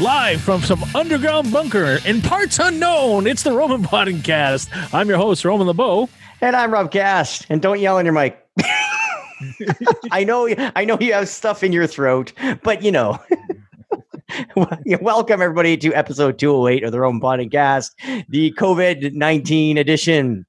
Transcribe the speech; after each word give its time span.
Live 0.00 0.40
from 0.40 0.62
some 0.62 0.82
underground 0.94 1.52
bunker 1.52 1.98
in 2.06 2.22
parts 2.22 2.58
unknown, 2.58 3.26
it's 3.26 3.42
the 3.42 3.52
Roman 3.52 3.82
Podcast. 3.82 4.70
I'm 4.94 5.10
your 5.10 5.18
host, 5.18 5.44
Roman 5.44 5.66
LeBeau. 5.66 6.08
And 6.40 6.56
I'm 6.56 6.72
Rob 6.72 6.90
Cast. 6.90 7.44
And 7.50 7.60
don't 7.60 7.80
yell 7.80 7.98
in 7.98 8.06
your 8.06 8.14
mic. 8.14 8.42
I 10.10 10.24
know 10.24 10.48
I 10.74 10.86
know 10.86 10.96
you 10.98 11.12
have 11.12 11.28
stuff 11.28 11.62
in 11.62 11.72
your 11.72 11.86
throat, 11.86 12.32
but 12.62 12.82
you 12.82 12.90
know. 12.90 13.18
Welcome 15.02 15.42
everybody 15.42 15.76
to 15.76 15.92
episode 15.92 16.38
208 16.38 16.82
of 16.82 16.92
the 16.92 17.00
Roman 17.00 17.20
Podcast, 17.20 17.90
the 18.28 18.52
COVID-19 18.52 19.76
edition. 19.78 20.46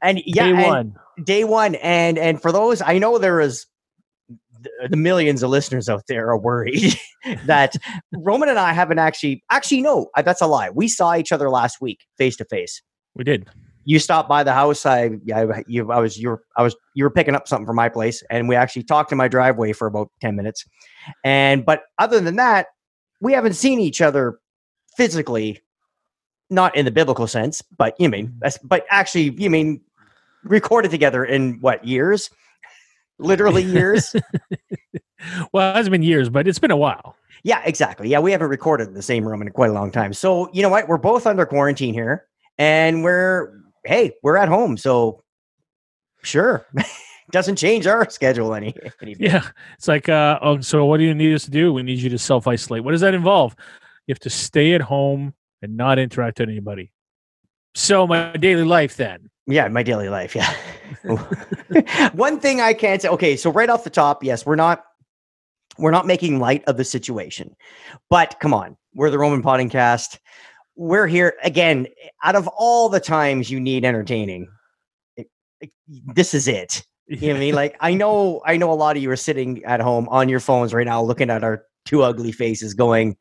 And 0.00 0.22
yeah, 0.26 0.44
Day 0.44 0.50
and 0.50 0.62
one. 0.62 0.96
day 1.24 1.44
one. 1.44 1.74
And 1.76 2.18
and 2.18 2.40
for 2.40 2.52
those, 2.52 2.82
I 2.82 2.98
know 2.98 3.18
there 3.18 3.40
is 3.40 3.66
the- 4.64 4.88
the 4.88 4.96
millions 4.96 5.42
of 5.42 5.50
listeners 5.50 5.88
out 5.88 6.02
there 6.08 6.28
are 6.28 6.38
worried 6.38 6.98
that 7.46 7.74
Roman 8.12 8.48
and 8.48 8.58
I 8.58 8.72
haven't 8.72 8.98
actually 8.98 9.44
actually 9.50 9.80
no, 9.82 10.08
uh, 10.16 10.22
that's 10.22 10.40
a 10.40 10.46
lie. 10.46 10.70
We 10.70 10.88
saw 10.88 11.14
each 11.14 11.30
other 11.32 11.48
last 11.50 11.80
week 11.80 12.00
face 12.18 12.36
to 12.36 12.44
face 12.46 12.82
We 13.14 13.22
did. 13.24 13.48
you 13.84 13.98
stopped 13.98 14.28
by 14.28 14.42
the 14.42 14.52
house. 14.52 14.84
I, 14.86 15.10
I, 15.34 15.62
you, 15.66 15.92
I 15.92 16.00
was, 16.00 16.18
you 16.18 16.30
were, 16.30 16.42
I 16.56 16.62
was, 16.62 16.74
you 16.94 17.04
were 17.04 17.10
picking 17.10 17.34
up 17.34 17.46
something 17.46 17.66
from 17.66 17.76
my 17.76 17.88
place, 17.88 18.22
and 18.30 18.48
we 18.48 18.56
actually 18.56 18.82
talked 18.84 19.12
in 19.12 19.18
my 19.18 19.28
driveway 19.28 19.72
for 19.72 19.86
about 19.86 20.10
ten 20.20 20.34
minutes. 20.36 20.64
And 21.22 21.64
but 21.64 21.82
other 21.98 22.18
than 22.20 22.36
that, 22.36 22.66
we 23.20 23.32
haven't 23.34 23.54
seen 23.54 23.78
each 23.80 24.00
other 24.00 24.38
physically, 24.96 25.60
not 26.50 26.74
in 26.76 26.84
the 26.84 26.90
biblical 26.90 27.26
sense, 27.26 27.62
but 27.78 27.94
you 27.98 28.08
mean, 28.08 28.34
that's, 28.40 28.58
but 28.58 28.84
actually, 28.90 29.30
you 29.36 29.50
mean 29.50 29.80
recorded 30.44 30.90
together 30.90 31.24
in 31.24 31.58
what 31.60 31.84
years? 31.84 32.30
Literally 33.18 33.62
years. 33.62 34.14
Well, 35.52 35.70
it 35.70 35.76
hasn't 35.76 35.92
been 35.92 36.02
years, 36.02 36.28
but 36.28 36.46
it's 36.46 36.58
been 36.58 36.70
a 36.70 36.76
while. 36.76 37.16
Yeah, 37.42 37.62
exactly. 37.64 38.08
Yeah, 38.08 38.20
we 38.20 38.32
haven't 38.32 38.48
recorded 38.48 38.88
in 38.88 38.94
the 38.94 39.02
same 39.02 39.26
room 39.26 39.42
in 39.42 39.50
quite 39.50 39.70
a 39.70 39.72
long 39.72 39.90
time. 39.90 40.12
So, 40.12 40.50
you 40.52 40.62
know 40.62 40.68
what? 40.68 40.88
We're 40.88 40.96
both 40.96 41.26
under 41.26 41.44
quarantine 41.44 41.92
here 41.92 42.26
and 42.58 43.04
we're, 43.04 43.60
hey, 43.84 44.12
we're 44.22 44.36
at 44.36 44.48
home. 44.48 44.76
So, 44.76 45.22
sure. 46.22 46.66
Doesn't 47.30 47.56
change 47.56 47.86
our 47.86 48.08
schedule 48.10 48.54
any. 48.54 48.74
any. 49.02 49.16
Yeah. 49.18 49.46
It's 49.76 49.88
like, 49.88 50.08
uh, 50.08 50.38
oh, 50.42 50.60
so 50.60 50.84
what 50.84 50.98
do 50.98 51.04
you 51.04 51.14
need 51.14 51.34
us 51.34 51.44
to 51.44 51.50
do? 51.50 51.72
We 51.72 51.82
need 51.82 51.98
you 51.98 52.10
to 52.10 52.18
self 52.18 52.46
isolate. 52.46 52.84
What 52.84 52.92
does 52.92 53.00
that 53.00 53.14
involve? 53.14 53.54
You 54.06 54.12
have 54.12 54.20
to 54.20 54.30
stay 54.30 54.74
at 54.74 54.82
home 54.82 55.34
and 55.62 55.76
not 55.76 55.98
interact 55.98 56.38
with 56.38 56.48
anybody. 56.48 56.92
So, 57.74 58.06
my 58.06 58.32
daily 58.36 58.62
life 58.62 58.96
then. 58.96 59.30
Yeah, 59.46 59.68
my 59.68 59.82
daily 59.82 60.08
life. 60.08 60.34
Yeah. 60.34 60.52
One 62.12 62.40
thing 62.40 62.60
I 62.60 62.72
can't 62.72 63.02
say. 63.02 63.08
Okay, 63.08 63.36
so 63.36 63.50
right 63.50 63.68
off 63.68 63.84
the 63.84 63.90
top, 63.90 64.24
yes, 64.24 64.46
we're 64.46 64.56
not 64.56 64.84
we're 65.78 65.90
not 65.90 66.06
making 66.06 66.38
light 66.38 66.62
of 66.66 66.76
the 66.76 66.84
situation, 66.84 67.54
but 68.08 68.36
come 68.40 68.54
on, 68.54 68.76
we're 68.94 69.10
the 69.10 69.18
Roman 69.18 69.42
Pod 69.42 69.60
and 69.60 69.70
Cast. 69.70 70.20
We're 70.76 71.06
here 71.06 71.34
again. 71.42 71.86
Out 72.22 72.36
of 72.36 72.48
all 72.48 72.88
the 72.88 73.00
times 73.00 73.50
you 73.50 73.60
need 73.60 73.84
entertaining, 73.84 74.48
it- 75.16 75.28
it- 75.60 75.70
this 75.88 76.32
is 76.34 76.48
it. 76.48 76.84
You 77.06 77.20
know 77.20 77.28
what 77.28 77.36
I 77.36 77.40
mean? 77.40 77.54
Like 77.54 77.76
I 77.80 77.92
know, 77.94 78.40
I 78.46 78.56
know 78.56 78.72
a 78.72 78.74
lot 78.74 78.96
of 78.96 79.02
you 79.02 79.10
are 79.10 79.16
sitting 79.16 79.62
at 79.64 79.80
home 79.80 80.08
on 80.08 80.28
your 80.30 80.40
phones 80.40 80.72
right 80.72 80.86
now, 80.86 81.02
looking 81.02 81.28
at 81.28 81.44
our 81.44 81.64
two 81.84 82.02
ugly 82.02 82.32
faces, 82.32 82.72
going, 82.72 83.16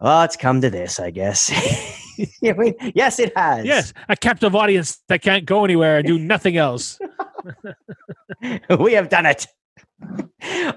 "Oh, 0.00 0.22
it's 0.22 0.36
come 0.36 0.62
to 0.62 0.70
this, 0.70 0.98
I 0.98 1.10
guess." 1.10 1.50
you 2.18 2.26
know 2.42 2.50
what 2.50 2.80
I 2.80 2.84
mean? 2.84 2.92
Yes, 2.94 3.18
it 3.18 3.32
has. 3.36 3.64
Yes, 3.64 3.92
a 4.08 4.16
captive 4.16 4.54
audience 4.54 4.98
that 5.08 5.22
can't 5.22 5.44
go 5.44 5.64
anywhere 5.64 5.98
and 5.98 6.06
do 6.06 6.18
nothing 6.18 6.56
else. 6.56 6.98
we 8.78 8.92
have 8.92 9.08
done 9.08 9.26
it. 9.26 9.46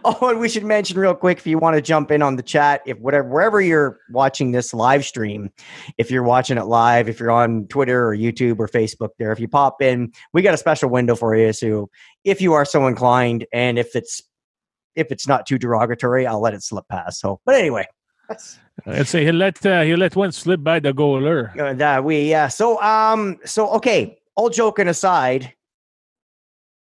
Oh, 0.03 0.29
and 0.29 0.39
we 0.39 0.49
should 0.49 0.63
mention 0.63 0.97
real 0.97 1.13
quick 1.13 1.37
if 1.37 1.45
you 1.45 1.59
want 1.59 1.75
to 1.75 1.81
jump 1.81 2.09
in 2.09 2.23
on 2.23 2.35
the 2.35 2.41
chat, 2.41 2.81
if 2.87 2.97
whatever 2.97 3.29
wherever 3.29 3.61
you're 3.61 3.99
watching 4.09 4.51
this 4.51 4.73
live 4.73 5.05
stream, 5.05 5.51
if 5.99 6.09
you're 6.09 6.23
watching 6.23 6.57
it 6.57 6.65
live, 6.65 7.07
if 7.07 7.19
you're 7.19 7.29
on 7.29 7.67
Twitter 7.67 8.07
or 8.07 8.15
YouTube 8.15 8.57
or 8.57 8.67
Facebook 8.67 9.09
there, 9.19 9.31
if 9.31 9.39
you 9.39 9.47
pop 9.47 9.81
in, 9.81 10.11
we 10.33 10.41
got 10.41 10.55
a 10.55 10.57
special 10.57 10.89
window 10.89 11.15
for 11.15 11.35
you. 11.35 11.53
So 11.53 11.89
if 12.23 12.41
you 12.41 12.53
are 12.53 12.65
so 12.65 12.87
inclined, 12.87 13.45
and 13.53 13.77
if 13.77 13.95
it's 13.95 14.21
if 14.95 15.11
it's 15.11 15.27
not 15.27 15.45
too 15.45 15.59
derogatory, 15.59 16.25
I'll 16.25 16.41
let 16.41 16.55
it 16.55 16.63
slip 16.63 16.87
past. 16.89 17.19
So, 17.19 17.39
but 17.45 17.53
anyway, 17.53 17.85
I'd 18.85 19.07
say 19.07 19.25
he 19.25 19.31
let 19.31 19.63
uh, 19.65 19.81
he 19.81 19.95
let 19.95 20.15
one 20.15 20.31
slip 20.31 20.63
by 20.63 20.79
the 20.79 20.93
goaler. 20.93 21.57
uh, 21.59 21.73
that 21.73 22.03
we 22.03 22.29
yeah. 22.29 22.47
So 22.47 22.81
um, 22.81 23.39
so 23.45 23.69
okay. 23.71 24.17
All 24.35 24.49
joking 24.49 24.87
aside, 24.87 25.53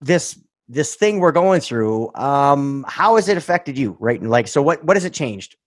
this 0.01 0.39
this 0.67 0.95
thing 0.95 1.19
we're 1.19 1.33
going 1.33 1.61
through, 1.61 2.11
um, 2.15 2.85
how 2.87 3.17
has 3.17 3.27
it 3.27 3.37
affected 3.37 3.77
you? 3.77 3.97
Right, 3.99 4.19
and 4.19 4.29
like, 4.29 4.47
so 4.47 4.61
what 4.61 4.83
what 4.83 4.95
has 4.95 5.05
it 5.05 5.13
changed? 5.13 5.57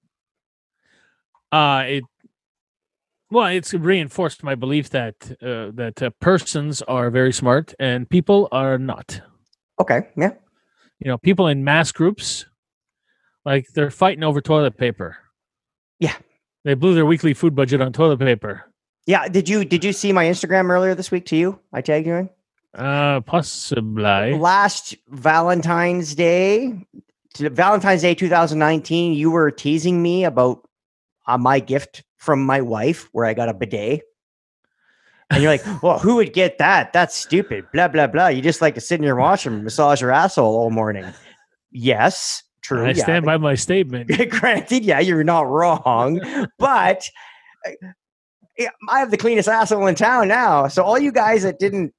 Uh 1.52 1.84
it 1.86 2.04
well, 3.30 3.46
it's 3.46 3.74
reinforced 3.74 4.42
my 4.42 4.54
belief 4.54 4.90
that 4.90 5.14
uh, 5.42 5.70
that 5.74 6.02
uh, 6.02 6.10
persons 6.20 6.80
are 6.82 7.10
very 7.10 7.32
smart 7.32 7.74
and 7.78 8.08
people 8.08 8.48
are 8.52 8.78
not. 8.78 9.20
Okay, 9.78 10.08
yeah, 10.16 10.32
You 10.98 11.08
know, 11.08 11.18
people 11.18 11.46
in 11.46 11.62
mass 11.62 11.92
groups, 11.92 12.46
like 13.44 13.66
they're 13.74 13.90
fighting 13.90 14.24
over 14.24 14.40
toilet 14.40 14.76
paper. 14.78 15.18
Yeah. 16.00 16.14
they 16.64 16.74
blew 16.74 16.94
their 16.94 17.06
weekly 17.06 17.34
food 17.34 17.54
budget 17.54 17.80
on 17.80 17.92
toilet 17.92 18.18
paper. 18.18 18.64
yeah. 19.06 19.28
Did 19.28 19.48
you 19.48 19.64
did 19.64 19.84
you 19.84 19.92
see 19.92 20.12
my 20.12 20.24
Instagram 20.26 20.70
earlier 20.70 20.94
this 20.94 21.10
week? 21.10 21.26
To 21.26 21.36
you, 21.36 21.58
I 21.72 21.80
tagged 21.80 22.06
you 22.06 22.14
in 22.14 22.30
Uh, 22.74 23.20
possibly. 23.22 24.38
last 24.38 24.94
Valentine's 25.08 26.14
Day, 26.14 26.86
to 27.34 27.50
Valentine's 27.50 28.02
Day 28.02 28.14
2019. 28.14 29.12
You 29.14 29.30
were 29.30 29.50
teasing 29.50 30.02
me 30.02 30.24
about 30.24 30.66
uh, 31.26 31.38
my 31.38 31.60
gift 31.60 32.04
from 32.16 32.44
my 32.44 32.60
wife, 32.60 33.08
where 33.12 33.26
I 33.26 33.34
got 33.34 33.48
a 33.48 33.54
bidet. 33.54 34.02
And 35.30 35.42
you're 35.42 35.52
like, 35.52 35.64
well, 35.82 35.98
who 35.98 36.16
would 36.16 36.32
get 36.32 36.58
that? 36.58 36.92
That's 36.92 37.14
stupid. 37.16 37.66
Blah 37.72 37.88
blah 37.88 38.06
blah. 38.06 38.28
You 38.28 38.40
just 38.42 38.62
like 38.62 38.74
to 38.76 38.80
sit 38.80 38.98
in 39.00 39.04
your 39.04 39.16
washroom 39.16 39.56
and 39.56 39.64
massage 39.64 40.00
your 40.00 40.10
asshole 40.12 40.56
all 40.56 40.70
morning. 40.70 41.04
Yes, 41.70 42.42
true. 42.68 42.84
I 42.84 42.90
yeah. 42.90 43.02
stand 43.02 43.24
by 43.24 43.36
my 43.38 43.54
statement. 43.54 44.10
Granted, 44.30 44.84
yeah, 44.84 45.00
you're 45.00 45.24
not 45.24 45.48
wrong, 45.48 46.20
but 46.58 47.08
uh, 47.66 48.66
I 48.88 48.98
have 48.98 49.10
the 49.10 49.16
cleanest 49.16 49.48
asshole 49.48 49.86
in 49.86 49.94
town 49.94 50.28
now. 50.28 50.68
So 50.68 50.82
all 50.82 50.98
you 50.98 51.12
guys 51.12 51.42
that 51.42 51.58
didn't 51.58 51.94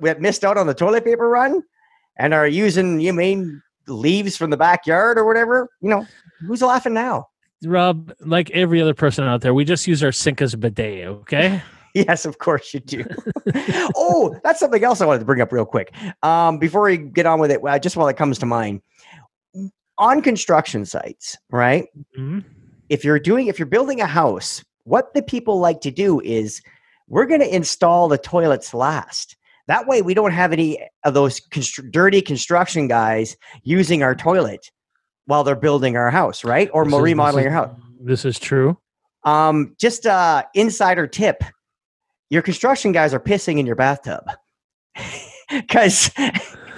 that 0.00 0.20
missed 0.20 0.44
out 0.44 0.56
on 0.56 0.66
the 0.66 0.74
toilet 0.74 1.04
paper 1.04 1.28
run 1.28 1.62
and 2.16 2.34
are 2.34 2.46
using 2.46 3.00
you 3.00 3.12
mean 3.12 3.62
leaves 3.86 4.36
from 4.36 4.50
the 4.50 4.56
backyard 4.56 5.18
or 5.18 5.26
whatever, 5.26 5.68
you 5.80 5.90
know, 5.90 6.06
who's 6.46 6.62
laughing 6.62 6.94
now? 6.94 7.28
Rob, 7.64 8.12
like 8.20 8.50
every 8.50 8.80
other 8.80 8.94
person 8.94 9.24
out 9.24 9.40
there, 9.40 9.54
we 9.54 9.64
just 9.64 9.86
use 9.86 10.02
our 10.02 10.12
sink 10.12 10.42
as 10.42 10.54
a 10.54 10.58
bidet. 10.58 11.06
Okay. 11.06 11.62
Yes, 11.96 12.24
of 12.26 12.38
course 12.38 12.74
you 12.74 12.80
do. 12.80 13.04
oh, 13.94 14.36
that's 14.42 14.58
something 14.58 14.82
else 14.82 15.00
I 15.00 15.06
wanted 15.06 15.20
to 15.20 15.24
bring 15.24 15.40
up 15.40 15.52
real 15.52 15.64
quick. 15.64 15.94
Um, 16.24 16.58
before 16.58 16.82
we 16.82 16.96
get 16.96 17.24
on 17.24 17.38
with 17.38 17.52
it, 17.52 17.60
just 17.80 17.96
while 17.96 18.08
it 18.08 18.16
comes 18.16 18.36
to 18.40 18.46
mind, 18.46 18.82
on 19.98 20.20
construction 20.22 20.84
sites, 20.84 21.36
right? 21.50 21.86
Mhm. 22.18 22.44
if 22.90 23.02
you're 23.04 23.18
doing 23.18 23.46
if 23.46 23.58
you're 23.58 23.64
building 23.66 24.00
a 24.02 24.06
house 24.06 24.62
what 24.84 25.14
the 25.14 25.22
people 25.22 25.58
like 25.58 25.80
to 25.80 25.90
do 25.90 26.20
is 26.20 26.60
we're 27.08 27.24
going 27.24 27.40
to 27.40 27.54
install 27.54 28.08
the 28.08 28.18
toilets 28.18 28.74
last 28.74 29.36
that 29.68 29.86
way 29.86 30.02
we 30.02 30.12
don't 30.12 30.32
have 30.32 30.52
any 30.52 30.78
of 31.04 31.14
those 31.14 31.40
constr- 31.48 31.90
dirty 31.90 32.20
construction 32.20 32.86
guys 32.86 33.36
using 33.62 34.02
our 34.02 34.14
toilet 34.14 34.70
while 35.24 35.42
they're 35.44 35.56
building 35.56 35.96
our 35.96 36.10
house 36.10 36.44
right 36.44 36.68
or 36.74 36.84
This 36.84 36.94
remodeling 36.94 37.44
this 37.44 37.50
your 37.50 37.52
house 37.52 37.80
This 38.02 38.24
is 38.26 38.38
true. 38.38 38.76
um 39.24 39.74
just 39.80 40.04
uh 40.04 40.42
insider 40.54 41.06
tip 41.06 41.42
your 42.28 42.42
construction 42.42 42.92
guys 42.92 43.14
are 43.14 43.20
pissing 43.20 43.58
in 43.58 43.64
your 43.64 43.76
bathtub 43.76 44.24
because 45.50 46.10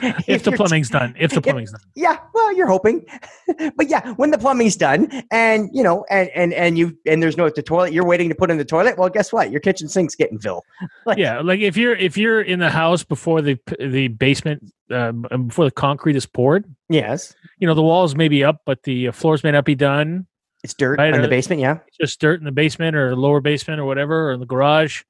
If 0.27 0.43
the 0.45 0.53
plumbing's 0.53 0.91
done, 0.91 1.15
if 1.19 1.31
the 1.31 1.37
if- 1.39 1.43
plumbing's 1.45 1.73
done. 1.73 1.81
yeah 1.95 2.19
well 2.35 2.55
you're 2.57 2.67
hoping 2.67 3.05
but 3.77 3.89
yeah 3.89 4.13
when 4.15 4.31
the 4.31 4.39
plumbing's 4.39 4.77
done 4.77 5.11
and 5.31 5.69
you 5.73 5.83
know 5.83 6.05
and 6.11 6.29
and 6.31 6.53
and 6.55 6.77
you 6.79 6.97
and 7.07 7.23
there's 7.23 7.37
no 7.37 7.49
the 7.51 7.63
toilet 7.63 7.93
you're 7.93 8.05
waiting 8.07 8.29
to 8.29 8.35
put 8.35 8.51
in 8.51 8.57
the 8.59 8.65
toilet 8.65 8.99
well 8.99 9.09
guess 9.09 9.33
what 9.33 9.51
your 9.51 9.61
kitchen 9.61 9.89
sink's 9.89 10.15
getting 10.15 10.39
filled 10.39 10.63
Like- 11.07 11.19
yeah, 11.19 11.41
like 11.41 11.61
if 11.61 11.77
you're 11.77 11.95
if 11.97 12.17
you're 12.17 12.41
in 12.43 12.59
the 12.59 12.71
house 12.71 13.03
before 13.05 13.43
the 13.43 13.59
the 13.81 14.09
basement 14.09 14.73
uh, 14.91 15.13
before 15.13 15.65
the 15.65 15.71
concrete 15.73 16.15
is 16.17 16.27
poured, 16.27 16.65
yes 16.89 17.35
you 17.59 17.67
know 17.67 17.75
the 17.75 17.83
walls 17.83 18.15
may 18.15 18.29
be 18.29 18.45
up, 18.45 18.61
but 18.67 18.83
the 18.85 19.09
uh, 19.09 19.13
floors 19.13 19.43
may 19.43 19.51
not 19.51 19.65
be 19.65 19.75
done. 19.75 20.27
It's 20.63 20.75
dirt 20.75 20.99
Right, 20.99 21.15
in 21.15 21.23
the 21.23 21.29
basement. 21.29 21.61
Yeah. 21.61 21.79
just 22.01 22.21
dirt 22.21 22.39
in 22.41 22.45
the 22.45 22.53
basement 22.53 22.97
or 22.97 23.15
lower 23.17 23.41
basement 23.41 23.81
or 23.81 23.85
whatever 23.85 24.29
or 24.29 24.33
in 24.33 24.41
the 24.41 24.47
garage, 24.47 25.03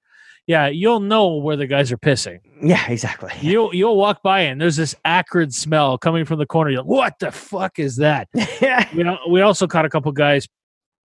yeah, 0.46 0.68
you'll 0.68 1.00
know 1.00 1.36
where 1.36 1.56
the 1.56 1.66
guys 1.66 1.90
are 1.92 1.98
pissing. 1.98 2.38
Yeah. 2.62 2.88
Exactly. 2.88 3.30
You'll 3.40 3.74
you'll 3.74 3.96
walk 3.96 4.22
by 4.22 4.40
and 4.42 4.60
there's 4.60 4.76
this 4.76 4.94
acrid 5.04 5.52
smell 5.52 5.98
coming 5.98 6.24
from 6.24 6.38
the 6.38 6.46
corner. 6.46 6.70
You're 6.70 6.80
like, 6.82 6.88
what 6.88 7.18
the 7.18 7.30
fuck 7.32 7.78
is 7.78 7.96
that? 7.96 8.28
yeah. 8.62 8.88
We 8.94 9.04
we 9.32 9.40
also 9.42 9.66
caught 9.66 9.84
a 9.84 9.90
couple 9.90 10.10
guys. 10.12 10.46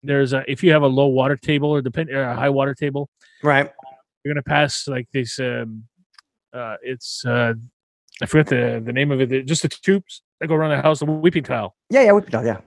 There's 0.03 0.33
a 0.33 0.43
if 0.51 0.63
you 0.63 0.71
have 0.71 0.81
a 0.81 0.87
low 0.87 1.07
water 1.07 1.37
table 1.37 1.69
or 1.69 1.81
depend 1.81 2.09
or 2.09 2.23
a 2.23 2.35
high 2.35 2.49
water 2.49 2.73
table, 2.73 3.09
Right. 3.43 3.69
you're 4.23 4.33
gonna 4.33 4.43
pass 4.43 4.87
like 4.87 5.07
this. 5.13 5.39
Um, 5.39 5.83
uh, 6.53 6.77
it's 6.81 7.23
uh, 7.25 7.53
I 8.21 8.25
forget 8.25 8.47
the 8.47 8.81
the 8.83 8.93
name 8.93 9.11
of 9.11 9.21
it. 9.21 9.45
Just 9.45 9.61
the 9.61 9.69
tubes 9.69 10.21
that 10.39 10.47
go 10.47 10.55
around 10.55 10.71
the 10.71 10.81
house, 10.81 10.99
the 10.99 11.05
weeping 11.05 11.43
tile. 11.43 11.75
Yeah. 11.89 12.01
Yeah. 12.03 12.11
We, 12.13 12.21
oh, 12.33 12.41
yeah. 12.43 12.61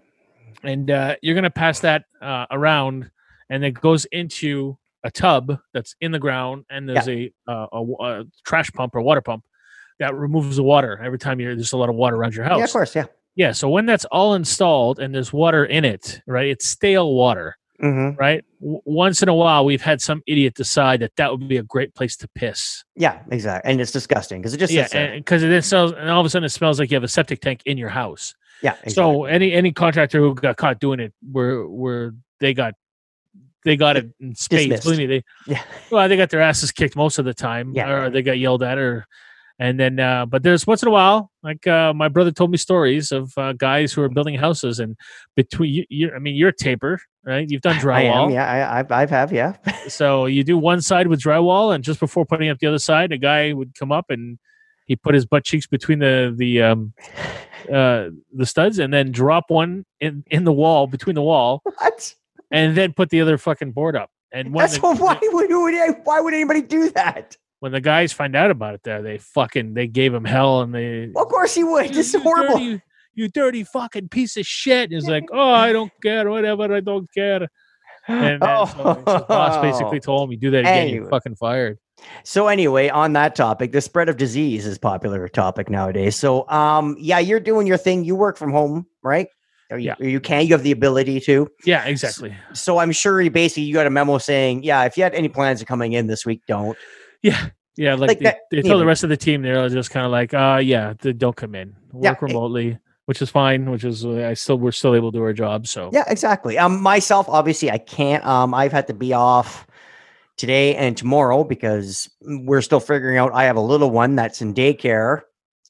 and 0.63 0.91
uh, 0.91 1.17
you're 1.23 1.35
gonna 1.35 1.51
pass 1.51 1.81
that 1.81 2.05
uh, 2.21 2.47
around, 2.51 3.11
and 3.51 3.65
it 3.65 3.73
goes 3.73 4.05
into 4.07 4.79
a 5.05 5.11
tub 5.11 5.59
that's 5.75 5.95
in 6.01 6.13
the 6.13 6.19
ground, 6.19 6.65
and 6.71 6.89
there's 6.89 7.09
a, 7.09 7.33
uh, 7.49 7.67
a 7.73 7.83
a 8.05 8.25
trash 8.47 8.71
pump 8.73 8.95
or 8.95 9.01
water 9.03 9.21
pump 9.21 9.45
that 9.99 10.15
removes 10.15 10.57
the 10.57 10.63
water 10.63 11.01
every 11.03 11.19
time 11.19 11.41
you're 11.41 11.55
there's 11.55 11.73
a 11.73 11.77
lot 11.77 11.89
of 11.89 11.95
water 11.95 12.17
around 12.17 12.35
your 12.35 12.45
house. 12.45 12.59
Yeah. 12.59 12.65
Of 12.65 12.73
course. 12.73 12.95
Yeah. 12.97 13.07
Yeah, 13.35 13.53
so 13.53 13.69
when 13.71 13.87
that's 13.87 14.05
all 14.07 14.35
installed 14.35 14.99
and 14.99 15.15
there's 15.15 15.33
water 15.33 15.65
in 15.65 15.85
it, 15.87 16.21
right? 16.27 16.49
It's 16.49 16.67
stale 16.67 17.15
water, 17.15 17.57
Mm-hmm. 17.83 18.17
right? 18.17 18.45
W- 18.61 18.81
once 18.85 19.23
in 19.23 19.29
a 19.31 19.35
while, 19.35 19.65
we've 19.65 19.81
had 19.83 20.01
some 20.03 20.23
idiot 20.27 20.55
decide 20.55 21.01
that 21.01 21.17
that 21.17 21.31
would 21.33 21.49
be 21.49 21.57
a 21.57 21.63
great 21.63 21.95
place 21.95 22.15
to 22.19 22.29
piss. 22.35 22.85
Yeah. 22.95 23.21
Exactly. 23.31 23.71
And 23.73 23.81
it's 23.81 23.91
disgusting 23.91 24.41
because 24.41 24.53
it 24.55 24.59
just 24.59 24.73
yeah, 24.73 25.17
because 25.17 25.43
it 25.43 25.49
then 25.49 25.63
smells, 25.63 25.93
and 25.93 26.11
all 26.11 26.21
of 26.21 26.27
a 26.27 26.31
sudden 26.31 26.45
it 26.45 26.51
smells 26.51 26.79
like 26.79 26.91
you 26.91 26.95
have 26.95 27.03
a 27.05 27.09
septic 27.09 27.41
tank 27.41 27.63
in 27.65 27.79
your 27.79 27.89
house. 27.89 28.35
yeah. 28.63 28.73
Exactly. 28.85 28.93
So 28.93 29.25
any 29.25 29.53
any 29.53 29.73
contractor 29.73 30.19
who 30.21 30.35
got 30.35 30.57
caught 30.59 30.79
doing 30.79 31.01
it, 31.01 31.13
were 31.33 31.67
were 31.67 32.15
they 32.39 32.53
got 32.55 32.75
they 33.65 33.77
got 33.77 33.97
it 33.97 34.11
in 34.21 34.35
spades. 34.35 34.85
Dismissed. 34.85 35.09
They 35.09 35.23
yeah. 35.47 35.63
well 35.91 36.09
they 36.09 36.17
got 36.17 36.31
their 36.31 36.41
asses 36.43 36.73
kicked 36.73 36.97
most 36.97 37.19
of 37.19 37.25
the 37.25 37.35
time, 37.35 37.73
Yeah. 37.75 37.91
or 37.91 38.11
they 38.11 38.23
got 38.23 38.39
yelled 38.39 38.63
at, 38.63 38.79
or 38.79 39.07
and 39.59 39.79
then 39.79 40.01
uh, 40.01 40.27
but 40.27 40.43
there's 40.43 40.67
once 40.67 40.83
in 40.83 40.89
a 40.89 40.91
while, 40.91 41.31
like 41.43 41.67
uh, 41.67 41.93
my 41.95 42.09
brother 42.09 42.33
told 42.33 42.51
me 42.51 42.57
stories 42.57 43.13
of 43.13 43.33
uh, 43.37 43.53
guys 43.53 43.93
who 43.93 44.03
are 44.03 44.09
building 44.09 44.35
houses, 44.35 44.81
and 44.81 44.97
between 45.37 45.73
you, 45.73 45.85
you 45.89 46.13
I 46.15 46.19
mean 46.19 46.35
you're 46.35 46.49
a 46.49 46.57
taper, 46.57 46.99
right? 47.25 47.49
You've 47.49 47.63
done 47.63 47.77
I 47.77 47.81
drywall, 47.81 48.25
am. 48.25 48.31
Yeah. 48.31 48.51
I, 48.51 48.79
I've, 48.81 48.91
I've 48.91 49.11
have. 49.11 49.33
Yeah. 49.33 49.57
so 49.89 50.27
you 50.27 50.43
do 50.43 50.59
one 50.59 50.81
side 50.81 51.07
with 51.07 51.21
drywall, 51.21 51.75
and 51.75 51.85
just 51.85 52.01
before 52.01 52.25
putting 52.25 52.49
up 52.49 52.59
the 52.59 52.67
other 52.67 52.79
side, 52.79 53.13
a 53.13 53.19
guy 53.19 53.53
would 53.53 53.75
come 53.79 53.93
up 53.93 54.07
and 54.09 54.39
he 54.87 54.97
put 54.97 55.15
his 55.15 55.27
butt 55.27 55.45
cheeks 55.45 55.67
between 55.67 56.01
the 56.01 56.35
the 56.37 56.63
um, 56.63 56.93
uh, 57.73 58.09
the 58.35 58.47
studs, 58.47 58.79
and 58.79 58.93
then 58.93 59.13
drop 59.13 59.45
one 59.49 59.85
in 60.01 60.25
in 60.31 60.45
the 60.45 60.53
wall 60.53 60.87
between 60.87 61.15
the 61.15 61.23
wall, 61.23 61.61
what? 61.79 62.15
And 62.53 62.77
then 62.77 62.93
put 62.93 63.11
the 63.11 63.21
other 63.21 63.39
fucking 63.39 63.73
board 63.73 63.97
up. 63.97 64.11
And 64.33 64.55
when 64.55 64.63
That's 64.65 64.75
the, 64.75 64.81
why 64.83 65.19
would, 65.21 65.97
why 66.05 66.21
would 66.21 66.35
anybody 66.35 66.63
do 66.63 66.91
that? 66.91 67.37
when 67.63 67.71
the 67.71 67.81
guys 67.81 68.13
find 68.13 68.35
out 68.35 68.51
about 68.51 68.75
it, 68.75 68.83
there 68.83 69.03
they 69.03 69.19
fucking 69.19 69.73
they 69.73 69.87
gave 69.87 70.13
him 70.13 70.25
hell, 70.25 70.63
and 70.63 70.75
they 70.75 71.05
Of 71.15 71.29
course 71.29 71.55
he 71.55 71.63
would. 71.63 71.95
This 71.95 72.13
is 72.13 72.21
horrible. 72.21 72.59
dirty- 72.59 72.83
you 73.15 73.29
dirty 73.29 73.63
fucking 73.63 74.09
piece 74.09 74.37
of 74.37 74.45
shit. 74.45 74.85
And 74.91 74.95
he's 74.95 75.09
like, 75.09 75.29
oh, 75.33 75.53
I 75.53 75.73
don't 75.73 75.93
care, 76.03 76.29
whatever, 76.29 76.75
I 76.75 76.81
don't 76.81 77.07
care. 77.15 77.47
And 78.09 78.43
then 78.43 78.67
so 78.67 78.95
his 78.95 79.05
boss 79.05 79.63
basically 79.63 80.01
told 80.05 80.25
him, 80.25 80.33
you 80.33 80.39
do 80.39 80.51
that 80.51 80.61
again, 80.61 80.89
you're 80.89 81.09
fucking 81.09 81.37
fired. 81.37 81.79
So 82.25 82.49
anyway, 82.49 82.89
on 82.89 83.13
that 83.13 83.37
topic, 83.37 83.71
the 83.71 83.81
spread 83.81 84.09
of 84.09 84.17
disease 84.17 84.67
is 84.67 84.77
popular 84.77 85.29
topic 85.29 85.71
nowadays. 85.71 86.17
So 86.17 86.49
um 86.49 86.97
yeah, 86.99 87.21
you're 87.21 87.39
doing 87.39 87.69
your 87.69 87.77
thing. 87.77 88.03
You 88.05 88.17
work 88.17 88.37
from 88.37 88.51
home, 88.51 88.87
right? 89.05 89.29
Or 89.73 89.79
you, 89.79 89.87
Yeah. 89.87 89.95
or 89.99 90.07
you 90.07 90.21
can, 90.21 90.47
you 90.47 90.53
have 90.53 90.63
the 90.63 90.71
ability 90.73 91.19
to. 91.21 91.49
Yeah, 91.65 91.85
exactly. 91.85 92.35
So 92.53 92.79
I'm 92.79 92.93
sure 92.93 93.21
you 93.21 93.31
basically 93.31 93.65
you 93.65 93.75
got 93.75 93.87
a 93.87 93.91
memo 93.91 94.19
saying, 94.19 94.63
yeah, 94.63 94.85
if 94.85 94.97
you 94.97 95.03
had 95.03 95.15
any 95.15 95.29
plans 95.29 95.61
of 95.61 95.67
coming 95.67 95.93
in 95.95 96.07
this 96.07 96.25
week, 96.27 96.43
don't. 96.47 96.77
Yeah. 97.23 97.47
Yeah, 97.77 97.95
like, 97.95 98.09
Like 98.09 98.19
they, 98.19 98.25
that- 98.25 98.39
they 98.51 98.63
tell 98.63 98.79
the 98.79 98.85
rest 98.87 99.03
of 99.03 99.09
the 99.11 99.17
team 99.17 99.41
they're 99.43 99.69
just 99.71 99.91
kind 99.91 100.05
of 100.05 100.13
like, 100.13 100.35
uh 100.35 100.61
yeah, 100.63 100.93
th- 101.01 101.17
don't 101.17 101.35
come 101.35 101.55
in. 101.55 101.75
Yeah, 101.99 102.11
Work 102.11 102.19
it- 102.23 102.27
remotely, 102.27 102.79
which 103.07 103.23
is 103.23 103.31
fine, 103.31 103.71
which 103.71 103.83
is 103.85 104.05
uh, 104.05 104.29
I 104.29 104.35
still 104.35 104.59
we're 104.59 104.73
still 104.73 104.95
able 104.95 105.11
to 105.11 105.19
do 105.19 105.23
our 105.25 105.33
job. 105.33 105.67
So 105.67 105.89
Yeah, 105.93 106.05
exactly. 106.07 106.59
Um, 106.59 106.83
myself, 106.83 107.27
obviously, 107.31 107.71
I 107.71 107.79
can't. 107.79 108.25
Um, 108.27 108.53
I've 108.53 108.73
had 108.73 108.89
to 108.89 108.95
be 108.95 109.15
off 109.15 109.67
today 110.37 110.75
and 110.77 110.97
tomorrow 110.97 111.45
because 111.45 112.11
we're 112.21 112.61
still 112.61 112.81
figuring 112.81 113.17
out. 113.17 113.33
I 113.33 113.45
have 113.45 113.57
a 113.57 113.61
little 113.61 113.91
one 113.91 114.17
that's 114.17 114.43
in 114.43 114.53
daycare, 114.53 115.23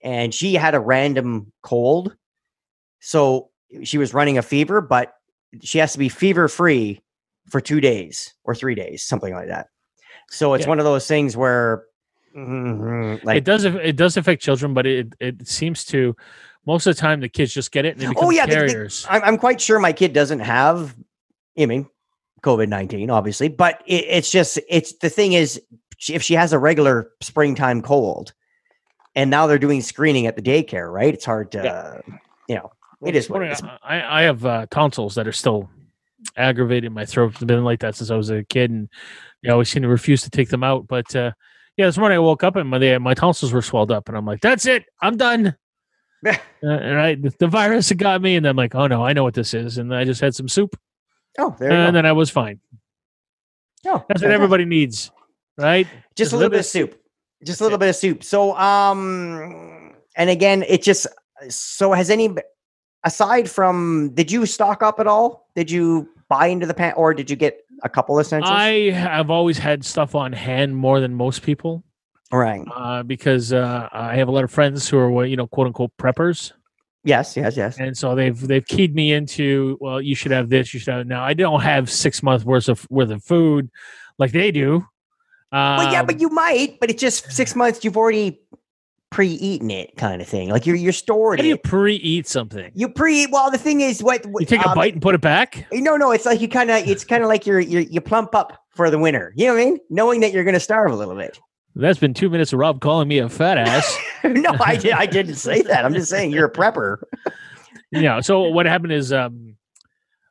and 0.02 0.34
she 0.34 0.54
had 0.54 0.74
a 0.74 0.80
random 0.80 1.52
cold, 1.62 2.16
so 2.98 3.50
she 3.82 3.98
was 3.98 4.14
running 4.14 4.38
a 4.38 4.42
fever, 4.42 4.80
but 4.80 5.14
she 5.60 5.78
has 5.78 5.92
to 5.92 5.98
be 5.98 6.08
fever 6.08 6.48
free 6.48 7.00
for 7.48 7.60
two 7.60 7.80
days 7.80 8.34
or 8.44 8.54
three 8.54 8.74
days, 8.74 9.02
something 9.02 9.32
like 9.34 9.48
that. 9.48 9.66
So 10.30 10.54
it's 10.54 10.64
Yeah. 10.64 10.68
one 10.70 10.78
of 10.78 10.84
those 10.84 11.06
things 11.06 11.36
where, 11.36 11.84
mhm, 12.36 13.22
like, 13.24 13.36
it 13.38 13.44
does 13.44 13.64
it 13.64 13.96
does 13.96 14.16
affect 14.16 14.42
children, 14.42 14.72
but 14.74 14.86
it 14.86 15.14
it 15.20 15.46
seems 15.46 15.84
to 15.86 16.16
most 16.64 16.86
of 16.86 16.94
the 16.94 17.00
time 17.00 17.20
the 17.20 17.28
kids 17.28 17.52
just 17.52 17.72
get 17.72 17.84
it 17.84 17.98
and 18.00 18.14
Oh, 18.16 18.30
yeah, 18.30 18.46
the- 18.46 18.52
the- 18.52 18.56
carriers. 18.58 19.04
I'm, 19.10 19.36
quite 19.36 19.60
sure 19.60 19.80
my 19.80 19.92
kid 19.92 20.12
doesn't 20.12 20.38
have, 20.40 20.94
I 21.58 21.66
mean, 21.66 21.88
COVID 22.42 22.68
19, 22.68 23.10
obviously, 23.10 23.48
but 23.48 23.82
it, 23.86 24.04
it's 24.08 24.30
just, 24.30 24.60
it's 24.68 24.92
the 24.98 25.10
thing 25.10 25.32
is, 25.32 25.60
if 26.08 26.22
she 26.22 26.34
has 26.34 26.52
a 26.52 26.58
regular 26.60 27.10
springtime 27.20 27.82
cold 27.82 28.32
and 29.16 29.28
now 29.28 29.46
they're 29.48 29.58
doing 29.58 29.80
screening 29.82 30.26
at 30.26 30.36
the 30.36 30.42
daycare, 30.42 30.90
right? 30.92 31.12
It's 31.12 31.24
hard 31.24 31.50
to, 31.52 32.00
you 32.48 32.54
know, 32.54 32.70
it 33.04 33.16
is 33.16 33.28
what 33.28 33.42
it 33.42 33.52
is. 33.52 33.62
I, 33.82 34.20
I 34.20 34.22
have 34.22 34.44
uh, 34.44 34.66
tonsils 34.70 35.14
that 35.16 35.26
are 35.26 35.32
still 35.32 35.68
aggravated 36.36 36.84
in 36.84 36.92
my 36.92 37.04
throat. 37.04 37.32
It's 37.32 37.44
been 37.44 37.64
like 37.64 37.80
that 37.80 37.96
since 37.96 38.10
I 38.10 38.16
was 38.16 38.30
a 38.30 38.44
kid, 38.44 38.70
and 38.70 38.88
you 39.42 39.48
know, 39.48 39.50
I 39.50 39.54
always 39.54 39.70
seem 39.70 39.82
to 39.82 39.88
refuse 39.88 40.22
to 40.22 40.30
take 40.30 40.48
them 40.48 40.64
out. 40.64 40.86
But 40.86 41.14
uh, 41.14 41.32
yeah, 41.76 41.86
this 41.86 41.98
morning 41.98 42.16
I 42.16 42.20
woke 42.20 42.44
up 42.44 42.56
and 42.56 42.68
my 42.68 42.98
my 42.98 43.14
tonsils 43.14 43.52
were 43.52 43.62
swelled 43.62 43.90
up, 43.90 44.08
and 44.08 44.16
I'm 44.16 44.26
like, 44.26 44.40
"That's 44.40 44.66
it, 44.66 44.84
I'm 45.00 45.16
done." 45.16 45.56
uh, 46.26 46.34
right, 46.62 47.20
the, 47.20 47.34
the 47.38 47.48
virus 47.48 47.88
had 47.88 47.98
got 47.98 48.22
me, 48.22 48.36
and 48.36 48.46
I'm 48.46 48.56
like, 48.56 48.74
"Oh 48.74 48.86
no, 48.86 49.04
I 49.04 49.12
know 49.12 49.24
what 49.24 49.34
this 49.34 49.54
is," 49.54 49.78
and 49.78 49.94
I 49.94 50.04
just 50.04 50.20
had 50.20 50.34
some 50.34 50.48
soup, 50.48 50.78
oh, 51.38 51.56
there 51.58 51.70
you 51.70 51.76
and 51.76 51.88
go. 51.88 51.92
then 51.98 52.06
I 52.06 52.12
was 52.12 52.30
fine. 52.30 52.60
Oh, 53.84 54.04
That's 54.08 54.22
what 54.22 54.30
everybody 54.30 54.64
needs, 54.64 55.10
right? 55.58 55.88
just 56.14 56.32
a 56.32 56.36
little 56.36 56.50
bit 56.50 56.60
of 56.60 56.66
soup 56.66 57.02
just 57.44 57.60
a 57.60 57.64
little 57.64 57.78
bit 57.78 57.88
of 57.88 57.96
soup 57.96 58.22
so 58.22 58.56
um 58.56 59.92
and 60.16 60.30
again 60.30 60.64
it 60.68 60.82
just 60.82 61.06
so 61.48 61.92
has 61.92 62.10
any 62.10 62.34
aside 63.04 63.50
from 63.50 64.10
did 64.14 64.30
you 64.30 64.46
stock 64.46 64.82
up 64.82 65.00
at 65.00 65.06
all? 65.06 65.48
Did 65.54 65.70
you 65.70 66.08
buy 66.28 66.46
into 66.46 66.66
the 66.66 66.74
pan 66.74 66.94
or 66.96 67.12
did 67.12 67.28
you 67.28 67.36
get 67.36 67.60
a 67.82 67.88
couple 67.88 68.18
of 68.18 68.24
essentials 68.24 68.50
I 68.50 68.90
have 68.90 69.30
always 69.30 69.58
had 69.58 69.84
stuff 69.84 70.14
on 70.14 70.32
hand 70.32 70.76
more 70.76 71.00
than 71.00 71.14
most 71.14 71.42
people. 71.42 71.84
right. 72.32 72.64
Uh, 72.74 73.02
because 73.02 73.52
uh, 73.52 73.88
I 73.92 74.16
have 74.16 74.28
a 74.28 74.30
lot 74.30 74.44
of 74.44 74.50
friends 74.50 74.88
who 74.88 74.98
are 74.98 75.26
you 75.26 75.36
know 75.36 75.46
quote 75.46 75.66
unquote 75.66 75.90
preppers, 75.98 76.52
yes 77.04 77.36
yes 77.36 77.56
yes. 77.56 77.78
And 77.78 77.96
so 77.96 78.14
they've 78.14 78.40
they've 78.40 78.64
keyed 78.64 78.94
me 78.94 79.12
into 79.12 79.76
well 79.80 80.00
you 80.00 80.14
should 80.14 80.32
have 80.32 80.48
this 80.48 80.72
you 80.72 80.80
should 80.80 80.94
have 80.94 81.06
now 81.06 81.22
I 81.22 81.34
don't 81.34 81.60
have 81.60 81.90
six 81.90 82.22
months 82.22 82.44
worth 82.44 82.68
of 82.68 82.86
worth 82.90 83.10
of 83.10 83.22
food 83.24 83.70
like 84.18 84.32
they 84.32 84.50
do. 84.50 84.86
Um, 85.50 85.76
well 85.76 85.92
yeah 85.92 86.02
but 86.02 86.20
you 86.20 86.30
might 86.30 86.80
but 86.80 86.88
it's 86.88 87.00
just 87.00 87.30
six 87.30 87.54
months 87.54 87.84
you've 87.84 87.96
already 87.98 88.40
pre-eaten 89.12 89.70
it 89.70 89.94
kind 89.96 90.20
of 90.22 90.26
thing 90.26 90.48
like 90.48 90.66
you're 90.66 90.74
you're 90.74 90.90
stored 90.92 91.38
how 91.38 91.42
do 91.42 91.48
you 91.48 91.54
it 91.54 91.62
pre-eat 91.62 92.26
something? 92.26 92.72
you 92.74 92.88
pre-eat. 92.88 93.28
well 93.30 93.50
the 93.50 93.58
thing 93.58 93.82
is 93.82 94.02
what 94.02 94.24
You 94.24 94.46
take 94.46 94.64
a 94.64 94.70
um, 94.70 94.74
bite 94.74 94.94
and 94.94 95.02
put 95.02 95.14
it 95.14 95.20
back. 95.20 95.66
no 95.72 95.96
no 95.96 96.10
it's 96.12 96.24
like 96.26 96.40
you 96.40 96.48
kind 96.48 96.70
of 96.70 96.88
it's 96.88 97.04
kind 97.04 97.22
of 97.22 97.28
like 97.28 97.46
you're, 97.46 97.60
you're 97.60 97.82
you 97.82 98.00
plump 98.00 98.34
up 98.34 98.58
for 98.70 98.90
the 98.90 98.98
winter 98.98 99.32
you 99.36 99.46
know 99.46 99.54
what 99.54 99.60
i 99.60 99.64
mean 99.66 99.78
knowing 99.90 100.20
that 100.20 100.32
you're 100.32 100.44
going 100.44 100.54
to 100.54 100.60
starve 100.60 100.90
a 100.90 100.96
little 100.96 101.14
bit 101.14 101.38
That's 101.74 101.98
been 101.98 102.14
two 102.14 102.30
minutes 102.30 102.52
of 102.52 102.58
Rob 102.58 102.80
calling 102.80 103.06
me 103.08 103.18
a 103.18 103.28
fat 103.28 103.56
ass. 103.58 103.96
no, 104.24 104.56
I 104.64 104.76
did. 104.76 104.92
I 104.92 105.06
didn't 105.06 105.36
say 105.36 105.62
that. 105.62 105.84
I'm 105.86 105.94
just 105.94 106.10
saying 106.10 106.30
you're 106.30 106.46
a 106.46 106.52
prepper. 106.52 106.98
yeah. 107.90 108.20
So 108.20 108.48
what 108.48 108.66
happened 108.66 108.92
is, 108.92 109.10
um, 109.10 109.56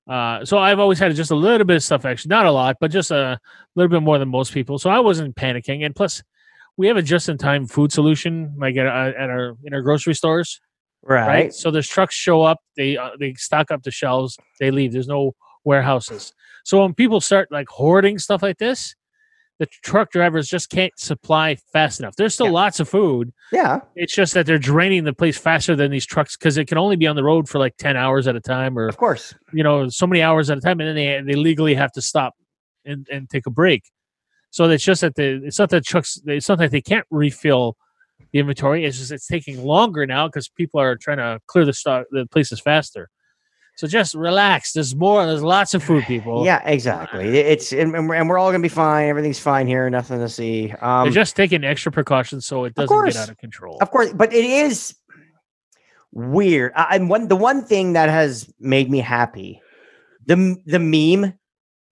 uh, 0.08 0.46
so 0.46 0.60
I've 0.60 0.78
always 0.80 1.00
had 1.00 1.16
just 1.16 1.32
a 1.32 1.36
little 1.36 1.66
bit 1.66 1.78
of 1.78 1.84
stuff, 1.84 2.06
actually, 2.06 2.30
not 2.30 2.46
a 2.46 2.52
lot, 2.52 2.78
but 2.80 2.92
just 2.92 3.10
a 3.12 3.40
little 3.76 3.90
bit 3.90 4.04
more 4.04 4.20
than 4.20 4.30
most 4.30 4.54
people. 4.54 4.78
So 4.78 4.90
I 4.90 5.00
wasn't 5.00 5.36
panicking, 5.36 5.84
and 5.86 5.96
plus, 5.96 6.22
we 6.82 6.88
have 6.88 6.98
a 6.98 7.02
just-in-time 7.14 7.68
food 7.68 7.92
solution, 7.92 8.56
like 8.58 8.76
at, 8.78 8.88
our- 8.88 9.10
at 9.24 9.30
our 9.30 9.56
in 9.66 9.74
our 9.76 9.82
grocery 9.82 10.16
stores, 10.16 10.60
right? 11.04 11.54
So 11.54 11.70
there's 11.72 11.88
trucks 11.88 12.16
show 12.16 12.42
up, 12.42 12.58
they 12.76 12.98
uh, 12.98 13.12
they 13.20 13.34
stock 13.36 13.70
up 13.72 13.84
the 13.84 13.92
shelves, 13.92 14.38
they 14.60 14.72
leave. 14.72 14.92
There's 14.94 15.08
no 15.08 15.34
warehouses. 15.64 16.34
So 16.64 16.82
when 16.82 16.94
people 16.94 17.22
start 17.22 17.52
like 17.52 17.68
hoarding 17.70 18.18
stuff 18.20 18.42
like 18.42 18.58
this, 18.58 18.96
the 19.60 19.68
truck 19.84 20.12
drivers 20.12 20.48
just 20.50 20.70
can't 20.72 20.92
supply 20.98 21.56
fast 21.72 22.00
enough. 22.00 22.16
There's 22.16 22.34
still 22.34 22.48
Yeah. 22.48 22.52
lots 22.64 22.80
of 22.80 22.90
food. 22.90 23.32
Yeah. 23.52 23.82
It's 23.96 24.16
just 24.16 24.34
that 24.34 24.46
they're 24.48 24.58
draining 24.74 25.04
the 25.04 25.14
place 25.14 25.38
faster 25.38 25.76
than 25.76 25.92
these 25.92 26.06
trucks 26.06 26.36
because 26.36 26.58
it 26.58 26.68
can 26.68 26.78
only 26.80 26.96
be 26.96 27.06
on 27.08 27.16
the 27.16 27.24
road 27.24 27.48
for 27.48 27.60
like 27.60 27.78
10 27.78 27.96
hours 27.96 28.28
at 28.28 28.36
a 28.36 28.40
time 28.40 28.78
or, 28.78 28.88
Of 28.88 28.98
course. 28.98 29.36
you 29.54 29.64
know, 29.64 29.88
so 29.90 30.08
many 30.08 30.22
hours 30.24 30.50
at 30.50 30.58
a 30.58 30.62
time. 30.62 30.80
And 30.80 30.88
then 30.90 30.96
they, 30.96 31.34
they 31.34 31.38
legally 31.40 31.76
have 31.76 31.92
to 31.94 32.02
stop 32.02 32.34
and, 32.86 33.08
and 33.12 33.30
take 33.30 33.46
a 33.46 33.52
break. 33.52 33.84
So 34.52 34.70
it's 34.70 34.84
just 34.84 35.02
that 35.02 35.16
the, 35.16 35.42
it's 35.44 35.58
not 35.58 35.70
that 35.70 35.86
trucks, 35.86 36.22
it's 36.26 36.50
not 36.50 36.60
that 36.60 36.72
they 36.72 36.82
can't 36.82 37.06
refill 37.10 37.78
the 38.32 38.40
inventory. 38.40 38.86
It's 38.86 38.98
just, 38.98 39.12
it's 39.12 39.28
taking 39.28 39.64
longer 39.64 40.06
now 40.06 40.28
because 40.28 40.50
people 40.50 40.80
are 40.80 40.96
trying 40.96 41.18
to 41.18 41.40
clear 41.48 41.66
the 41.66 41.74
stock, 41.74 42.06
the 42.12 42.28
places 42.28 42.60
faster. 42.60 43.10
So 43.78 43.88
just 43.88 44.14
relax. 44.14 44.74
There's 44.74 44.94
more. 44.94 45.26
There's 45.26 45.42
lots 45.42 45.74
of 45.74 45.82
food, 45.82 46.04
people. 46.04 46.46
Yeah, 46.46 46.62
exactly. 46.66 47.40
It's 47.40 47.72
and, 47.72 47.96
and 47.96 48.30
we're, 48.30 48.38
all 48.38 48.52
gonna 48.52 48.62
be 48.62 48.68
fine. 48.68 49.08
Everything's 49.08 49.40
fine 49.40 49.66
here. 49.66 49.90
Nothing 49.90 50.20
to 50.20 50.30
see. 50.30 50.72
Um, 50.82 51.06
They're 51.06 51.14
just 51.14 51.36
taking 51.36 51.64
extra 51.64 51.92
precautions 51.92 52.46
so 52.46 52.66
it 52.66 52.76
doesn't 52.76 52.90
course. 52.90 53.14
get 53.14 53.24
out 53.24 53.30
of 53.30 53.38
control. 53.38 53.78
Of 53.82 53.90
course, 53.90 54.12
but 54.14 54.34
it 54.34 54.46
is 54.46 54.94
weird. 56.12 56.74
I, 56.76 56.98
and 56.98 57.10
one 57.10 57.28
the 57.28 57.36
one 57.36 57.64
thing 57.64 57.94
that 57.94 58.10
has 58.10 58.54
made 58.60 58.92
me 58.92 59.00
happy, 59.00 59.62
the 60.26 60.58
the 60.66 60.78
meme 60.78 61.34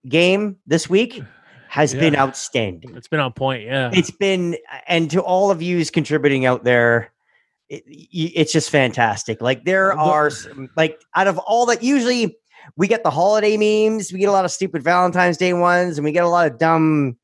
game 0.06 0.58
this 0.66 0.88
week 0.88 1.22
has 1.70 1.94
been 1.94 2.16
outstanding. 2.16 2.96
It's 2.96 3.06
been 3.06 3.20
on 3.20 3.32
point. 3.32 3.62
Yeah. 3.62 3.90
It's 3.92 4.10
been, 4.10 4.56
and 4.88 5.08
to 5.12 5.22
all 5.22 5.52
of 5.52 5.62
yous 5.62 5.88
contributing 5.88 6.44
out 6.44 6.64
there, 6.64 7.12
it, 7.68 7.84
it's 7.86 8.52
just 8.52 8.70
fantastic. 8.70 9.40
Like 9.40 9.64
there 9.64 9.96
are 9.96 10.30
some, 10.30 10.68
like 10.76 11.00
out 11.14 11.28
of 11.28 11.38
all 11.38 11.66
that, 11.66 11.80
usually 11.80 12.36
we 12.76 12.88
get 12.88 13.04
the 13.04 13.10
holiday 13.10 13.56
memes, 13.56 14.12
we 14.12 14.18
get 14.18 14.28
a 14.28 14.32
lot 14.32 14.44
of 14.44 14.50
stupid 14.50 14.82
Valentine's 14.82 15.36
Day 15.36 15.52
ones, 15.52 15.96
and 15.96 16.04
we 16.04 16.10
get 16.10 16.24
a 16.24 16.28
lot 16.28 16.50
of 16.50 16.58
dumb. 16.58 17.16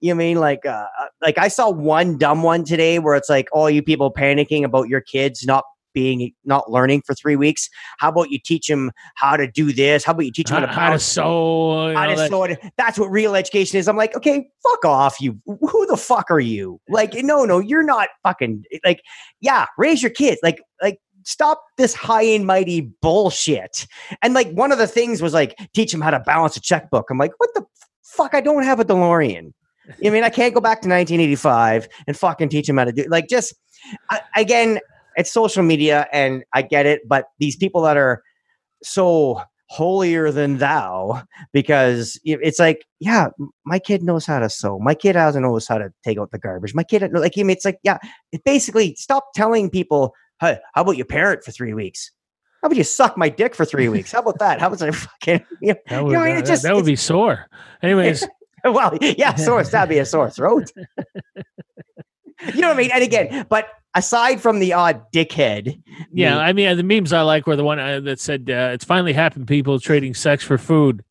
You 0.00 0.14
know 0.14 0.14
I 0.14 0.24
mean? 0.24 0.40
Like, 0.40 0.64
uh, 0.64 0.86
like 1.20 1.36
I 1.36 1.48
saw 1.48 1.68
one 1.68 2.16
dumb 2.16 2.42
one 2.42 2.64
today 2.64 2.98
where 2.98 3.14
it's 3.14 3.28
like 3.28 3.48
all 3.52 3.68
you 3.68 3.82
people 3.82 4.10
panicking 4.10 4.64
about 4.64 4.88
your 4.88 5.02
kids 5.02 5.44
not 5.44 5.64
being 5.92 6.32
not 6.44 6.70
learning 6.70 7.02
for 7.06 7.14
three 7.14 7.36
weeks. 7.36 7.68
How 7.98 8.08
about 8.08 8.30
you 8.30 8.38
teach 8.44 8.66
them 8.68 8.92
how 9.14 9.36
to 9.36 9.46
do 9.50 9.72
this? 9.72 10.04
How 10.04 10.12
about 10.12 10.26
you 10.26 10.32
teach 10.32 10.48
them 10.48 10.62
how, 10.62 10.66
how 10.66 10.74
to 10.74 10.80
how 10.80 10.90
to 10.92 10.98
sew. 10.98 11.90
you 11.90 11.96
I 11.96 12.06
know, 12.06 12.12
just 12.12 12.22
that- 12.22 12.30
thought 12.30 12.72
that's 12.76 12.98
what 12.98 13.10
real 13.10 13.34
education 13.34 13.78
is. 13.78 13.88
I'm 13.88 13.96
like, 13.96 14.16
okay, 14.16 14.48
fuck 14.62 14.84
off, 14.84 15.20
you. 15.20 15.38
Who 15.46 15.86
the 15.86 15.96
fuck 15.96 16.30
are 16.30 16.40
you? 16.40 16.80
Like, 16.88 17.14
no, 17.14 17.44
no, 17.44 17.58
you're 17.58 17.82
not 17.82 18.08
fucking 18.22 18.64
like, 18.84 19.02
yeah, 19.40 19.66
raise 19.78 20.02
your 20.02 20.10
kids. 20.10 20.40
Like, 20.42 20.62
like, 20.80 20.98
stop 21.24 21.62
this 21.78 21.94
high 21.94 22.22
and 22.22 22.46
mighty 22.46 22.80
bullshit. 23.00 23.86
And 24.22 24.34
like, 24.34 24.50
one 24.52 24.72
of 24.72 24.78
the 24.78 24.86
things 24.86 25.22
was 25.22 25.34
like, 25.34 25.56
teach 25.74 25.92
them 25.92 26.00
how 26.00 26.10
to 26.10 26.20
balance 26.20 26.56
a 26.56 26.60
checkbook. 26.60 27.10
I'm 27.10 27.18
like, 27.18 27.32
what 27.38 27.50
the 27.54 27.64
fuck? 28.02 28.34
I 28.34 28.40
don't 28.40 28.64
have 28.64 28.80
a 28.80 28.84
DeLorean. 28.84 29.52
I 30.04 30.10
mean, 30.10 30.22
I 30.22 30.30
can't 30.30 30.54
go 30.54 30.60
back 30.60 30.80
to 30.82 30.88
1985 30.88 31.88
and 32.06 32.16
fucking 32.16 32.48
teach 32.48 32.66
them 32.66 32.78
how 32.78 32.84
to 32.84 32.92
do 32.92 33.04
like 33.08 33.28
just 33.28 33.54
I, 34.10 34.20
again. 34.36 34.78
It's 35.16 35.30
social 35.30 35.62
media, 35.62 36.06
and 36.12 36.44
I 36.52 36.62
get 36.62 36.86
it, 36.86 37.08
but 37.08 37.26
these 37.38 37.56
people 37.56 37.82
that 37.82 37.96
are 37.96 38.22
so 38.82 39.40
holier 39.72 40.30
than 40.30 40.58
thou 40.58 41.22
because 41.54 42.20
it's 42.24 42.58
like, 42.58 42.84
yeah, 43.00 43.28
my 43.64 43.78
kid 43.78 44.02
knows 44.02 44.26
how 44.26 44.38
to 44.38 44.50
sew. 44.50 44.78
My 44.78 44.94
kid 44.94 45.14
doesn't 45.14 45.40
knows 45.42 45.66
how 45.66 45.78
to 45.78 45.90
take 46.04 46.18
out 46.18 46.30
the 46.30 46.38
garbage. 46.38 46.74
My 46.74 46.84
kid, 46.84 47.02
uh, 47.02 47.08
like, 47.12 47.32
I 47.38 47.42
mean, 47.42 47.50
it's 47.56 47.64
like, 47.64 47.78
yeah, 47.82 47.96
it 48.32 48.44
basically 48.44 48.94
stop 48.96 49.28
telling 49.34 49.70
people, 49.70 50.14
hey, 50.40 50.58
how 50.74 50.82
about 50.82 50.98
you 50.98 51.06
parent 51.06 51.42
for 51.42 51.52
three 51.52 51.72
weeks? 51.72 52.10
How 52.60 52.66
about 52.66 52.76
you 52.76 52.84
suck 52.84 53.16
my 53.16 53.30
dick 53.30 53.54
for 53.54 53.64
three 53.64 53.88
weeks? 53.88 54.12
How 54.12 54.18
about 54.20 54.38
that? 54.40 54.60
How 54.60 54.66
about 54.66 54.82
I 54.88 54.90
fucking, 54.90 55.44
you 55.62 55.72
know, 55.72 55.80
That 55.88 56.04
would, 56.04 56.12
know, 56.12 56.24
that, 56.24 56.44
just- 56.44 56.62
that 56.64 56.74
would 56.76 56.84
be 56.84 56.96
sore. 56.96 57.46
Anyways, 57.82 58.26
well, 58.64 58.98
yeah, 59.00 59.34
sore, 59.36 59.64
that'd 59.64 59.88
be 59.88 59.98
a 60.00 60.04
sore 60.04 60.28
throat. 60.28 60.70
you 62.54 62.60
know 62.60 62.68
what 62.68 62.76
I 62.76 62.80
mean? 62.80 62.90
And 62.92 63.02
again, 63.04 63.46
but 63.48 63.68
aside 63.94 64.40
from 64.40 64.58
the 64.58 64.72
odd 64.72 65.02
dickhead, 65.12 65.80
yeah, 66.12 66.34
meme- 66.34 66.38
I 66.44 66.52
mean, 66.52 66.76
the 66.76 66.82
memes 66.82 67.12
I 67.12 67.22
like 67.22 67.46
were 67.46 67.56
the 67.56 67.64
one 67.64 67.78
uh, 67.78 68.00
that 68.00 68.20
said, 68.20 68.48
uh, 68.50 68.70
it's 68.72 68.84
finally 68.84 69.12
happened, 69.12 69.46
people 69.48 69.78
trading 69.80 70.14
sex 70.14 70.42
for 70.44 70.58
food. 70.58 71.04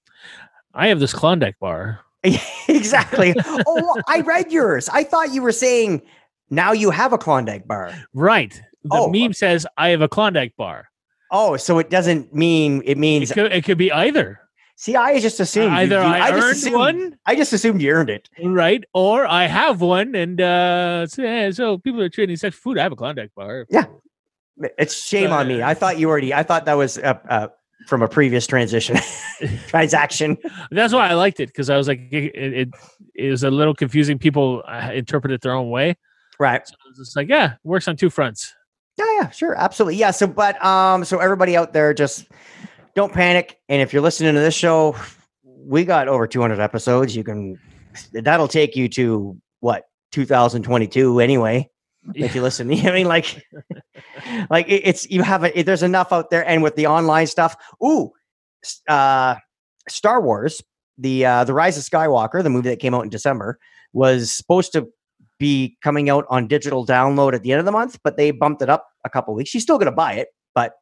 I 0.74 0.88
have 0.88 1.00
this 1.00 1.13
Klondike 1.13 1.60
bar. 1.60 2.00
exactly. 2.68 3.34
oh, 3.68 4.01
I 4.08 4.22
read 4.22 4.51
yours. 4.51 4.90
I 4.90 5.04
thought 5.04 5.34
you 5.34 5.42
were 5.42 5.51
saying 5.51 6.01
now 6.50 6.72
you 6.72 6.92
have 6.92 7.13
a 7.13 7.18
Klondike 7.18 7.68
bar. 7.68 7.94
Right. 8.13 8.54
The 8.84 8.90
Oh, 8.94 9.10
meme 9.10 9.34
says, 9.34 9.66
I 9.78 9.90
have 9.90 10.01
a 10.01 10.08
Klondike 10.10 10.56
bar. 10.58 10.88
Oh, 11.32 11.56
so 11.58 11.80
it 11.80 11.90
doesn't 11.90 12.34
mean 12.34 12.82
it 12.84 12.92
It 12.92 12.98
means. 12.98 13.32
could, 13.32 13.51
it 13.54 13.63
could 13.63 13.78
be 13.78 13.92
either. 13.92 14.40
See, 14.82 14.96
I 14.96 15.20
just 15.20 15.40
assumed 15.40 15.74
Either 15.74 15.98
you- 16.02 16.08
I, 16.08 16.32
just 16.32 16.44
earned 16.44 16.52
assumed, 16.58 16.76
one, 16.76 17.18
I 17.28 17.36
just 17.36 17.54
assumed 17.54 17.84
you 17.84 17.92
earned 17.92 18.10
it. 18.10 18.28
right? 18.44 18.84
Or 18.96 19.28
I 19.28 19.46
have 19.46 19.80
one, 19.80 20.16
and 20.16 20.42
uh, 20.42 21.06
so, 21.06 21.52
so 21.52 21.78
people 21.78 22.02
are 22.02 22.10
trading 22.10 22.36
sex 22.36 22.56
food. 22.56 22.80
I 22.80 22.82
have 22.82 22.92
a 22.92 22.96
Klondike 22.96 23.30
bar. 23.36 23.68
Yeah. 23.70 23.86
It's 24.80 24.96
shame 24.96 25.32
on 25.32 25.48
me. 25.48 25.62
I 25.62 25.76
thought 25.76 26.00
you 26.00 26.10
already. 26.10 26.34
I 26.34 26.42
thought 26.42 26.66
that 26.66 26.74
was 26.74 26.98
uh, 26.98 27.14
uh, 27.30 27.48
from 27.86 28.02
a 28.02 28.08
previous 28.08 28.48
transition 28.48 28.98
transaction. 29.68 30.36
That's 30.72 30.94
why 30.94 31.10
I 31.10 31.14
liked 31.14 31.40
it 31.40 31.50
because 31.50 31.70
I 31.70 31.78
was 31.78 31.88
like, 31.88 32.00
it, 32.12 32.36
it, 32.36 32.54
it 32.54 32.70
is 33.14 33.44
a 33.44 33.52
little 33.52 33.76
confusing. 33.76 34.18
People 34.18 34.64
uh, 34.68 34.90
interpret 34.96 35.32
it 35.32 35.42
their 35.42 35.54
own 35.54 35.70
way. 35.70 35.96
Right. 36.40 36.68
So 36.68 36.74
it's 36.90 36.98
just 36.98 37.16
like, 37.16 37.30
yeah, 37.30 37.54
works 37.64 37.88
on 37.88 37.98
two 37.98 38.10
fronts. 38.10 38.52
Yeah, 38.98 39.06
yeah, 39.22 39.30
sure, 39.30 39.56
absolutely. 39.56 39.98
Yeah. 39.98 40.10
So, 40.10 40.26
but 40.26 40.64
um, 40.66 41.06
so 41.06 41.20
everybody 41.20 41.56
out 41.56 41.72
there, 41.72 41.94
just 41.94 42.26
don't 42.96 43.14
panic. 43.14 43.58
And 43.70 43.82
if 43.82 43.94
you're 43.94 44.02
listening 44.02 44.34
to 44.34 44.40
this 44.40 44.54
show, 44.56 44.96
we 45.44 45.86
got 45.86 46.08
over 46.08 46.28
200 46.28 46.60
episodes. 46.60 47.16
You 47.16 47.24
can 47.24 47.60
that'll 48.14 48.48
take 48.48 48.76
you 48.76 48.88
to 48.90 49.38
what 49.60 49.84
2022 50.12 51.20
anyway. 51.20 51.70
If 52.16 52.34
you 52.34 52.42
listen, 52.42 52.72
I 52.72 52.92
mean, 52.92 53.08
like, 53.08 53.44
like 54.50 54.68
it- 54.68 54.82
it's 54.86 55.10
you 55.10 55.22
have 55.24 55.44
a, 55.44 55.64
there's 55.64 55.84
enough 55.84 56.12
out 56.12 56.30
there, 56.30 56.48
and 56.48 56.64
with 56.64 56.76
the 56.76 56.88
online 56.88 57.28
stuff, 57.28 57.56
ooh, 57.84 58.12
uh, 58.88 59.36
Star 59.88 60.22
Wars, 60.22 60.62
the 60.98 61.26
uh, 61.26 61.44
the 61.44 61.54
Rise 61.54 61.78
of 61.78 61.84
Skywalker, 61.84 62.42
the 62.44 62.50
movie 62.50 62.70
that 62.70 62.80
came 62.80 62.94
out 62.94 63.04
in 63.04 63.10
December, 63.10 63.60
was 63.94 64.32
supposed 64.32 64.72
to 64.74 64.88
be 65.40 65.78
coming 65.84 66.10
out 66.10 66.26
on 66.30 66.48
digital 66.48 66.86
download 66.86 67.34
at 67.34 67.44
the 67.44 67.52
end 67.52 67.60
of 67.60 67.66
the 67.66 67.72
month, 67.72 68.00
but 68.04 68.18
they 68.18 68.32
bumped 68.32 68.62
it 68.62 68.70
up 68.70 68.88
a 69.06 69.10
couple 69.10 69.34
weeks. 69.34 69.50
She's 69.50 69.64
still 69.64 69.78
going 69.78 69.88
to 69.88 69.92
buy 69.92 70.14
it, 70.14 70.28
but 70.54 70.74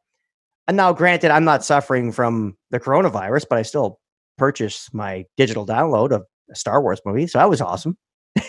and 0.70 0.76
now, 0.76 0.92
granted, 0.92 1.32
I'm 1.32 1.42
not 1.42 1.64
suffering 1.64 2.12
from 2.12 2.56
the 2.70 2.78
coronavirus, 2.78 3.46
but 3.50 3.58
I 3.58 3.62
still 3.62 3.98
purchased 4.38 4.94
my 4.94 5.26
digital 5.36 5.66
download 5.66 6.12
of 6.12 6.24
a 6.48 6.54
Star 6.54 6.80
Wars 6.80 7.00
movie, 7.04 7.26
so 7.26 7.40
that 7.40 7.50
was 7.50 7.60
awesome. 7.60 7.98
you 8.36 8.44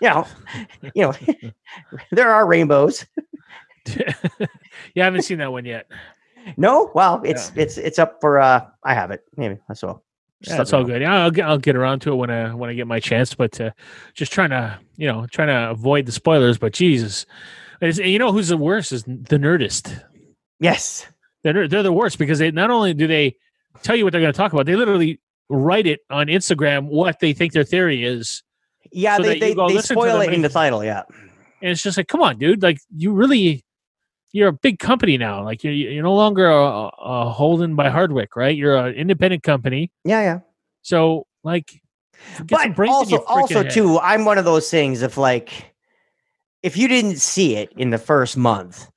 know, 0.00 0.26
you 0.94 1.02
know, 1.02 1.12
there 2.10 2.32
are 2.32 2.46
rainbows. 2.46 3.04
you 3.84 5.02
haven't 5.02 5.24
seen 5.24 5.36
that 5.40 5.52
one 5.52 5.66
yet. 5.66 5.90
No, 6.56 6.90
well, 6.94 7.20
it's 7.22 7.52
it's 7.54 7.76
it's 7.76 7.98
up 7.98 8.16
for. 8.22 8.40
uh 8.40 8.64
I 8.82 8.94
have 8.94 9.10
it. 9.10 9.24
Maybe 9.36 9.58
that's 9.68 9.84
all. 9.84 10.02
Just 10.40 10.56
Yeah, 10.56 10.64
me 10.64 10.78
all 10.78 10.84
good. 10.84 11.02
Yeah, 11.02 11.22
I'll 11.24 11.30
get 11.30 11.46
I'll 11.46 11.58
get 11.58 11.76
around 11.76 12.00
to 12.00 12.12
it 12.12 12.16
when 12.16 12.30
I 12.30 12.54
when 12.54 12.70
I 12.70 12.72
get 12.72 12.86
my 12.86 12.98
chance. 12.98 13.34
But 13.34 13.60
uh, 13.60 13.72
just 14.14 14.32
trying 14.32 14.50
to 14.50 14.78
you 14.96 15.06
know 15.06 15.26
trying 15.26 15.48
to 15.48 15.68
avoid 15.68 16.06
the 16.06 16.12
spoilers. 16.12 16.56
But 16.56 16.72
Jesus, 16.72 17.26
you 17.82 18.18
know 18.18 18.32
who's 18.32 18.48
the 18.48 18.56
worst 18.56 18.90
is 18.90 19.02
the 19.02 19.36
Nerdist. 19.36 20.02
Yes. 20.60 21.06
They're 21.42 21.68
they're 21.68 21.82
the 21.82 21.92
worst 21.92 22.18
because 22.18 22.38
they 22.38 22.50
not 22.50 22.70
only 22.70 22.94
do 22.94 23.06
they 23.06 23.36
tell 23.82 23.96
you 23.96 24.04
what 24.04 24.12
they're 24.12 24.20
going 24.20 24.32
to 24.32 24.36
talk 24.36 24.52
about, 24.52 24.66
they 24.66 24.76
literally 24.76 25.20
write 25.48 25.86
it 25.86 26.00
on 26.10 26.26
Instagram 26.26 26.86
what 26.86 27.20
they 27.20 27.32
think 27.32 27.52
their 27.52 27.64
theory 27.64 28.04
is, 28.04 28.42
Yeah, 28.92 29.16
So 29.16 29.22
they 29.22 29.38
they, 29.38 29.54
go 29.54 29.68
they 29.68 29.80
spoil 29.80 30.20
it 30.20 30.32
in 30.32 30.42
the 30.42 30.48
title. 30.48 30.84
Yeah. 30.84 31.04
and 31.62 31.70
it's 31.70 31.82
just 31.82 31.96
like, 31.96 32.08
come 32.08 32.22
on, 32.22 32.38
dude, 32.38 32.62
like 32.62 32.78
you 32.94 33.12
really. 33.12 33.64
You're 34.30 34.48
a 34.48 34.52
big 34.52 34.78
company 34.78 35.16
now. 35.16 35.42
Like 35.42 35.64
you're 35.64 35.72
you're 35.72 36.02
no 36.02 36.14
longer 36.14 36.46
a, 36.46 36.90
a 36.98 37.30
Holden 37.30 37.76
by 37.76 37.88
Hardwick, 37.88 38.36
right? 38.36 38.54
You're 38.54 38.76
an 38.76 38.94
independent 38.94 39.42
company. 39.42 39.90
Yeah, 40.04 40.20
yeah. 40.20 40.40
So 40.82 41.26
like, 41.42 41.80
but 42.44 42.78
also 42.88 43.18
also 43.24 43.62
head. 43.62 43.70
too 43.70 43.98
i'm 44.00 44.24
one 44.24 44.38
of 44.38 44.44
those 44.44 44.70
things 44.70 45.02
if 45.02 45.16
like 45.16 45.74
if 46.62 46.76
you 46.76 46.88
didn't 46.88 47.16
see 47.16 47.56
it 47.56 47.72
in 47.76 47.90
the 47.90 47.98
first 47.98 48.36
month 48.36 48.88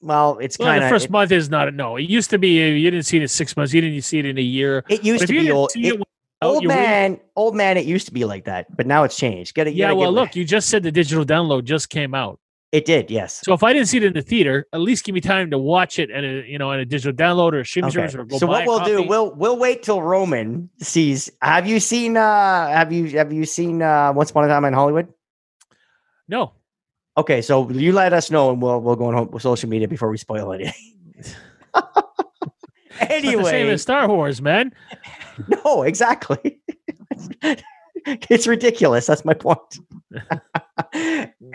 well 0.00 0.38
it's 0.38 0.58
Well, 0.58 0.68
kind 0.68 0.82
the 0.82 0.86
of 0.86 0.90
first 0.90 1.06
it, 1.06 1.10
month 1.10 1.32
is 1.32 1.50
not 1.50 1.68
a 1.68 1.70
no. 1.70 1.96
It 1.96 2.08
used 2.08 2.30
to 2.30 2.38
be 2.38 2.62
uh, 2.62 2.66
you 2.74 2.90
didn't 2.90 3.06
see 3.06 3.16
it 3.16 3.22
in 3.22 3.28
six 3.28 3.56
months. 3.56 3.72
You 3.72 3.80
didn't 3.80 4.00
see 4.02 4.18
it 4.18 4.26
in 4.26 4.38
a 4.38 4.42
year. 4.42 4.84
it 4.88 5.02
used 5.02 5.26
to 5.26 5.32
be 5.32 5.50
old 5.50 5.70
it- 5.74 5.86
it 5.86 5.92
when 5.94 5.94
it 5.94 5.98
was 5.98 6.06
out, 6.42 6.54
old 6.54 6.64
man 6.66 7.20
old 7.34 7.56
man 7.56 7.76
it 7.76 7.84
used 7.84 8.06
to 8.06 8.12
be 8.12 8.24
like 8.24 8.44
that 8.44 8.66
but 8.76 8.86
now 8.86 9.02
it's 9.02 9.16
changed 9.16 9.54
get 9.54 9.66
it 9.66 9.74
yeah, 9.74 9.90
well, 9.92 10.12
look, 10.12 10.36
you 10.36 10.44
just 10.44 10.68
said 10.70 10.84
the 10.84 10.92
digital 10.92 11.24
download 11.24 11.64
just 11.64 11.90
came 11.90 12.14
out. 12.14 12.38
it 12.70 12.84
did 12.84 13.10
yes 13.10 13.40
So 13.44 13.54
if 13.54 13.62
I 13.64 13.72
didn't 13.72 13.88
see 13.88 13.96
it 13.96 14.04
in 14.04 14.12
the 14.12 14.22
theater, 14.22 14.66
at 14.72 14.80
least 14.80 15.04
give 15.04 15.14
me 15.16 15.20
time 15.20 15.50
to 15.50 15.58
watch 15.58 15.98
it 15.98 16.10
and 16.12 16.24
a 16.24 16.46
you 16.46 16.58
know 16.60 16.70
on 16.70 16.78
a 16.78 16.84
digital 16.84 17.12
download 17.12 17.54
or 17.54 17.64
Shimshers 17.64 18.14
or 18.14 18.24
go 18.24 18.38
so 18.38 18.46
what 18.46 18.66
we'll 18.66 18.84
do 18.84 19.02
we'll 19.02 19.34
we'll 19.34 19.58
wait 19.58 19.82
till 19.82 20.00
roman 20.00 20.70
sees 20.80 21.28
have 21.42 21.66
you 21.66 21.80
seen 21.80 22.16
uh 22.16 22.68
have 22.68 22.92
you 22.92 23.08
have 23.18 23.32
you 23.32 23.44
seen 23.44 23.82
uh 23.82 24.12
once 24.14 24.30
upon 24.30 24.44
a 24.44 24.48
time 24.48 24.64
in 24.64 24.72
hollywood 24.74 25.08
no. 26.28 26.52
Okay 27.18 27.42
so 27.42 27.70
you 27.70 27.92
let 27.92 28.12
us 28.12 28.30
know 28.30 28.50
and 28.50 28.62
we'll 28.62 28.80
we'll 28.80 28.96
go 28.96 29.06
on 29.06 29.40
social 29.40 29.68
media 29.68 29.86
before 29.88 30.08
we 30.08 30.16
spoil 30.16 30.52
anything 30.52 30.94
the 32.98 33.06
same 33.06 33.10
anyway 33.10 33.68
as 33.68 33.82
Star 33.82 34.08
Wars, 34.08 34.40
man. 34.40 34.72
No, 35.64 35.84
exactly. 35.84 36.60
it's 38.04 38.48
ridiculous. 38.48 39.06
That's 39.06 39.24
my 39.24 39.34
point. 39.34 39.60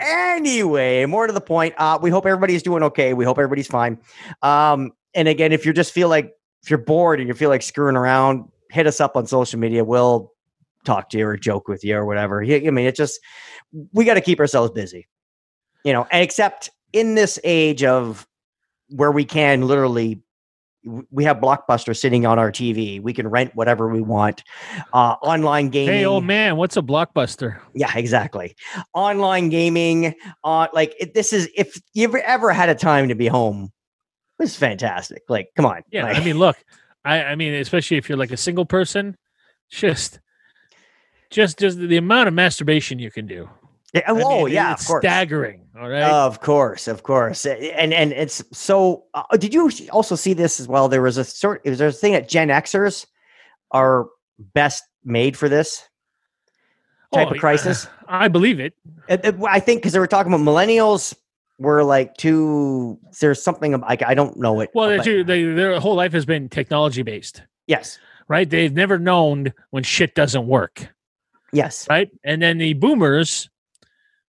anyway, 0.00 1.04
more 1.04 1.26
to 1.26 1.34
the 1.34 1.40
point. 1.42 1.74
Uh, 1.76 1.98
we 2.00 2.08
hope 2.08 2.24
everybody's 2.24 2.62
doing 2.62 2.82
okay. 2.84 3.12
We 3.12 3.26
hope 3.26 3.36
everybody's 3.36 3.66
fine. 3.66 3.98
Um, 4.40 4.92
and 5.14 5.28
again, 5.28 5.52
if 5.52 5.66
you're 5.66 5.74
just 5.74 5.92
feel 5.92 6.08
like 6.08 6.32
if 6.62 6.70
you're 6.70 6.78
bored 6.78 7.20
and 7.20 7.28
you 7.28 7.34
feel 7.34 7.50
like 7.50 7.60
screwing 7.60 7.94
around, 7.94 8.48
hit 8.70 8.86
us 8.86 9.02
up 9.02 9.18
on 9.18 9.26
social 9.26 9.60
media. 9.60 9.84
We'll 9.84 10.32
talk 10.86 11.10
to 11.10 11.18
you 11.18 11.26
or 11.26 11.36
joke 11.36 11.68
with 11.68 11.84
you 11.84 11.94
or 11.94 12.06
whatever. 12.06 12.42
I 12.42 12.60
mean, 12.70 12.86
it 12.86 12.96
just 12.96 13.20
we 13.92 14.06
got 14.06 14.14
to 14.14 14.22
keep 14.22 14.40
ourselves 14.40 14.70
busy, 14.70 15.06
you 15.84 15.92
know. 15.92 16.06
And 16.10 16.22
except 16.22 16.70
in 16.92 17.14
this 17.14 17.38
age 17.44 17.84
of 17.84 18.26
where 18.88 19.12
we 19.12 19.24
can 19.24 19.66
literally 19.66 20.20
we 21.10 21.24
have 21.24 21.38
Blockbuster 21.38 21.96
sitting 21.96 22.26
on 22.26 22.38
our 22.38 22.52
TV. 22.52 23.00
We 23.00 23.12
can 23.12 23.28
rent 23.28 23.54
whatever 23.54 23.88
we 23.88 24.02
want. 24.02 24.42
Uh, 24.92 25.16
online 25.22 25.70
gaming. 25.70 25.94
Hey, 25.94 26.04
old 26.04 26.24
man, 26.24 26.56
what's 26.56 26.76
a 26.76 26.82
blockbuster? 26.82 27.58
Yeah, 27.74 27.90
exactly. 27.96 28.54
Online 28.92 29.48
gaming. 29.48 30.14
Uh, 30.42 30.68
like 30.72 30.94
it, 31.00 31.14
this 31.14 31.32
is 31.32 31.48
if 31.56 31.80
you 31.94 32.04
ever 32.04 32.18
ever 32.20 32.52
had 32.52 32.68
a 32.68 32.74
time 32.74 33.08
to 33.08 33.14
be 33.14 33.26
home. 33.26 33.72
This 34.38 34.50
is 34.50 34.56
fantastic. 34.56 35.22
Like, 35.28 35.50
come 35.54 35.64
on. 35.64 35.82
Yeah, 35.92 36.04
Like, 36.04 36.16
I 36.16 36.24
mean, 36.24 36.38
look, 36.38 36.56
I, 37.04 37.22
I 37.22 37.34
mean, 37.36 37.54
especially 37.54 37.98
if 37.98 38.08
you're 38.08 38.18
like 38.18 38.32
a 38.32 38.36
single 38.36 38.66
person, 38.66 39.16
just, 39.70 40.18
just, 41.30 41.60
just 41.60 41.78
the 41.78 41.96
amount 41.96 42.26
of 42.26 42.34
masturbation 42.34 42.98
you 42.98 43.12
can 43.12 43.28
do. 43.28 43.48
yeah, 43.94 44.02
I 44.08 44.10
oh 44.10 44.44
mean, 44.44 44.54
yeah, 44.54 44.72
it's 44.72 44.82
of 44.82 44.88
course. 44.88 45.02
staggering. 45.02 45.63
All 45.76 45.88
right. 45.88 46.02
Of 46.02 46.40
course, 46.40 46.86
of 46.86 47.02
course, 47.02 47.44
and 47.46 47.92
and 47.92 48.12
it's 48.12 48.44
so. 48.52 49.04
Uh, 49.12 49.24
did 49.36 49.52
you 49.52 49.70
also 49.90 50.14
see 50.14 50.32
this 50.32 50.60
as 50.60 50.68
well? 50.68 50.88
There 50.88 51.02
was 51.02 51.16
a 51.18 51.24
sort. 51.24 51.62
There 51.64 51.72
was 51.72 51.80
a 51.80 51.90
thing 51.92 52.12
that 52.12 52.28
Gen 52.28 52.48
Xers 52.48 53.06
are 53.72 54.06
best 54.38 54.84
made 55.04 55.36
for 55.36 55.48
this 55.48 55.82
type 57.12 57.28
Oh, 57.28 57.30
of 57.34 57.38
crisis. 57.38 57.88
I 58.06 58.28
believe 58.28 58.60
it. 58.60 58.74
It- 59.08 59.24
it- 59.24 59.36
I 59.48 59.58
think 59.58 59.80
because 59.82 59.92
they 59.92 59.98
were 59.98 60.06
talking 60.06 60.32
about 60.32 60.44
millennials 60.44 61.12
were 61.58 61.82
like 61.82 62.16
too. 62.16 62.98
There's 63.20 63.42
something 63.42 63.72
like 63.80 64.02
I 64.04 64.14
don't 64.14 64.36
know 64.38 64.60
it. 64.60 64.70
Well, 64.74 64.96
but- 64.96 65.04
do. 65.04 65.24
They, 65.24 65.42
their 65.42 65.80
whole 65.80 65.96
life 65.96 66.12
has 66.12 66.24
been 66.24 66.48
technology 66.48 67.02
based, 67.02 67.42
yes, 67.66 67.98
right? 68.28 68.48
They've 68.48 68.72
never 68.72 68.98
known 69.00 69.52
when 69.70 69.82
shit 69.82 70.14
doesn't 70.14 70.46
work, 70.46 70.86
yes, 71.52 71.88
right? 71.90 72.10
And 72.22 72.40
then 72.40 72.58
the 72.58 72.74
boomers, 72.74 73.50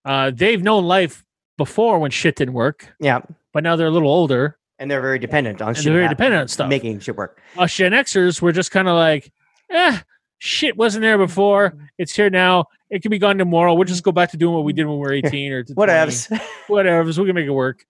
uh, 0.06 0.32
they've 0.34 0.62
known 0.64 0.86
life 0.86 1.24
before 1.58 2.00
when 2.00 2.12
shit 2.12 2.36
didn't 2.36 2.54
work, 2.54 2.94
yeah, 3.00 3.20
but 3.54 3.64
now 3.64 3.76
they're 3.76 3.88
a 3.88 3.92
little 3.92 4.10
older 4.10 4.58
and 4.80 4.90
they're 4.92 5.02
very 5.02 5.20
dependent 5.20 5.62
on. 5.62 5.70
and 5.70 5.78
shit 5.78 5.86
they're 5.86 5.94
very 5.94 6.10
dependent 6.10 6.42
on 6.42 6.48
stuff. 6.48 6.70
making 6.70 7.00
shit 7.00 7.16
work. 7.16 7.40
Us 7.58 7.74
Gen 7.76 7.92
Xers 7.94 8.42
were 8.42 8.52
just 8.52 8.72
kind 8.72 8.88
of 8.88 8.96
like, 8.96 9.32
eh, 9.70 10.00
shit 10.40 10.76
wasn't 10.78 11.02
there 11.02 11.18
before. 11.18 11.74
It's 11.98 12.14
here 12.14 12.30
now. 12.30 12.66
It 12.90 13.02
can 13.02 13.10
be 13.10 13.18
gone 13.18 13.38
tomorrow. 13.38 13.74
We'll 13.74 13.86
just 13.86 14.04
go 14.04 14.12
back 14.12 14.32
to 14.32 14.38
doing 14.38 14.54
what 14.54 14.64
we 14.64 14.74
did 14.74 14.86
when 14.86 14.96
we 14.96 15.02
were 15.02 15.14
18 15.26 15.52
or 15.52 15.64
20. 15.64 15.74
Whatevs. 15.76 16.40
Whatever. 16.68 17.04
We 17.10 17.14
can 17.14 17.36
make 17.36 17.46
it 17.46 17.52
work. 17.52 17.86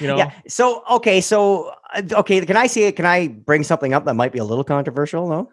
You 0.00 0.06
know? 0.08 0.16
Yeah. 0.16 0.32
So 0.48 0.82
okay. 0.90 1.20
So 1.20 1.72
uh, 1.94 2.02
okay. 2.12 2.44
Can 2.44 2.56
I 2.56 2.66
see 2.66 2.84
it? 2.84 2.96
Can 2.96 3.04
I 3.04 3.28
bring 3.28 3.62
something 3.62 3.92
up 3.92 4.04
that 4.06 4.14
might 4.14 4.32
be 4.32 4.38
a 4.38 4.44
little 4.44 4.64
controversial? 4.64 5.28
No. 5.28 5.50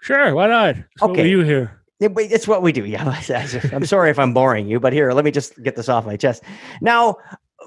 Sure. 0.00 0.34
Why 0.34 0.46
not? 0.48 0.76
What 0.98 1.10
Okay. 1.10 1.28
you 1.28 1.40
here? 1.42 1.81
Yeah, 2.02 2.08
it's 2.16 2.48
what 2.48 2.62
we 2.62 2.72
do. 2.72 2.84
Yeah. 2.84 3.04
I'm 3.72 3.86
sorry 3.86 4.10
if 4.10 4.18
I'm 4.18 4.34
boring 4.34 4.66
you, 4.66 4.80
but 4.80 4.92
here, 4.92 5.12
let 5.12 5.24
me 5.24 5.30
just 5.30 5.62
get 5.62 5.76
this 5.76 5.88
off 5.88 6.04
my 6.04 6.16
chest. 6.16 6.42
Now, 6.80 7.16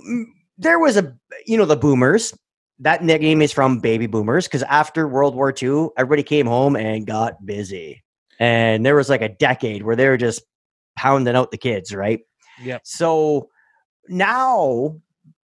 mm, 0.06 0.25
there 0.58 0.77
was 0.77 0.98
a, 0.98 1.15
you 1.46 1.58
know, 1.58 1.63
the 1.63 1.77
boomers. 1.77 2.34
That 2.80 3.01
nickname 3.01 3.42
is 3.42 3.54
from 3.54 3.80
baby 3.80 4.08
boomers 4.08 4.46
because 4.46 4.63
after 4.63 5.08
World 5.08 5.36
War 5.36 5.54
II, 5.62 5.88
everybody 5.98 6.24
came 6.24 6.48
home 6.48 6.75
and 6.75 7.08
got 7.08 7.46
busy. 7.46 8.04
And 8.38 8.86
there 8.86 8.96
was 8.96 9.08
like 9.08 9.22
a 9.22 9.30
decade 9.30 9.84
where 9.84 9.96
they 9.96 10.10
were 10.10 10.18
just 10.18 10.42
pounding 10.98 11.38
out 11.38 11.51
the 11.51 11.58
kids, 11.58 11.96
right? 11.96 12.20
Yep. 12.62 12.82
So 12.84 13.48
now, 14.10 15.00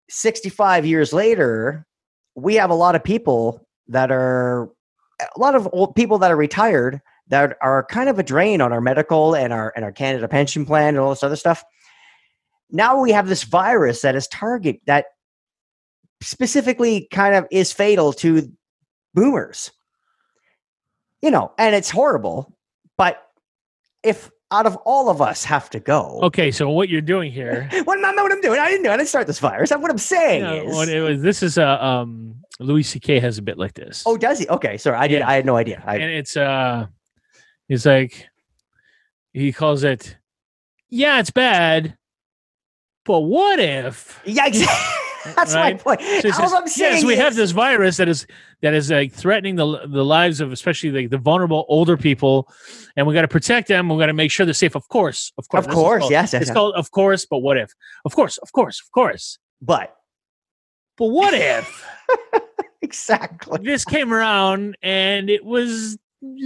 65 0.10 0.88
years 0.88 1.14
later, 1.14 1.86
we 2.34 2.56
have 2.56 2.72
a 2.72 2.76
lot 2.76 2.96
of 2.96 3.04
people 3.04 3.68
that 3.88 4.12
are 4.12 4.72
a 5.20 5.40
lot 5.40 5.54
of 5.54 5.70
old 5.74 5.96
people 5.96 6.18
that 6.18 6.32
are 6.32 6.36
retired 6.38 7.02
that 7.30 7.58
are 7.62 7.86
kind 7.86 8.10
of 8.10 8.20
a 8.20 8.24
drain 8.24 8.62
on 8.62 8.74
our 8.74 8.82
medical 8.82 9.36
and 9.36 9.54
our 9.54 9.72
and 9.76 9.86
our 9.86 9.92
Canada 9.92 10.28
pension 10.28 10.66
plan 10.66 10.90
and 10.90 11.00
all 11.00 11.10
this 11.12 11.24
other 11.24 11.36
stuff. 11.36 11.64
Now 12.72 13.00
we 13.02 13.12
have 13.12 13.28
this 13.28 13.44
virus 13.44 14.02
that 14.02 14.16
is 14.16 14.28
target 14.28 14.82
that 14.86 15.06
specifically 16.22 17.08
kind 17.12 17.36
of 17.36 17.48
is 17.52 17.72
fatal 17.72 18.14
to 18.14 18.52
boomers. 19.14 19.72
You 21.22 21.32
know, 21.32 21.52
and 21.58 21.76
it's 21.76 21.90
horrible. 21.90 22.56
But 22.98 23.22
if 24.04 24.30
out 24.52 24.66
of 24.66 24.76
all 24.78 25.10
of 25.10 25.22
us 25.22 25.44
have 25.44 25.70
to 25.72 25.80
go, 25.80 26.20
Okay. 26.24 26.50
So 26.52 26.70
what 26.70 26.90
you're 26.90 27.02
doing 27.02 27.32
here. 27.32 27.70
what, 27.84 28.00
not 28.00 28.16
know 28.16 28.24
what 28.24 28.32
I'm 28.32 28.42
doing. 28.42 28.60
I 28.60 28.70
didn't 28.70 28.84
know. 28.84 28.92
I 28.92 28.98
didn't 28.98 29.10
start 29.10 29.28
this 29.28 29.40
virus. 29.40 29.70
What 29.72 29.92
I'm 29.92 29.98
saying 29.98 30.42
Yeah, 30.42 30.54
is, 30.54 31.02
was, 31.02 31.22
this 31.22 31.44
is 31.44 31.58
a 31.58 31.84
um 31.84 32.36
Louis 32.60 32.84
C.K. 32.84 33.20
has 33.20 33.38
a 33.38 33.42
bit 33.42 33.58
like 33.58 33.74
this. 33.74 34.04
oh, 34.06 34.18
does 34.18 34.40
he? 34.40 34.48
Okay, 34.50 34.78
sorry, 34.78 34.98
I 34.98 35.08
did. 35.08 35.20
Yeah. 35.20 35.30
I 35.30 35.36
had 35.36 35.46
no 35.46 35.56
idea. 35.56 35.82
I, 35.86 35.96
and 35.98 36.12
it's 36.12 36.36
uh 36.36 36.88
it's 37.70 37.86
like 37.86 38.28
he 39.34 39.52
calls 39.54 39.84
it 39.84 40.18
yeah 40.90 41.20
it's 41.20 41.32
bad 41.32 41.96
but 43.06 43.22
what 43.22 43.60
if 43.60 44.22
yeah, 44.26 44.48
exactly. 44.48 44.76
That's 45.36 45.54
Right? 45.54 45.76
my 45.86 45.96
point. 45.98 46.02
So 46.22 46.32
says, 46.32 46.54
I'm 46.54 46.68
saying 46.68 46.94
yes 46.98 47.04
we 47.04 47.16
have 47.18 47.36
this 47.36 47.52
virus 47.52 47.98
that 47.98 48.08
is 48.08 48.26
that 48.62 48.74
is 48.74 48.90
like 48.90 49.12
threatening 49.12 49.56
the 49.58 49.86
the 49.88 50.04
lives 50.06 50.40
of 50.42 50.52
especially 50.54 50.92
like 50.92 51.10
the 51.10 51.18
vulnerable 51.18 51.66
older 51.68 51.98
people 51.98 52.48
and 52.96 53.06
we 53.06 53.14
got 53.14 53.22
to 53.24 53.28
protect 53.28 53.68
them 53.68 53.90
we 53.90 53.98
got 54.00 54.06
to 54.08 54.14
make 54.14 54.32
sure 54.32 54.46
they're 54.46 54.54
safe 54.54 54.76
of 54.76 54.88
course 54.88 55.34
of 55.38 55.48
course 55.50 55.66
Of 55.66 55.68
That's 55.68 55.76
what 55.76 55.82
it's 55.82 55.88
course, 55.90 56.00
called. 56.04 56.12
yes, 56.12 56.34
yes, 56.34 56.42
it's 56.44 56.50
yes. 56.50 56.56
called 56.56 56.76
of 56.76 56.92
course 56.92 57.26
but 57.26 57.40
what 57.40 57.58
if 57.58 57.72
of 58.06 58.16
course 58.16 58.38
of 58.38 58.52
course 58.54 58.82
of 58.82 58.92
course 58.92 59.38
But 59.62 59.94
but 60.98 61.08
what 61.08 61.34
if 61.34 61.86
exactly. 62.82 63.60
this 63.62 63.84
came 63.86 64.14
around 64.14 64.78
and 64.82 65.30
it 65.30 65.44
was 65.44 65.98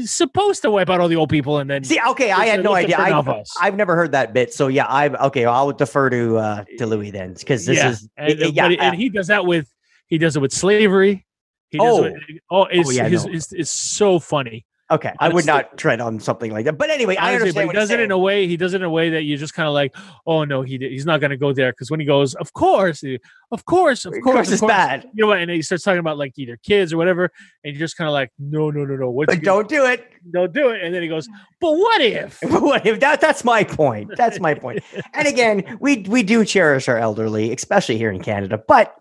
supposed 0.03 0.61
to 0.61 0.69
wipe 0.71 0.89
out 0.89 0.99
all 0.99 1.07
the 1.07 1.15
old 1.15 1.29
people 1.29 1.57
and 1.57 1.69
then 1.69 1.83
See, 1.83 1.99
okay, 2.09 2.31
I 2.31 2.45
had 2.45 2.63
no 2.63 2.73
idea. 2.73 2.97
I, 2.97 3.43
i've 3.61 3.75
never 3.75 3.95
heard 3.95 4.11
that 4.11 4.33
bit. 4.33 4.53
So 4.53 4.67
yeah, 4.67 4.85
I've 4.87 5.15
okay. 5.15 5.45
I'll 5.45 5.71
defer 5.71 6.09
to 6.09 6.37
uh 6.37 6.63
to 6.77 6.85
Louis 6.85 7.11
then 7.11 7.33
because 7.33 7.65
this 7.65 7.77
yeah. 7.77 7.89
is 7.89 8.07
and, 8.17 8.39
yeah, 8.55 8.63
but 8.65 8.71
he- 8.71 8.79
and 8.79 8.95
he 8.95 9.09
does 9.09 9.27
that 9.27 9.45
with 9.45 9.67
he 10.07 10.17
does 10.17 10.35
it 10.35 10.41
with 10.41 10.53
slavery. 10.53 11.25
He 11.69 11.79
does 11.79 11.99
Oh. 11.99 12.03
it, 12.03 12.13
oh, 12.51 12.65
it's, 12.65 12.95
yeah, 12.95 13.07
his, 13.07 13.25
no. 13.25 13.33
it's, 13.33 13.51
it's 13.51 13.71
so 13.71 14.19
funny. 14.19 14.63
Okay. 14.91 15.13
I 15.19 15.29
would 15.29 15.45
not 15.45 15.77
tread 15.77 16.01
on 16.01 16.19
something 16.19 16.51
like 16.51 16.65
that. 16.65 16.77
But 16.77 16.89
anyway, 16.89 17.15
I 17.17 17.33
understand 17.35 17.55
but 17.55 17.67
what 17.67 17.75
he 17.75 17.79
does 17.81 17.89
it 17.91 17.99
in 17.99 18.11
a 18.11 18.17
way. 18.17 18.47
He 18.47 18.57
does 18.57 18.73
it 18.73 18.77
in 18.77 18.83
a 18.83 18.89
way 18.89 19.09
that 19.11 19.23
you 19.23 19.37
just 19.37 19.53
kind 19.53 19.67
of 19.67 19.73
like, 19.73 19.95
oh 20.25 20.43
no, 20.43 20.61
he 20.61 20.77
he's 20.77 21.05
not 21.05 21.19
going 21.19 21.31
to 21.31 21.37
go 21.37 21.53
there 21.53 21.71
because 21.71 21.89
when 21.91 21.99
he 21.99 22.05
goes, 22.05 22.35
of 22.35 22.53
course, 22.53 23.01
he- 23.01 23.19
of 23.51 23.65
course, 23.65 24.05
of 24.05 24.13
Of 24.13 24.21
course, 24.23 24.35
course, 24.35 24.51
it's 24.51 24.61
bad. 24.61 25.03
You 25.13 25.23
know 25.23 25.27
what? 25.27 25.37
And 25.39 25.51
he 25.51 25.61
starts 25.61 25.83
talking 25.83 25.99
about 25.99 26.17
like 26.17 26.33
either 26.39 26.57
kids 26.57 26.91
or 26.91 26.97
whatever, 26.97 27.31
and 27.63 27.73
you're 27.73 27.79
just 27.79 27.95
kind 27.97 28.07
of 28.07 28.13
like, 28.13 28.31
no, 28.39 28.71
no, 28.71 28.83
no, 28.83 28.95
no. 28.95 29.11
What? 29.11 29.27
But 29.27 29.41
don't 29.43 29.69
do 29.69 29.85
it. 29.85 30.07
don't 30.31 30.51
do 30.51 30.69
it. 30.69 30.81
And 30.83 30.93
then 30.93 31.03
he 31.03 31.07
goes, 31.07 31.29
but 31.61 31.71
what 31.73 32.01
if? 32.01 32.39
what 32.43 32.85
if 32.85 32.99
that 32.99 33.21
that's 33.21 33.43
my 33.43 33.63
point 33.63 34.11
that's 34.15 34.39
my 34.39 34.53
point. 34.53 34.83
and 35.13 35.27
again 35.27 35.77
we 35.79 35.97
we 36.09 36.23
do 36.23 36.43
cherish 36.45 36.87
our 36.87 36.97
elderly 36.97 37.53
especially 37.53 37.97
here 37.97 38.09
in 38.11 38.21
canada 38.21 38.61
but 38.67 38.95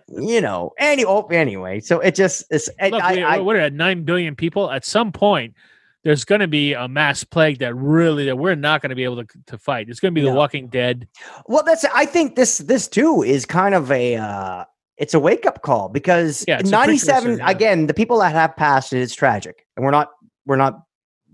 you 0.08 0.40
know 0.40 0.72
any 0.78 1.04
oh, 1.04 1.26
anyway 1.26 1.80
so 1.80 2.00
it 2.00 2.14
just 2.14 2.44
it's 2.50 2.68
I, 2.80 2.88
Look, 2.88 3.02
I, 3.02 3.14
we, 3.14 3.22
I, 3.22 3.38
we're 3.40 3.56
at 3.58 3.72
nine 3.72 4.04
billion 4.04 4.34
people. 4.34 4.70
At 4.70 4.84
some 4.84 5.12
point, 5.12 5.54
there's 6.02 6.24
going 6.24 6.40
to 6.40 6.48
be 6.48 6.72
a 6.72 6.88
mass 6.88 7.24
plague 7.24 7.58
that 7.58 7.74
really 7.74 8.24
that 8.24 8.36
we're 8.36 8.54
not 8.54 8.80
going 8.80 8.90
to 8.90 8.96
be 8.96 9.04
able 9.04 9.22
to, 9.24 9.26
to 9.46 9.58
fight. 9.58 9.88
It's 9.88 10.00
going 10.00 10.14
to 10.14 10.18
be 10.18 10.24
The 10.24 10.30
No. 10.32 10.36
Walking 10.36 10.68
Dead. 10.68 11.06
well 11.46 11.62
that's 11.62 11.84
i 11.94 12.06
think 12.06 12.36
this 12.36 12.58
this 12.58 12.88
too 12.88 13.22
is 13.22 13.44
kind 13.44 13.74
of 13.74 13.90
a 13.90 14.16
uh 14.16 14.64
it's 14.96 15.14
a 15.14 15.20
wake-up 15.20 15.62
call 15.62 15.88
because 15.88 16.44
Yeah, 16.46 16.60
97 16.62 17.38
yeah. 17.38 17.50
again 17.50 17.86
the 17.86 17.94
people 17.94 18.18
that 18.20 18.32
have 18.32 18.56
passed 18.56 18.92
it 18.92 19.00
is 19.00 19.14
tragic 19.14 19.66
and 19.76 19.84
we're 19.84 19.90
not 19.90 20.10
we're 20.46 20.56
not 20.56 20.82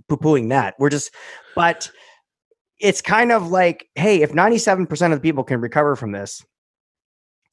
poo-pooing 0.09 0.48
that 0.50 0.74
we're 0.79 0.90
just 0.90 1.12
but 1.55 1.90
it's 2.81 3.00
kind 3.00 3.33
of 3.33 3.50
like 3.50 3.88
hey 3.94 4.22
if 4.22 4.33
97% 4.33 4.90
of 5.07 5.11
the 5.12 5.20
people 5.20 5.44
can 5.44 5.61
recover 5.61 5.96
from 5.96 6.12
this 6.12 6.44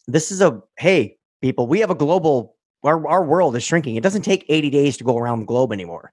this 0.08 0.32
is 0.32 0.42
a 0.42 0.62
hey 0.78 1.18
people 1.42 1.68
we 1.68 1.80
have 1.80 1.90
a 1.90 1.96
global 1.96 2.56
our, 2.84 3.08
our 3.08 3.24
world 3.24 3.56
is 3.56 3.64
shrinking 3.64 3.96
it 3.96 4.04
doesn't 4.04 4.24
take 4.24 4.46
80 4.50 4.70
days 4.70 4.98
to 4.98 5.04
go 5.04 5.18
around 5.18 5.40
the 5.40 5.46
globe 5.46 5.72
anymore 5.72 6.12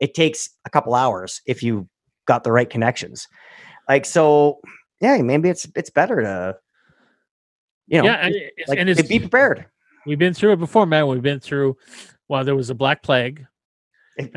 it 0.00 0.14
takes 0.14 0.50
a 0.64 0.70
couple 0.70 0.94
hours 0.94 1.40
if 1.46 1.62
you 1.62 1.88
got 2.26 2.44
the 2.44 2.52
right 2.52 2.70
connections 2.70 3.26
like 3.88 4.04
so 4.04 4.60
yeah 5.00 5.20
maybe 5.22 5.48
it's 5.48 5.66
it's 5.74 5.90
better 5.90 6.22
to 6.22 6.56
you 7.88 7.98
know 7.98 8.04
yeah, 8.04 8.26
and, 8.26 8.34
it's, 8.34 8.68
like 8.68 8.78
and 8.78 8.88
it's, 8.88 9.02
be 9.02 9.18
prepared 9.18 9.66
we've 10.06 10.18
been 10.18 10.34
through 10.34 10.52
it 10.52 10.58
before, 10.58 10.84
man. 10.84 11.06
We've 11.06 11.22
been 11.22 11.38
through. 11.38 11.76
Well, 12.28 12.42
there 12.42 12.56
was 12.56 12.70
a 12.70 12.74
black 12.74 13.04
plague, 13.04 13.46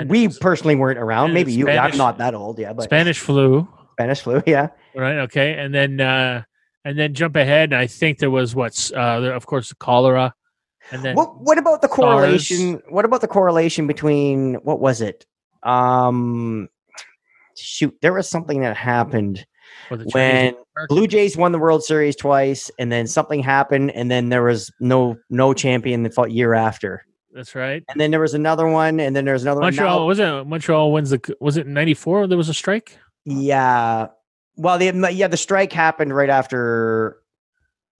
we 0.07 0.25
it's- 0.25 0.37
personally 0.39 0.75
weren't 0.75 0.99
around 0.99 1.33
maybe 1.33 1.51
you 1.51 1.69
i'm 1.69 1.97
not 1.97 2.17
that 2.17 2.33
old 2.33 2.57
yeah 2.59 2.73
but 2.73 2.83
Spanish 2.83 3.19
flu, 3.19 3.67
spanish 3.93 4.21
flu 4.21 4.41
yeah 4.47 4.69
right? 4.95 5.19
Okay, 5.19 5.53
and 5.53 5.73
then 5.73 5.99
uh 5.99 6.43
and 6.85 6.97
then 6.97 7.13
jump 7.13 7.35
ahead, 7.35 7.73
and 7.73 7.81
I 7.81 7.87
think 7.87 8.19
there 8.19 8.31
was 8.31 8.55
what's 8.55 8.93
uh, 8.93 9.19
there, 9.19 9.33
of 9.33 9.45
course, 9.47 9.69
the 9.69 9.75
cholera, 9.75 10.33
and 10.91 11.03
then 11.03 11.15
what 11.15 11.41
what 11.41 11.57
about 11.57 11.81
the 11.81 11.87
SARS. 11.89 11.95
correlation 11.95 12.81
what 12.89 13.03
about 13.03 13.21
the 13.21 13.27
correlation 13.27 13.87
between 13.87 14.55
what 14.55 14.79
was 14.79 15.01
it 15.01 15.25
um 15.63 16.69
shoot 17.57 17.95
there 18.01 18.13
was 18.13 18.29
something 18.29 18.61
that 18.61 18.77
happened 18.77 19.45
or 19.89 19.97
the 19.97 20.05
Chinese 20.05 20.53
when 20.53 20.87
Blue 20.89 21.07
Jays 21.07 21.35
won 21.35 21.51
the 21.51 21.59
World 21.59 21.83
Series 21.83 22.15
twice, 22.15 22.69
and 22.77 22.91
then 22.91 23.07
something 23.07 23.41
happened, 23.41 23.91
and 23.91 24.11
then 24.11 24.29
there 24.29 24.43
was 24.43 24.71
no 24.79 25.17
no 25.29 25.53
champion 25.53 26.03
the 26.03 26.27
year 26.29 26.53
after, 26.53 27.03
That's 27.33 27.55
right. 27.55 27.83
and 27.89 27.99
then 27.99 28.11
there 28.11 28.19
was 28.19 28.33
another 28.33 28.67
one, 28.67 28.99
and 28.99 29.15
then 29.15 29.25
there 29.25 29.33
was 29.33 29.43
another 29.43 29.61
Montreal 29.61 29.99
one. 29.99 30.07
was 30.07 30.19
it 30.19 30.47
Montreal 30.47 30.91
wins 30.91 31.09
the 31.09 31.35
was 31.39 31.57
it 31.57 31.65
ninety 31.65 31.93
four? 31.93 32.27
There 32.27 32.37
was 32.37 32.49
a 32.49 32.53
strike. 32.53 32.97
Yeah, 33.25 34.07
well, 34.57 34.77
the 34.77 35.11
yeah 35.13 35.27
the 35.27 35.37
strike 35.37 35.71
happened 35.73 36.15
right 36.15 36.29
after 36.29 37.17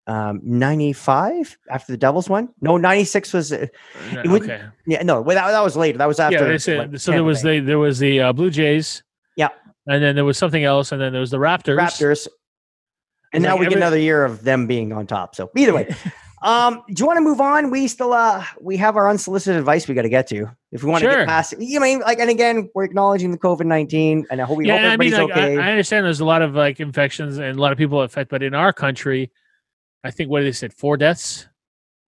um, 0.08 0.39
95 0.44 1.58
after 1.70 1.91
the 1.91 1.98
Devils 1.98 2.30
won. 2.30 2.50
No, 2.62 2.78
96 2.78 3.34
was 3.34 3.52
uh, 3.52 3.68
it 4.12 4.28
would- 4.28 4.44
okay. 4.44 4.63
yeah 4.86 5.02
no 5.02 5.22
well, 5.22 5.36
that, 5.36 5.52
that 5.52 5.63
was 5.63 5.76
later. 5.76 5.98
That 5.98 6.08
was 6.08 6.20
after. 6.20 6.38
yeah, 6.38 6.44
they 6.44 6.58
said, 6.58 6.91
like, 6.91 7.00
so 7.00 7.12
there 7.12 7.24
was 7.24 7.41
the 7.41 7.60
there 7.60 7.80
was 7.80 8.00
the 8.00 8.22
uh, 8.22 8.34
Blue 8.34 8.50
Jays. 8.50 9.04
Yeah. 9.36 9.50
And 9.88 10.02
then 10.02 10.15
there 10.15 10.26
was 10.26 10.38
something 10.38 10.63
else, 10.63 10.91
and 10.91 11.00
then 11.02 11.12
there 11.12 11.22
was 11.22 11.32
the 11.32 11.38
Raptors. 11.38 11.78
Raptors. 11.78 12.28
And 13.34 13.44
It's 13.44 13.50
now 13.50 13.56
like 13.56 13.62
we 13.62 13.65
get 13.68 13.78
another 13.78 14.00
year 14.00 14.24
of 14.26 14.44
them 14.44 14.65
being 14.65 14.94
on 14.94 15.06
top. 15.08 15.36
So 15.36 15.52
either 15.56 15.74
way, 15.74 15.94
um, 16.45 16.84
do 16.88 17.01
you 17.01 17.05
want 17.08 17.17
to 17.17 17.21
move 17.21 17.41
on? 17.41 17.71
We 17.71 17.88
still 17.88 18.13
uh 18.13 18.45
we 18.62 18.77
have 18.77 18.95
our 18.95 19.10
unsolicited 19.10 19.58
advice 19.60 19.88
we 19.88 19.95
got 19.95 20.03
to 20.03 20.10
get 20.10 20.27
to 20.27 20.45
if 20.71 20.84
we 20.84 20.89
want 20.91 21.03
to 21.03 21.10
Sure. 21.10 21.19
get 21.19 21.27
past. 21.27 21.55
You 21.60 21.79
mean 21.81 21.99
like 22.01 22.19
and 22.19 22.29
again 22.29 22.69
we're 22.75 22.84
acknowledging 22.86 23.31
the 23.31 23.38
COVID 23.38 23.65
nineteen 23.65 24.25
and 24.29 24.39
I 24.41 24.45
hope 24.45 24.58
we 24.58 24.69
hope 24.69 24.79
yeah, 24.79 24.91
I 24.91 24.97
mean, 24.97 25.12
like, 25.12 25.31
okay. 25.31 25.58
I, 25.58 25.67
I 25.67 25.71
understand 25.71 26.05
there's 26.05 26.19
a 26.19 26.25
lot 26.25 26.41
of 26.41 26.53
like 26.53 26.79
infections 26.79 27.38
and 27.39 27.58
a 27.58 27.62
lot 27.62 27.71
of 27.71 27.77
people 27.77 28.01
affected, 28.01 28.29
but 28.29 28.43
in 28.43 28.53
our 28.53 28.71
country, 28.71 29.31
I 30.03 30.12
think 30.12 30.29
what 30.29 30.43
they 30.43 30.51
said 30.51 30.71
four 30.71 30.97
deaths. 30.97 31.47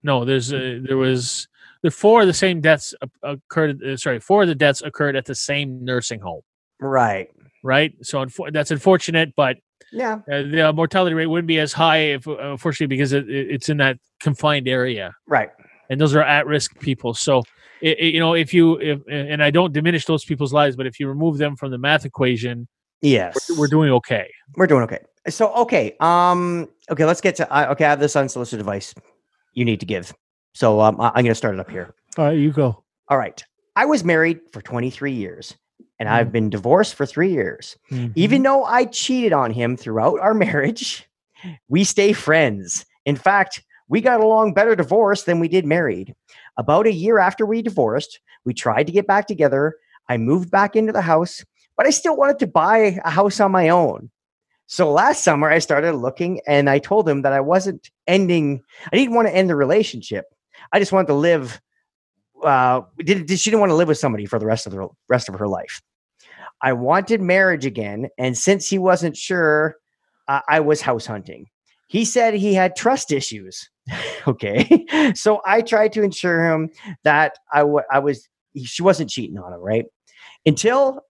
No, 0.04 0.24
there's 0.24 0.52
uh, 0.52 0.78
there 0.82 0.96
was 0.96 1.48
the 1.82 1.90
four 1.90 2.20
of 2.20 2.28
the 2.28 2.32
same 2.34 2.60
deaths 2.60 2.94
occurred. 3.22 3.82
Uh, 3.82 3.96
sorry, 3.96 4.20
four 4.20 4.42
of 4.42 4.48
the 4.48 4.54
deaths 4.54 4.82
occurred 4.82 5.16
at 5.16 5.24
the 5.24 5.34
same 5.34 5.84
nursing 5.84 6.20
home. 6.20 6.42
right. 6.80 7.28
Right, 7.68 7.92
so 8.02 8.18
unfo- 8.24 8.50
that's 8.52 8.70
unfortunate, 8.70 9.34
but 9.36 9.56
Yeah. 9.92 10.14
uh, 10.32 10.42
the 10.54 10.72
mortality 10.74 11.14
rate 11.14 11.26
wouldn't 11.26 11.46
be 11.48 11.58
as 11.58 11.72
high 11.74 11.98
if, 12.16 12.26
uh, 12.26 12.36
unfortunately, 12.52 12.94
because 12.96 13.12
it, 13.12 13.28
it- 13.28 13.48
it's 13.54 13.68
in 13.68 13.76
that 13.84 13.98
confined 14.20 14.66
area. 14.68 15.12
Right. 15.26 15.50
and 15.90 15.98
those 16.00 16.14
are 16.14 16.22
at-risk 16.22 16.78
people. 16.80 17.12
So, 17.14 17.42
i 17.82 17.88
i- 18.02 18.10
you 18.14 18.20
know, 18.20 18.34
if 18.34 18.52
you 18.52 18.78
if 18.90 18.98
and 19.10 19.42
I 19.42 19.50
don't 19.50 19.72
diminish 19.72 20.04
those 20.06 20.22
people's 20.30 20.52
lives, 20.60 20.76
but 20.76 20.86
if 20.86 20.98
you 21.00 21.08
remove 21.08 21.38
them 21.38 21.56
from 21.56 21.70
the 21.70 21.78
math 21.78 22.04
equation, 22.04 22.66
Yes. 23.00 23.34
we're, 23.50 23.58
we're 23.60 23.68
doing 23.76 23.90
okay. 23.98 24.26
We're 24.56 24.66
doing 24.66 24.82
okay. 24.88 25.00
So 25.28 25.44
okay, 25.64 25.94
um, 26.00 26.68
okay, 26.92 27.04
let's 27.10 27.20
get 27.22 27.36
to. 27.36 27.44
Uh, 27.54 27.72
okay, 27.72 27.84
I 27.86 27.90
have 27.90 28.00
this 28.00 28.16
unsolicited 28.16 28.60
advice 28.60 28.94
you 29.54 29.64
need 29.64 29.80
to 29.80 29.86
give. 29.86 30.12
So 30.54 30.80
um, 30.80 31.00
I- 31.00 31.08
I'm 31.14 31.22
going 31.24 31.36
to 31.36 31.42
start 31.44 31.54
it 31.54 31.60
up 31.60 31.70
here. 31.70 31.94
All 32.18 32.24
right, 32.26 32.38
you 32.38 32.50
go. 32.52 32.82
All 33.08 33.16
right, 33.18 33.42
I 33.76 33.84
was 33.86 34.04
married 34.04 34.38
for 34.52 34.60
23 34.62 35.12
years, 35.12 35.56
and 35.98 36.08
I've 36.08 36.32
been 36.32 36.50
divorced 36.50 36.94
for 36.94 37.06
three 37.06 37.32
years. 37.32 37.76
Mm-hmm. 37.90 38.12
Even 38.14 38.42
though 38.42 38.64
I 38.64 38.84
cheated 38.84 39.32
on 39.32 39.50
him 39.50 39.76
throughout 39.76 40.20
our 40.20 40.34
marriage, 40.46 41.08
we 41.68 41.84
stay 41.84 42.12
friends. 42.12 42.86
In 43.04 43.16
fact, 43.16 43.62
we 43.88 44.00
got 44.00 44.20
along 44.20 44.54
better 44.54 44.76
divorced 44.76 45.26
than 45.26 45.40
we 45.40 45.48
did 45.48 45.64
married. 45.64 46.14
About 46.56 46.86
a 46.86 46.92
year 46.92 47.18
after 47.18 47.46
we 47.46 47.62
divorced, 47.62 48.20
we 48.44 48.54
tried 48.54 48.86
to 48.86 48.92
get 48.92 49.06
back 49.06 49.26
together. 49.26 49.76
I 50.08 50.16
moved 50.16 50.50
back 50.50 50.76
into 50.76 50.92
the 50.92 51.02
house, 51.02 51.44
but 51.76 51.86
I 51.86 51.90
still 51.90 52.16
wanted 52.16 52.38
to 52.40 52.46
buy 52.46 53.00
a 53.04 53.10
house 53.10 53.40
on 53.40 53.52
my 53.52 53.68
own. 53.68 54.10
So 54.66 54.92
last 54.92 55.24
summer, 55.24 55.48
I 55.48 55.60
started 55.60 55.94
looking 55.94 56.40
and 56.46 56.68
I 56.68 56.78
told 56.78 57.08
him 57.08 57.22
that 57.22 57.32
I 57.32 57.40
wasn't 57.40 57.90
ending, 58.06 58.62
I 58.92 58.96
didn't 58.96 59.14
want 59.14 59.26
to 59.26 59.34
end 59.34 59.48
the 59.48 59.56
relationship. 59.56 60.26
I 60.72 60.78
just 60.78 60.92
wanted 60.92 61.08
to 61.08 61.14
live. 61.14 61.60
Uh, 62.44 62.82
did, 62.98 63.28
she 63.30 63.50
didn't 63.50 63.60
want 63.60 63.70
to 63.70 63.76
live 63.76 63.88
with 63.88 63.98
somebody 63.98 64.26
for 64.26 64.38
the 64.38 64.46
rest 64.46 64.66
of 64.66 64.72
the 64.72 64.88
rest 65.08 65.28
of 65.28 65.34
her 65.36 65.48
life. 65.48 65.80
I 66.62 66.72
wanted 66.72 67.20
marriage 67.20 67.66
again, 67.66 68.08
and 68.18 68.36
since 68.36 68.68
he 68.68 68.78
wasn't 68.78 69.16
sure, 69.16 69.76
uh, 70.26 70.40
I 70.48 70.60
was 70.60 70.80
house 70.80 71.06
hunting. 71.06 71.46
He 71.86 72.04
said 72.04 72.34
he 72.34 72.54
had 72.54 72.76
trust 72.76 73.12
issues. 73.12 73.70
okay, 74.28 74.84
so 75.14 75.40
I 75.46 75.62
tried 75.62 75.92
to 75.94 76.02
ensure 76.02 76.44
him 76.44 76.70
that 77.04 77.38
I 77.52 77.64
I 77.90 77.98
was 78.00 78.28
she 78.64 78.82
wasn't 78.82 79.10
cheating 79.10 79.38
on 79.38 79.52
him, 79.52 79.60
right? 79.60 79.86
Until 80.44 81.00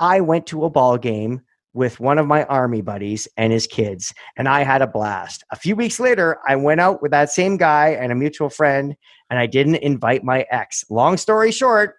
I 0.00 0.20
went 0.20 0.46
to 0.48 0.64
a 0.64 0.70
ball 0.70 0.98
game 0.98 1.42
with 1.74 2.00
one 2.00 2.18
of 2.18 2.26
my 2.26 2.44
army 2.44 2.82
buddies 2.82 3.26
and 3.36 3.52
his 3.52 3.66
kids, 3.66 4.12
and 4.36 4.48
I 4.48 4.62
had 4.62 4.82
a 4.82 4.86
blast. 4.86 5.42
A 5.50 5.56
few 5.56 5.74
weeks 5.74 5.98
later, 5.98 6.38
I 6.46 6.56
went 6.56 6.80
out 6.80 7.02
with 7.02 7.10
that 7.12 7.30
same 7.30 7.56
guy 7.56 7.90
and 7.90 8.12
a 8.12 8.16
mutual 8.16 8.50
friend, 8.50 8.94
and 9.30 9.38
I 9.38 9.46
didn't 9.46 9.76
invite 9.76 10.24
my 10.24 10.44
ex. 10.50 10.84
Long 10.90 11.16
story 11.16 11.50
short, 11.50 11.96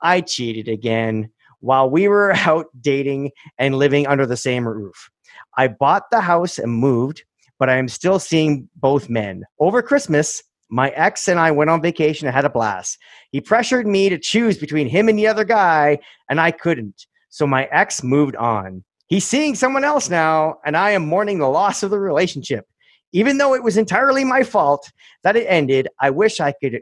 I 0.00 0.20
cheated 0.20 0.68
again 0.68 1.30
while 1.60 1.90
we 1.90 2.08
were 2.08 2.32
out 2.36 2.66
dating 2.80 3.32
and 3.58 3.76
living 3.76 4.06
under 4.06 4.26
the 4.26 4.36
same 4.36 4.66
roof. 4.66 5.10
I 5.56 5.68
bought 5.68 6.10
the 6.10 6.20
house 6.20 6.58
and 6.58 6.72
moved, 6.72 7.24
but 7.58 7.68
I 7.68 7.76
am 7.76 7.88
still 7.88 8.18
seeing 8.18 8.68
both 8.76 9.08
men. 9.08 9.42
Over 9.58 9.82
Christmas, 9.82 10.42
my 10.70 10.90
ex 10.90 11.28
and 11.28 11.40
I 11.40 11.50
went 11.50 11.70
on 11.70 11.82
vacation 11.82 12.26
and 12.26 12.34
had 12.34 12.44
a 12.44 12.50
blast. 12.50 12.98
He 13.32 13.40
pressured 13.40 13.86
me 13.86 14.08
to 14.10 14.18
choose 14.18 14.58
between 14.58 14.88
him 14.88 15.08
and 15.08 15.18
the 15.18 15.26
other 15.26 15.44
guy, 15.44 15.98
and 16.28 16.40
I 16.40 16.50
couldn't. 16.50 17.06
So 17.30 17.46
my 17.46 17.64
ex 17.72 18.02
moved 18.02 18.36
on. 18.36 18.84
He's 19.08 19.26
seeing 19.26 19.54
someone 19.54 19.84
else 19.84 20.08
now, 20.10 20.58
and 20.64 20.76
I 20.76 20.90
am 20.90 21.06
mourning 21.06 21.38
the 21.38 21.48
loss 21.48 21.82
of 21.82 21.90
the 21.90 21.98
relationship. 21.98 22.66
Even 23.12 23.38
though 23.38 23.54
it 23.54 23.62
was 23.62 23.78
entirely 23.78 24.22
my 24.22 24.42
fault 24.42 24.92
that 25.22 25.34
it 25.34 25.46
ended, 25.48 25.88
I 25.98 26.10
wish 26.10 26.40
I 26.40 26.52
could 26.52 26.80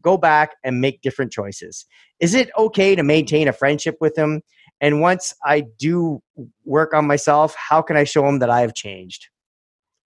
go 0.00 0.16
back 0.16 0.52
and 0.62 0.80
make 0.80 1.02
different 1.02 1.32
choices. 1.32 1.84
Is 2.20 2.34
it 2.34 2.50
okay 2.56 2.94
to 2.94 3.02
maintain 3.02 3.48
a 3.48 3.52
friendship 3.52 3.96
with 4.00 4.16
him? 4.16 4.40
And 4.80 5.00
once 5.00 5.34
I 5.44 5.64
do 5.78 6.22
work 6.64 6.94
on 6.94 7.06
myself, 7.06 7.56
how 7.56 7.82
can 7.82 7.96
I 7.96 8.04
show 8.04 8.26
him 8.28 8.38
that 8.38 8.50
I 8.50 8.60
have 8.60 8.74
changed? 8.74 9.28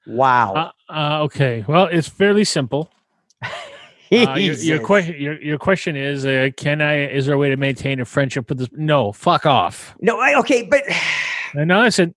Wow. 0.07 0.73
Uh, 0.89 0.93
uh, 0.93 1.23
okay, 1.25 1.65
well, 1.69 1.85
it's 1.87 2.09
fairly 2.09 2.45
simple. 2.45 2.91
Uh, 4.11 4.37
your, 4.37 4.55
your 4.55 4.81
question, 4.81 5.15
your, 5.21 5.39
your 5.43 5.59
question 5.59 5.95
is, 5.95 6.25
uh, 6.25 6.49
can 6.57 6.81
I? 6.81 7.09
Is 7.09 7.27
there 7.27 7.35
a 7.35 7.39
way 7.39 7.51
to 7.51 7.59
maintain 7.59 8.01
a 8.01 8.07
friendship 8.07 8.49
with 8.49 8.57
this? 8.57 8.69
No, 8.73 9.13
fuck 9.13 9.45
off. 9.45 9.95
No, 10.01 10.19
I- 10.19 10.39
okay, 10.39 10.63
but 10.63 10.83
no, 11.55 11.81
I 11.81 11.89
said, 11.89 12.15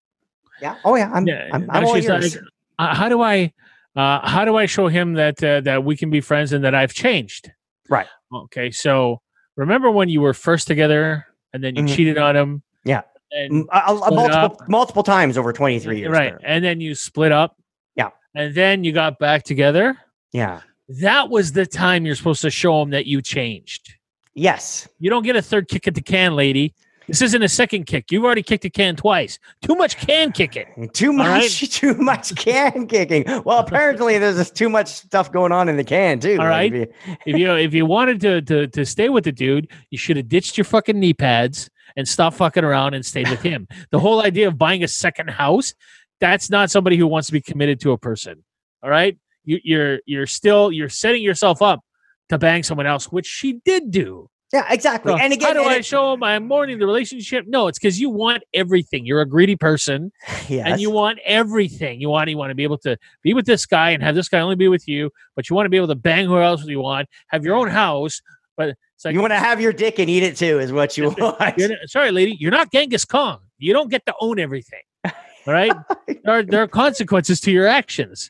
yeah. 0.62 0.76
Oh 0.84 0.96
yeah, 0.96 1.12
I'm 1.14 1.28
yeah. 1.28 1.50
I'm, 1.52 1.70
I'm 1.70 1.86
all 1.86 1.98
yours. 1.98 2.36
like, 2.36 2.44
uh, 2.80 2.96
how 2.96 3.10
do 3.10 3.22
I, 3.22 3.52
uh, 3.96 4.28
how 4.28 4.46
do 4.46 4.56
I 4.58 4.66
show 4.66 4.88
him 4.88 5.14
that 5.14 5.44
uh, 5.44 5.62
that 5.62 5.84
we 5.84 5.96
can 5.98 6.10
be 6.10 6.22
friends 6.22 6.54
and 6.54 6.64
that 6.64 6.76
I've 6.76 6.94
changed? 6.94 7.52
Right. 7.90 8.08
Okay, 8.34 8.72
so 8.72 9.22
remember 9.56 9.90
when 9.92 10.08
you 10.10 10.22
were 10.22 10.34
first 10.34 10.68
together 10.68 11.26
and 11.54 11.64
then 11.64 11.76
you 11.76 11.84
Mhm. 11.84 11.96
cheated 11.96 12.18
on 12.18 12.36
him? 12.36 12.62
Yeah. 12.86 13.02
And 13.32 13.52
M- 13.62 13.68
a- 13.72 13.78
a- 13.92 13.94
a 13.94 13.98
split 13.98 14.14
multiple 14.16 14.66
multiple 14.68 15.04
times 15.04 15.38
over 15.38 15.52
23 15.54 16.00
years. 16.00 16.12
right, 16.12 16.32
there. 16.32 16.40
and 16.44 16.64
then 16.64 16.80
you 16.82 16.96
split 16.96 17.32
up. 17.32 17.56
Yeah. 17.96 18.10
And 18.36 18.54
then 18.56 18.84
you 18.84 18.92
got 18.94 19.20
back 19.20 19.44
together. 19.44 19.98
Yeah. 20.32 20.62
That 20.88 21.30
was 21.30 21.52
the 21.54 21.66
time 21.66 22.06
you're 22.06 22.16
supposed 22.16 22.42
to 22.42 22.50
show 22.50 22.82
him 22.82 22.90
that 22.92 23.06
you 23.06 23.22
changed. 23.22 23.94
Yes. 24.34 24.88
You 25.00 25.10
don't 25.10 25.24
get 25.24 25.36
a 25.36 25.42
third 25.42 25.68
kick 25.68 25.88
at 25.88 25.96
the 25.96 26.02
can, 26.02 26.36
lady. 26.36 26.74
This 27.12 27.22
isn't 27.22 27.44
a 27.44 27.50
second 27.50 27.86
kick. 27.88 28.12
You've 28.12 28.24
already 28.24 28.42
kicked 28.42 28.64
a 28.64 28.70
can 28.70 28.96
twice. 28.96 29.38
Too 29.62 29.76
much 29.76 29.98
can 29.98 30.32
kicking. 30.32 30.90
Too 30.94 31.12
much, 31.12 31.28
right. 31.28 31.50
too 31.72 31.94
much 31.96 32.34
can 32.36 32.88
kicking. 32.88 33.26
Well, 33.44 33.60
apparently 33.60 34.18
there's 34.18 34.38
just 34.38 34.56
too 34.56 34.70
much 34.70 34.88
stuff 34.88 35.32
going 35.32 35.52
on 35.52 35.68
in 35.68 35.76
the 35.78 35.84
can 35.84 36.20
too. 36.20 36.38
All 36.40 36.48
right. 36.48 36.72
Like, 36.72 36.90
right. 37.08 37.18
if 37.26 37.36
you- 37.36 37.36
If 37.36 37.38
you 37.38 37.56
if 37.56 37.74
you 37.74 37.86
wanted 37.86 38.22
to 38.22 38.42
to 38.44 38.68
to 38.68 38.86
stay 38.86 39.10
with 39.10 39.26
the 39.26 39.32
dude, 39.32 39.70
you 39.90 39.98
should 39.98 40.18
have 40.18 40.30
ditched 40.30 40.58
your 40.58 40.66
fucking 40.66 41.00
knee 41.00 41.14
pads 41.14 41.70
and 41.98 42.08
stopped 42.08 42.38
fucking 42.38 42.64
around 42.64 42.94
and 42.94 43.06
stayed 43.06 43.30
with 43.30 43.42
him. 43.42 43.68
the 43.92 44.00
whole 44.00 44.22
idea 44.22 44.48
of 44.48 44.58
buying 44.58 44.82
a 44.84 44.88
second 44.88 45.30
house, 45.30 45.74
that's 46.22 46.50
not 46.50 46.72
somebody 46.72 46.96
who 46.96 47.06
wants 47.08 47.28
to 47.28 47.34
be 47.34 47.42
committed 47.42 47.80
to 47.82 47.92
a 47.92 47.98
person. 47.98 48.44
All 48.82 48.90
right. 48.90 49.18
You, 49.44 49.60
you're 49.64 50.00
you're 50.06 50.28
still 50.28 50.72
you're 50.72 50.88
setting 50.90 51.22
yourself 51.24 51.62
up 51.62 51.82
to 52.30 52.38
bang 52.38 52.64
someone 52.64 52.86
else, 52.88 53.12
which 53.12 53.26
she 53.26 53.60
did 53.66 53.92
do. 53.92 54.30
Yeah, 54.54 54.66
exactly. 54.70 55.14
So 55.14 55.18
and 55.18 55.32
again, 55.32 55.56
how 55.56 55.64
do 55.64 55.70
I 55.70 55.76
it- 55.76 55.86
show 55.86 56.14
him 56.14 56.24
I'm 56.24 56.48
mourning 56.48 56.78
the 56.80 56.86
relationship? 56.86 57.46
No, 57.48 57.68
it's 57.68 57.80
because 57.80 58.00
you 58.00 58.10
want 58.10 58.44
everything. 58.54 59.06
You're 59.06 59.22
a 59.22 59.26
greedy 59.26 59.56
person. 59.56 60.12
yes. 60.50 60.66
and 60.68 60.82
you 60.82 60.92
want 60.92 61.20
everything. 61.26 62.02
You 62.02 62.10
want 62.10 62.30
you 62.30 62.38
want 62.38 62.52
to 62.52 62.56
be 62.56 62.64
able 62.64 62.78
to 62.80 62.98
be 63.24 63.34
with 63.34 63.46
this 63.46 63.66
guy 63.66 63.92
and 63.92 64.04
have 64.04 64.16
this 64.16 64.28
guy 64.30 64.40
only 64.40 64.56
be 64.56 64.68
with 64.68 64.88
you, 64.88 65.10
but 65.36 65.50
you 65.50 65.56
want 65.56 65.66
to 65.66 65.70
be 65.70 65.78
able 65.78 65.88
to 65.88 65.96
bang 65.96 66.26
who 66.28 66.38
else 66.40 66.66
you 66.66 66.80
want, 66.82 67.08
have 67.28 67.46
your 67.46 67.56
own 67.56 67.70
house. 67.70 68.22
But 68.58 68.76
it's 68.96 69.06
like 69.06 69.14
you 69.14 69.22
want 69.22 69.32
to 69.32 69.40
have 69.40 69.62
your 69.62 69.72
dick 69.74 69.98
and 70.00 70.10
eat 70.10 70.24
it 70.24 70.36
too, 70.36 70.60
is 70.60 70.72
what 70.74 70.98
you 70.98 71.10
want. 71.18 71.62
sorry, 71.86 72.12
lady, 72.12 72.36
you're 72.40 72.52
not 72.52 72.72
Genghis 72.72 73.06
Khan. 73.06 73.40
You 73.58 73.74
don't 73.74 73.90
get 73.90 74.06
to 74.08 74.14
own 74.20 74.38
everything. 74.40 74.82
All 75.06 75.54
right, 75.54 75.72
there 76.08 76.20
are, 76.40 76.44
there 76.44 76.62
are 76.62 76.68
consequences 76.68 77.40
to 77.42 77.52
your 77.52 77.66
actions. 77.68 78.30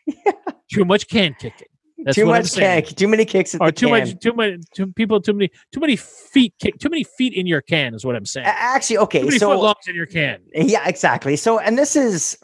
Too 0.71 0.85
much 0.85 1.07
can 1.09 1.35
kicking. 1.37 1.67
That's 2.03 2.15
too 2.15 2.25
much 2.25 2.53
kick, 2.53 2.87
too 2.87 3.07
many 3.07 3.25
kicks 3.25 3.53
at 3.55 3.61
Or 3.61 3.67
the 3.67 3.71
too 3.73 3.87
can. 3.87 3.99
much, 3.99 4.19
too 4.19 4.33
much, 4.33 4.53
too 4.73 4.87
people, 4.93 5.21
too 5.21 5.33
many, 5.33 5.51
too 5.71 5.79
many 5.79 5.95
feet 5.95 6.53
kick, 6.59 6.79
too 6.79 6.89
many 6.89 7.03
feet 7.03 7.33
in 7.33 7.45
your 7.47 7.61
can 7.61 7.93
is 7.93 8.05
what 8.05 8.15
I'm 8.15 8.25
saying. 8.25 8.47
Actually, 8.47 8.97
okay, 8.99 9.19
Too 9.19 9.27
many 9.27 9.39
so 9.39 9.73
in 9.87 9.95
your 9.95 10.05
can. 10.05 10.39
Yeah, 10.53 10.87
exactly. 10.87 11.35
So, 11.35 11.59
and 11.59 11.77
this 11.77 11.95
is, 11.95 12.37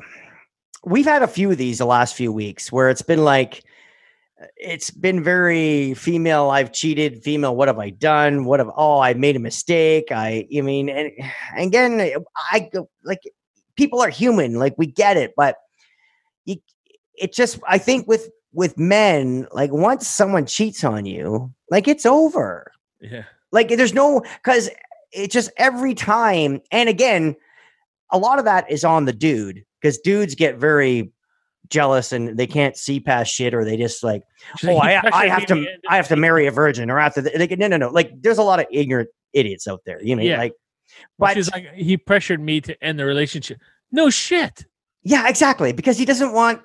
we've 0.85 1.05
had 1.05 1.23
a 1.23 1.27
few 1.27 1.51
of 1.51 1.57
these 1.57 1.79
the 1.79 1.85
last 1.85 2.15
few 2.15 2.31
weeks 2.31 2.71
where 2.71 2.89
it's 2.89 3.01
been 3.01 3.23
like, 3.23 3.63
it's 4.55 4.91
been 4.91 5.23
very 5.23 5.95
female. 5.95 6.51
I've 6.51 6.71
cheated. 6.71 7.23
Female. 7.23 7.55
What 7.55 7.69
have 7.69 7.79
I 7.79 7.89
done? 7.89 8.45
What 8.45 8.59
have? 8.59 8.69
Oh, 8.77 8.99
I 8.99 9.15
made 9.15 9.35
a 9.35 9.39
mistake. 9.39 10.11
I. 10.11 10.47
I 10.55 10.61
mean, 10.61 10.89
and, 10.89 11.11
and 11.55 11.67
again, 11.67 12.23
I 12.51 12.69
go 12.71 12.87
like 13.03 13.21
people 13.75 13.99
are 13.99 14.09
human. 14.09 14.59
Like 14.59 14.75
we 14.77 14.85
get 14.85 15.17
it, 15.17 15.33
but 15.35 15.57
you, 16.45 16.57
it 17.15 17.33
just. 17.33 17.59
I 17.67 17.79
think 17.79 18.07
with 18.07 18.29
with 18.57 18.75
men, 18.79 19.47
like 19.51 19.71
once 19.71 20.07
someone 20.07 20.47
cheats 20.47 20.83
on 20.83 21.05
you, 21.05 21.53
like 21.69 21.87
it's 21.87 22.07
over. 22.07 22.71
Yeah. 22.99 23.23
Like 23.51 23.69
there's 23.69 23.93
no 23.93 24.23
because 24.43 24.71
it 25.13 25.29
just 25.29 25.51
every 25.57 25.93
time, 25.93 26.59
and 26.71 26.89
again, 26.89 27.35
a 28.11 28.17
lot 28.17 28.39
of 28.39 28.45
that 28.45 28.69
is 28.71 28.83
on 28.83 29.05
the 29.05 29.13
dude 29.13 29.63
because 29.79 29.99
dudes 29.99 30.33
get 30.33 30.57
very 30.57 31.11
jealous 31.69 32.11
and 32.11 32.35
they 32.35 32.47
can't 32.47 32.75
see 32.75 32.99
past 32.99 33.31
shit 33.31 33.53
or 33.53 33.63
they 33.63 33.77
just 33.77 34.03
like 34.03 34.23
She's 34.57 34.71
oh 34.71 34.75
like, 34.77 35.03
I, 35.05 35.25
I 35.25 35.27
have 35.27 35.45
to 35.47 35.67
I 35.87 35.95
have 35.95 36.07
to 36.07 36.15
marry 36.15 36.47
a 36.47 36.51
virgin 36.51 36.89
or 36.89 36.97
after 36.99 37.21
the, 37.21 37.31
like 37.37 37.51
no 37.59 37.67
no 37.67 37.77
no 37.77 37.89
like 37.89 38.09
there's 38.21 38.37
a 38.39 38.43
lot 38.43 38.59
of 38.59 38.65
ignorant 38.71 39.09
idiots 39.33 39.67
out 39.67 39.81
there 39.85 40.01
you 40.01 40.15
know 40.15 40.23
Yeah. 40.23 40.37
like 40.39 40.53
but 41.19 41.35
She's 41.35 41.51
like, 41.51 41.71
he 41.73 41.95
pressured 41.97 42.39
me 42.41 42.59
to 42.61 42.83
end 42.83 42.97
the 42.97 43.05
relationship. 43.05 43.59
No 43.91 44.09
shit. 44.09 44.65
yeah 45.03 45.27
exactly 45.29 45.73
because 45.73 45.97
he 45.97 46.05
doesn't 46.05 46.31
want 46.33 46.61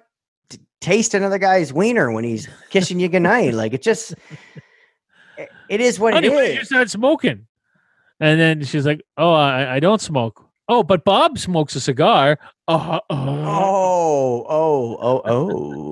to 0.51 0.59
taste 0.81 1.15
another 1.15 1.39
guy's 1.39 1.73
wiener 1.73 2.11
when 2.13 2.25
he's 2.25 2.49
kissing 2.71 2.99
you 3.01 3.09
goodnight 3.09 3.55
like 3.55 3.73
it 3.73 3.83
just 3.83 4.13
it- 5.39 5.49
it 5.69 5.81
is 5.81 5.99
what 5.99 6.15
it 6.15 6.25
is 6.25 6.67
start 6.69 6.91
smoking. 6.91 7.47
And 8.21 8.39
then 8.39 8.63
she's 8.65 8.87
like, 8.87 9.03
Oh, 9.17 9.33
I, 9.33 9.77
I 9.77 9.81
don't 9.81 10.01
smoke. 10.01 10.45
Oh, 10.69 10.83
but 10.85 11.05
Bob 11.05 11.39
smokes 11.39 11.75
a 11.75 11.81
cigar. 11.81 12.39
Uh, 12.69 12.99
uh. 12.99 13.01
Oh, 13.11 14.47
oh, 14.49 14.99
oh, 15.01 15.23
oh. 15.25 15.91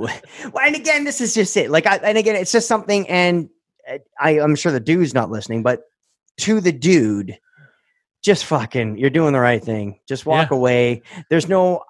well, 0.52 0.64
and 0.64 0.76
again, 0.76 1.04
this 1.04 1.20
is 1.20 1.34
just 1.34 1.56
it. 1.56 1.70
Like, 1.70 1.86
I, 1.86 1.96
and 1.96 2.16
again, 2.16 2.36
it's 2.36 2.52
just 2.52 2.68
something, 2.68 3.08
and 3.08 3.50
uh, 3.90 3.98
I, 4.20 4.38
I'm 4.40 4.54
sure 4.54 4.70
the 4.70 4.78
dude's 4.78 5.12
not 5.12 5.30
listening, 5.30 5.62
but 5.64 5.82
to 6.38 6.60
the 6.60 6.72
dude, 6.72 7.36
just 8.22 8.44
fucking, 8.44 8.96
you're 8.96 9.10
doing 9.10 9.32
the 9.32 9.40
right 9.40 9.62
thing. 9.62 9.98
Just 10.06 10.24
walk 10.24 10.50
away. 10.52 11.02
There's 11.30 11.48
no, 11.48 11.82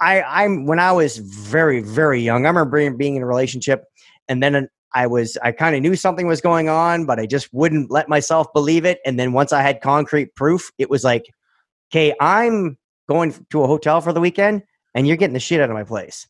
I, 0.00 0.22
I'm, 0.22 0.66
when 0.66 0.78
I 0.78 0.92
was 0.92 1.18
very, 1.18 1.80
very 1.82 2.20
young, 2.20 2.46
I 2.46 2.48
remember 2.48 2.76
being, 2.76 2.96
being 2.96 3.16
in 3.16 3.22
a 3.22 3.26
relationship, 3.26 3.84
and 4.28 4.42
then 4.42 4.68
I 4.94 5.06
was, 5.06 5.36
I 5.42 5.52
kind 5.52 5.76
of 5.76 5.82
knew 5.82 5.96
something 5.96 6.26
was 6.26 6.40
going 6.40 6.68
on, 6.68 7.04
but 7.04 7.18
I 7.18 7.26
just 7.26 7.52
wouldn't 7.52 7.90
let 7.90 8.08
myself 8.08 8.52
believe 8.52 8.84
it. 8.84 9.00
And 9.04 9.18
then 9.18 9.32
once 9.32 9.52
I 9.52 9.62
had 9.62 9.80
concrete 9.80 10.34
proof, 10.34 10.70
it 10.78 10.88
was 10.88 11.04
like, 11.04 11.26
okay, 11.90 12.14
I'm 12.20 12.78
going 13.08 13.34
to 13.50 13.62
a 13.62 13.66
hotel 13.66 14.00
for 14.00 14.12
the 14.12 14.20
weekend 14.20 14.62
and 14.94 15.06
you're 15.06 15.16
getting 15.16 15.34
the 15.34 15.40
shit 15.40 15.60
out 15.60 15.70
of 15.70 15.74
my 15.74 15.84
place. 15.84 16.26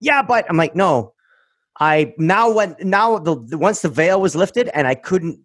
Yeah, 0.00 0.22
but 0.22 0.46
I'm 0.48 0.56
like, 0.56 0.74
no. 0.74 1.14
I 1.78 2.14
now 2.18 2.52
when 2.52 2.76
now 2.80 3.18
the, 3.18 3.42
the 3.46 3.56
once 3.56 3.80
the 3.80 3.88
veil 3.88 4.20
was 4.20 4.36
lifted 4.36 4.68
and 4.74 4.86
I 4.86 4.94
couldn't 4.94 5.40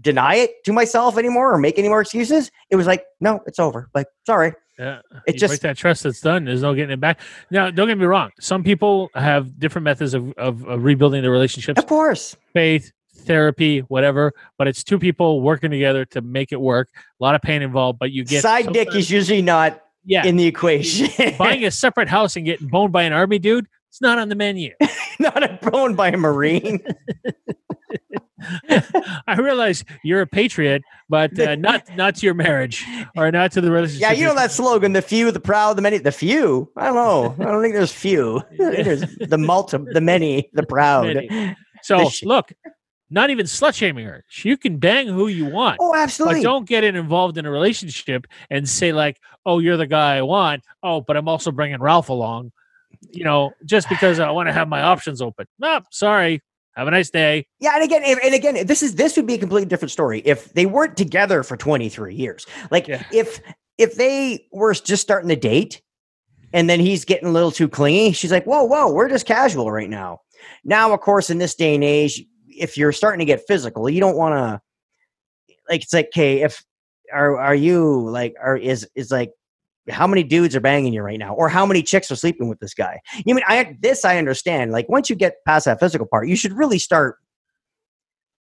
deny 0.00 0.36
it 0.36 0.62
to 0.64 0.72
myself 0.72 1.18
anymore 1.18 1.52
or 1.52 1.58
make 1.58 1.78
any 1.78 1.88
more 1.88 2.00
excuses, 2.00 2.50
it 2.70 2.76
was 2.76 2.86
like, 2.86 3.04
no, 3.20 3.40
it's 3.46 3.58
over. 3.58 3.90
Like, 3.94 4.06
sorry. 4.24 4.52
Yeah. 4.78 5.00
It 5.26 5.36
just 5.36 5.52
break 5.52 5.60
that 5.60 5.76
trust 5.76 6.02
that's 6.02 6.20
done. 6.20 6.44
There's 6.44 6.62
no 6.62 6.74
getting 6.74 6.92
it 6.92 7.00
back. 7.00 7.20
Now, 7.50 7.70
don't 7.70 7.88
get 7.88 7.98
me 7.98 8.04
wrong. 8.06 8.30
Some 8.40 8.64
people 8.64 9.10
have 9.14 9.58
different 9.58 9.84
methods 9.84 10.14
of, 10.14 10.32
of, 10.32 10.66
of 10.66 10.82
rebuilding 10.82 11.22
their 11.22 11.30
relationships, 11.30 11.78
of 11.78 11.86
course. 11.86 12.36
faith, 12.52 12.92
therapy, 13.18 13.80
whatever. 13.80 14.32
But 14.58 14.68
it's 14.68 14.82
two 14.82 14.98
people 14.98 15.42
working 15.42 15.70
together 15.70 16.04
to 16.06 16.20
make 16.20 16.52
it 16.52 16.60
work. 16.60 16.88
A 16.96 17.22
lot 17.22 17.34
of 17.34 17.42
pain 17.42 17.62
involved, 17.62 17.98
but 17.98 18.10
you 18.10 18.24
get 18.24 18.42
Side 18.42 18.72
dick 18.72 18.94
is 18.94 19.10
usually 19.10 19.42
not 19.42 19.80
yeah. 20.04 20.26
in 20.26 20.36
the 20.36 20.46
equation. 20.46 21.08
buying 21.38 21.64
a 21.64 21.70
separate 21.70 22.08
house 22.08 22.36
and 22.36 22.44
getting 22.44 22.68
boned 22.68 22.92
by 22.92 23.02
an 23.02 23.12
army 23.12 23.38
dude. 23.38 23.66
It's 23.90 24.00
not 24.00 24.18
on 24.18 24.28
the 24.28 24.34
menu. 24.34 24.72
not 25.20 25.42
a 25.42 25.58
bone 25.70 25.94
by 25.94 26.08
a 26.08 26.16
marine. 26.16 26.84
I 29.26 29.36
realize 29.36 29.84
you're 30.02 30.20
a 30.20 30.26
patriot, 30.26 30.82
but 31.08 31.38
uh, 31.38 31.54
not 31.58 31.82
not 31.96 32.16
to 32.16 32.26
your 32.26 32.34
marriage 32.34 32.84
or 33.16 33.30
not 33.30 33.52
to 33.52 33.60
the 33.60 33.70
relationship. 33.70 34.02
yeah, 34.02 34.12
you 34.12 34.24
know 34.24 34.34
that 34.34 34.52
slogan, 34.52 34.92
the 34.92 35.02
few, 35.02 35.30
the 35.30 35.40
proud, 35.40 35.76
the 35.76 35.82
many, 35.82 35.98
the 35.98 36.12
few. 36.12 36.70
I 36.76 36.86
don't 36.86 36.94
know. 36.94 37.34
I 37.38 37.50
don't 37.50 37.62
think 37.62 37.74
there's 37.74 37.92
few. 37.92 38.40
Think 38.56 38.84
there's 38.84 39.16
the 39.18 39.38
multi, 39.38 39.78
the 39.92 40.00
many, 40.00 40.50
the 40.52 40.64
proud. 40.64 41.06
Many. 41.06 41.56
So 41.82 41.98
the 41.98 42.20
look, 42.24 42.52
not 43.10 43.30
even 43.30 43.46
slut 43.46 43.74
shaming 43.74 44.06
her. 44.06 44.24
You 44.42 44.56
can 44.56 44.78
bang 44.78 45.06
who 45.08 45.28
you 45.28 45.46
want. 45.46 45.78
Oh, 45.80 45.94
absolutely. 45.94 46.40
But 46.40 46.44
don't 46.44 46.68
get 46.68 46.84
it 46.84 46.94
involved 46.94 47.38
in 47.38 47.46
a 47.46 47.50
relationship 47.50 48.26
and 48.50 48.68
say 48.68 48.92
like, 48.92 49.20
"Oh, 49.44 49.58
you're 49.58 49.76
the 49.76 49.86
guy 49.86 50.16
I 50.16 50.22
want." 50.22 50.64
Oh, 50.82 51.00
but 51.00 51.16
I'm 51.16 51.28
also 51.28 51.50
bringing 51.50 51.80
Ralph 51.80 52.08
along. 52.08 52.52
You 53.10 53.24
know, 53.24 53.52
just 53.64 53.88
because 53.88 54.18
I 54.18 54.30
want 54.30 54.48
to 54.48 54.52
have 54.52 54.68
my 54.68 54.82
options 54.82 55.20
open. 55.20 55.46
No, 55.58 55.80
sorry. 55.90 56.42
Have 56.76 56.88
a 56.88 56.90
nice 56.90 57.10
day. 57.10 57.46
Yeah, 57.60 57.72
and 57.74 57.84
again, 57.84 58.02
and 58.04 58.34
again, 58.34 58.66
this 58.66 58.82
is 58.82 58.96
this 58.96 59.16
would 59.16 59.26
be 59.26 59.34
a 59.34 59.38
completely 59.38 59.66
different 59.68 59.92
story 59.92 60.20
if 60.24 60.52
they 60.54 60.66
weren't 60.66 60.96
together 60.96 61.42
for 61.42 61.56
23 61.56 62.14
years. 62.14 62.46
Like 62.70 62.88
Yeah. 62.88 63.04
if 63.12 63.40
if 63.78 63.94
they 63.94 64.46
were 64.52 64.74
just 64.74 65.02
starting 65.02 65.28
to 65.28 65.36
date 65.36 65.82
and 66.52 66.68
then 66.68 66.80
he's 66.80 67.04
getting 67.04 67.28
a 67.28 67.32
little 67.32 67.50
too 67.52 67.68
clingy, 67.68 68.12
she's 68.12 68.32
like, 68.32 68.44
"Whoa, 68.44 68.64
whoa, 68.64 68.92
we're 68.92 69.08
just 69.08 69.26
casual 69.26 69.70
right 69.70 69.90
now." 69.90 70.20
Now, 70.64 70.92
of 70.92 71.00
course, 71.00 71.30
in 71.30 71.38
this 71.38 71.54
day 71.54 71.74
and 71.74 71.84
age, 71.84 72.24
if 72.48 72.76
you're 72.76 72.92
starting 72.92 73.20
to 73.20 73.24
get 73.24 73.46
physical, 73.46 73.88
you 73.88 74.00
don't 74.00 74.16
want 74.16 74.34
to 74.34 74.60
like 75.70 75.82
it's 75.82 75.92
like, 75.92 76.08
"Okay, 76.08 76.42
if 76.42 76.62
are 77.12 77.38
are 77.38 77.54
you 77.54 78.08
like 78.08 78.34
are 78.42 78.56
is 78.56 78.88
is 78.96 79.12
like 79.12 79.30
how 79.90 80.06
many 80.06 80.22
dudes 80.22 80.56
are 80.56 80.60
banging 80.60 80.92
you 80.92 81.02
right 81.02 81.18
now 81.18 81.34
or 81.34 81.48
how 81.48 81.66
many 81.66 81.82
chicks 81.82 82.10
are 82.10 82.16
sleeping 82.16 82.48
with 82.48 82.58
this 82.60 82.74
guy? 82.74 83.00
You 83.24 83.34
mean 83.34 83.44
i 83.46 83.76
this 83.80 84.04
i 84.04 84.18
understand. 84.18 84.72
Like 84.72 84.88
once 84.88 85.10
you 85.10 85.16
get 85.16 85.36
past 85.46 85.66
that 85.66 85.80
physical 85.80 86.06
part 86.06 86.28
you 86.28 86.36
should 86.36 86.52
really 86.52 86.78
start 86.78 87.16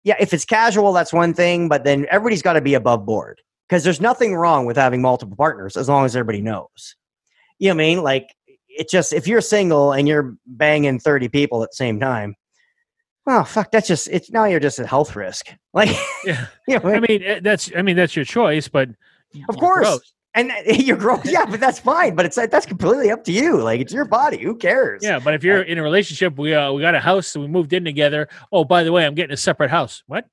yeah 0.05 0.16
if 0.20 0.33
it's 0.33 0.44
casual 0.44 0.92
that's 0.92 1.12
one 1.12 1.35
thing 1.35 1.68
but 1.68 1.85
then 1.85 2.07
everybody's 2.11 2.42
got 2.42 2.55
to 2.55 2.61
be 2.61 2.74
above 2.74 3.05
board 3.07 3.40
because 3.68 3.85
there's 3.85 4.00
nothing 4.00 4.35
wrong 4.35 4.66
with 4.66 4.76
having 4.76 5.00
multiple 5.03 5.37
partners 5.37 5.76
as 5.76 5.88
long 5.88 6.05
as 6.05 6.16
everybody 6.16 6.40
knows. 6.42 6.96
You 7.59 7.68
know 7.68 7.74
what 7.76 7.83
i 7.83 7.87
mean? 7.87 8.03
Like 8.03 8.35
it 8.68 8.88
just 8.88 9.12
if 9.12 9.26
you're 9.26 9.40
single 9.40 9.92
and 9.92 10.07
you're 10.09 10.37
banging 10.46 10.98
30 10.98 11.29
people 11.29 11.62
at 11.62 11.70
the 11.70 11.76
same 11.76 11.98
time 12.00 12.35
oh 13.26 13.44
fuck 13.44 13.70
that's 13.70 13.87
just 13.87 14.09
it's 14.09 14.31
now 14.31 14.44
you're 14.44 14.61
just 14.61 14.79
a 14.79 14.87
health 14.87 15.14
risk. 15.16 15.46
Like 15.72 15.90
Yeah. 16.24 16.46
you 16.66 16.81
know, 16.81 16.88
I 16.90 16.98
mean, 17.00 17.22
eh, 17.22 17.40
that's 17.42 17.70
I 17.76 17.83
mean 17.83 17.94
that's 17.96 18.16
your 18.16 18.24
choice, 18.24 18.66
but 18.66 18.88
of 19.48 19.57
course. 19.57 19.87
gross. 19.87 20.12
And 20.34 20.52
you're 20.66 20.96
gross 20.96 21.20
yeah 21.24 21.44
but 21.44 21.58
that's 21.60 21.78
fine 21.80 22.14
but 22.14 22.24
it's 22.24 22.36
like 22.36 22.50
that's 22.50 22.66
completely 22.66 23.10
up 23.10 23.24
to 23.24 23.32
you 23.32 23.56
like 23.62 23.80
it's 23.80 23.92
your 23.92 24.04
body 24.04 24.38
who 24.38 24.54
cares 24.56 25.02
Yeah, 25.02 25.18
but 25.18 25.34
if 25.34 25.42
you're 25.42 25.62
in 25.62 25.78
a 25.78 25.82
relationship, 25.82 26.38
we 26.38 26.54
uh, 26.54 26.72
we 26.72 26.80
got 26.82 26.94
a 26.94 27.00
house, 27.00 27.34
and 27.34 27.42
we 27.44 27.48
moved 27.50 27.72
in 27.72 27.84
together. 27.84 28.28
Oh, 28.52 28.64
by 28.64 28.84
the 28.84 28.92
way, 28.92 29.04
I'm 29.04 29.14
getting 29.14 29.32
a 29.34 29.36
separate 29.36 29.70
house. 29.70 30.02
What? 30.06 30.26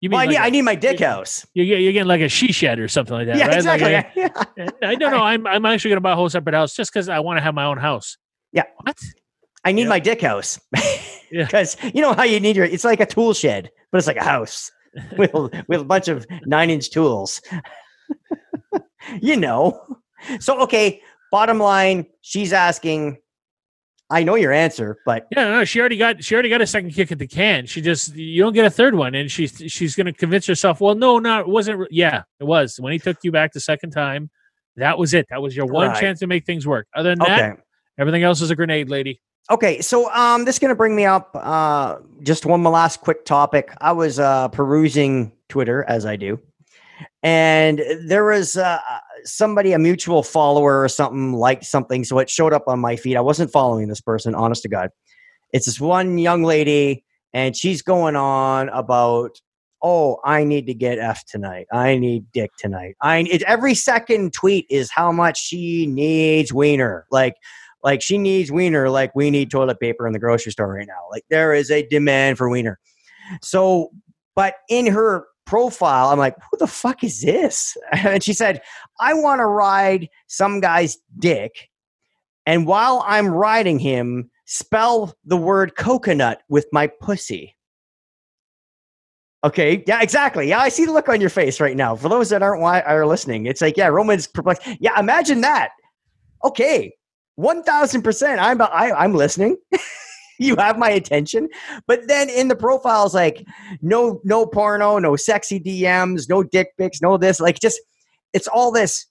You 0.00 0.10
well, 0.10 0.20
I, 0.20 0.24
like 0.24 0.30
need, 0.30 0.36
a- 0.36 0.40
I 0.42 0.50
need 0.50 0.62
my 0.62 0.74
dick 0.74 1.00
house 1.00 1.46
you're, 1.54 1.64
you're 1.66 1.92
getting 1.92 2.06
like 2.06 2.20
a 2.20 2.28
she 2.28 2.52
shed 2.52 2.78
or 2.78 2.86
something 2.86 3.14
like 3.14 3.26
that, 3.28 3.36
yeah 3.38 3.46
right? 3.46 3.56
Exactly 3.56 3.94
a- 3.94 4.12
Yeah. 4.56 4.68
I 4.82 4.94
don't 4.94 5.10
know. 5.10 5.22
I'm 5.22 5.46
I'm 5.46 5.64
actually 5.66 5.90
going 5.90 5.96
to 5.96 6.00
buy 6.02 6.12
a 6.12 6.16
whole 6.16 6.28
separate 6.28 6.54
house 6.54 6.74
just 6.74 6.92
because 6.92 7.08
I 7.08 7.18
want 7.20 7.38
to 7.38 7.42
have 7.42 7.54
my 7.54 7.64
own 7.64 7.78
house. 7.78 8.18
Yeah. 8.52 8.64
What? 8.82 8.98
I 9.64 9.72
need 9.72 9.82
Yeah. 9.84 9.88
my 9.88 9.98
dick 9.98 10.20
house. 10.20 10.60
Yeah. 11.32 11.44
Because 11.46 11.76
you 11.94 12.02
know 12.02 12.12
how 12.12 12.22
you 12.22 12.38
need 12.38 12.54
your 12.56 12.66
it's 12.66 12.84
like 12.84 13.00
a 13.00 13.06
tool 13.06 13.32
shed, 13.34 13.70
but 13.90 13.98
it's 13.98 14.06
like 14.06 14.16
a 14.18 14.24
house 14.24 14.70
with, 15.18 15.32
with 15.66 15.80
a 15.80 15.84
bunch 15.84 16.06
of 16.08 16.24
nine 16.44 16.70
inch 16.70 16.90
tools. 16.90 17.40
You 19.20 19.36
know. 19.36 19.82
So 20.40 20.60
okay, 20.62 21.02
bottom 21.30 21.58
line, 21.58 22.06
she's 22.22 22.52
asking, 22.52 23.18
I 24.08 24.22
know 24.24 24.34
your 24.34 24.52
answer, 24.52 24.98
but 25.04 25.26
Yeah, 25.30 25.50
no, 25.50 25.64
she 25.64 25.78
already 25.80 25.96
got 25.98 26.24
she 26.24 26.34
already 26.34 26.48
got 26.48 26.60
a 26.62 26.66
second 26.66 26.92
kick 26.92 27.12
at 27.12 27.18
the 27.18 27.26
can. 27.26 27.66
She 27.66 27.80
just 27.80 28.14
you 28.14 28.42
don't 28.42 28.52
get 28.54 28.64
a 28.64 28.70
third 28.70 28.94
one, 28.94 29.14
and 29.14 29.30
she's 29.30 29.62
she's 29.68 29.94
going 29.94 30.06
to 30.06 30.12
convince 30.12 30.46
herself. 30.46 30.80
Well, 30.80 30.94
no, 30.94 31.18
no, 31.18 31.40
it 31.40 31.48
wasn't. 31.48 31.86
Yeah, 31.90 32.22
it 32.40 32.44
was 32.44 32.78
when 32.80 32.92
he 32.92 32.98
took 32.98 33.18
you 33.24 33.32
back 33.32 33.52
the 33.52 33.60
second 33.60 33.90
time. 33.90 34.30
That 34.76 34.98
was 34.98 35.12
it. 35.14 35.26
That 35.30 35.40
was 35.42 35.56
your 35.56 35.66
one 35.66 35.88
Right. 35.88 36.00
chance 36.00 36.20
to 36.20 36.26
make 36.26 36.44
things 36.46 36.66
work. 36.66 36.86
Other 36.94 37.10
than 37.14 37.18
that, 37.20 37.58
everything 37.98 38.22
else 38.22 38.40
is 38.40 38.50
a 38.50 38.56
grenade, 38.56 38.88
lady. 38.90 39.20
Okay, 39.50 39.80
so 39.80 40.10
um, 40.12 40.44
this 40.44 40.56
is 40.56 40.58
going 40.58 40.70
to 40.70 40.74
bring 40.74 40.94
me 40.96 41.04
up 41.04 41.30
uh, 41.34 41.96
just 42.22 42.46
one 42.46 42.62
last 42.64 43.00
quick 43.00 43.24
topic. 43.24 43.72
I 43.80 43.92
was 43.92 44.18
uh, 44.18 44.48
perusing 44.48 45.32
Twitter 45.48 45.84
as 45.88 46.04
I 46.04 46.16
do, 46.16 46.40
and 47.22 47.82
there 48.04 48.24
was 48.24 48.56
uh, 48.56 48.78
somebody, 49.24 49.72
a 49.72 49.78
mutual 49.78 50.22
follower 50.22 50.82
or 50.82 50.88
something, 50.88 51.32
liked 51.32 51.64
something, 51.64 52.04
so 52.04 52.18
it 52.18 52.30
showed 52.30 52.52
up 52.52 52.64
on 52.66 52.80
my 52.80 52.96
feed. 52.96 53.16
I 53.16 53.20
wasn't 53.20 53.50
following 53.50 53.88
this 53.88 54.00
person, 54.00 54.34
honest 54.34 54.62
to 54.62 54.68
God. 54.68 54.90
It's 55.52 55.66
this 55.66 55.80
one 55.80 56.18
young 56.18 56.42
lady, 56.42 57.04
and 57.32 57.56
she's 57.56 57.82
going 57.82 58.16
on 58.16 58.68
about, 58.70 59.40
oh, 59.82 60.18
I 60.24 60.44
need 60.44 60.66
to 60.66 60.74
get 60.74 60.98
F 60.98 61.24
tonight. 61.26 61.66
I 61.72 61.98
need 61.98 62.30
dick 62.32 62.50
tonight. 62.58 62.96
I 63.00 63.18
it, 63.18 63.42
every 63.42 63.74
second 63.74 64.32
tweet 64.32 64.66
is 64.70 64.90
how 64.90 65.12
much 65.12 65.38
she 65.38 65.86
needs 65.86 66.52
wiener, 66.52 67.06
like 67.10 67.34
like 67.86 68.02
she 68.02 68.18
needs 68.18 68.50
wiener 68.50 68.90
like 68.90 69.14
we 69.14 69.30
need 69.30 69.50
toilet 69.50 69.78
paper 69.78 70.06
in 70.06 70.12
the 70.12 70.18
grocery 70.18 70.50
store 70.52 70.74
right 70.74 70.88
now 70.88 71.06
like 71.10 71.24
there 71.30 71.54
is 71.54 71.70
a 71.70 71.86
demand 71.86 72.36
for 72.36 72.48
wiener 72.48 72.78
so 73.42 73.90
but 74.34 74.54
in 74.68 74.86
her 74.86 75.26
profile 75.46 76.08
i'm 76.08 76.18
like 76.18 76.36
who 76.50 76.58
the 76.58 76.66
fuck 76.66 77.02
is 77.04 77.22
this 77.22 77.76
and 77.92 78.22
she 78.22 78.32
said 78.32 78.60
i 79.00 79.14
want 79.14 79.38
to 79.38 79.46
ride 79.46 80.08
some 80.26 80.60
guy's 80.60 80.98
dick 81.18 81.68
and 82.44 82.66
while 82.66 83.02
i'm 83.06 83.28
riding 83.28 83.78
him 83.78 84.30
spell 84.44 85.14
the 85.24 85.36
word 85.36 85.76
coconut 85.76 86.42
with 86.48 86.66
my 86.72 86.86
pussy 87.00 87.56
Okay. 89.44 89.84
Yeah, 89.86 90.02
exactly. 90.02 90.48
Yeah, 90.48 90.58
I 90.58 90.68
see 90.68 90.86
the 90.86 90.92
look 90.92 91.08
on 91.08 91.20
your 91.20 91.30
face 91.30 91.60
right 91.60 91.76
now. 91.76 91.94
For 91.94 92.08
those 92.08 92.30
that 92.30 92.42
aren't 92.42 92.60
wi- 92.60 92.82
are 92.82 93.06
listening, 93.06 93.46
it's 93.46 93.60
like, 93.60 93.76
yeah, 93.76 93.86
Roman's 93.86 94.26
perplexed. 94.26 94.66
Yeah, 94.80 94.98
imagine 94.98 95.40
that. 95.42 95.70
Okay, 96.42 96.92
one 97.36 97.62
thousand 97.62 98.02
percent. 98.02 98.40
I'm 98.40 98.60
I, 98.60 98.92
I'm 98.96 99.14
listening. 99.14 99.56
you 100.38 100.56
have 100.56 100.78
my 100.78 100.90
attention. 100.90 101.48
But 101.86 102.08
then 102.08 102.28
in 102.28 102.48
the 102.48 102.56
profiles, 102.56 103.14
like 103.14 103.46
no 103.82 104.20
no 104.24 104.46
porno, 104.46 104.98
no 104.98 105.16
sexy 105.16 105.60
DMs, 105.60 106.28
no 106.28 106.42
dick 106.42 106.68
pics, 106.78 107.00
no 107.00 107.16
this. 107.16 107.40
Like 107.40 107.58
just 107.60 107.80
it's 108.32 108.48
all 108.48 108.70
this 108.70 109.06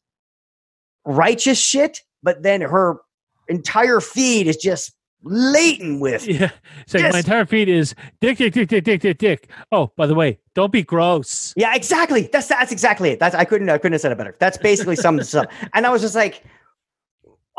righteous 1.06 1.60
shit. 1.60 2.02
But 2.24 2.44
then 2.44 2.62
her 2.62 2.98
entire 3.48 4.00
feed 4.02 4.48
is 4.48 4.58
just 4.58 4.92
laden 5.24 6.00
with. 6.00 6.28
Yeah. 6.28 6.52
It's 6.82 6.94
like 6.94 7.04
Yes. 7.04 7.14
my 7.14 7.20
entire 7.20 7.46
feed 7.46 7.70
is 7.70 7.96
dick, 8.22 8.38
dick, 8.38 8.54
dick, 8.54 8.68
dick, 8.70 8.84
dick, 8.84 9.02
dick, 9.02 9.18
dick. 9.18 9.50
Oh, 9.72 9.92
by 9.96 10.08
the 10.08 10.16
way, 10.16 10.40
don't 10.54 10.72
be 10.72 10.84
gross. 10.84 11.54
Yeah, 11.56 11.76
exactly. 11.76 12.30
That's 12.32 12.48
that's 12.48 12.72
exactly 12.72 13.10
it. 13.12 13.20
That's 13.20 13.36
I 13.36 13.46
couldn't 13.46 13.70
I 13.70 13.78
couldn't 13.78 13.94
have 13.94 14.02
said 14.02 14.12
it 14.12 14.18
better. 14.18 14.36
That's 14.40 14.58
basically 14.58 14.96
sums 14.96 15.20
this 15.20 15.36
up. 15.36 15.52
And 15.74 15.86
I 15.86 15.90
was 15.90 16.02
just 16.02 16.16
like, 16.16 16.44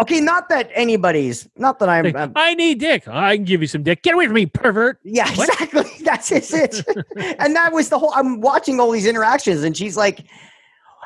okay, 0.01 0.21
not 0.21 0.49
that 0.51 0.71
anybody's, 0.75 1.49
not 1.57 1.79
that 1.79 1.89
I'm. 1.89 2.05
Like, 2.05 2.17
I'm- 2.17 2.33
I 2.37 2.55
need 2.55 2.79
dick. 2.81 3.07
I 3.09 3.37
can 3.37 3.45
give 3.45 3.61
you 3.61 3.67
some 3.67 3.83
dick. 3.83 4.03
Get 4.03 4.15
away 4.15 4.27
from 4.27 4.35
me, 4.35 4.47
pervert. 4.47 4.99
yeah, 5.05 5.29
What? 5.37 5.49
exactly. 5.49 5.85
That's 6.05 6.29
just 6.29 6.53
it. 6.55 6.85
and 7.39 7.55
that 7.57 7.73
was 7.73 7.89
the 7.89 7.99
whole. 7.99 8.13
I'm 8.15 8.41
watching 8.41 8.79
all 8.81 8.91
these 8.91 9.07
interactions, 9.07 9.63
and 9.63 9.77
she's 9.77 9.97
like, 9.97 10.25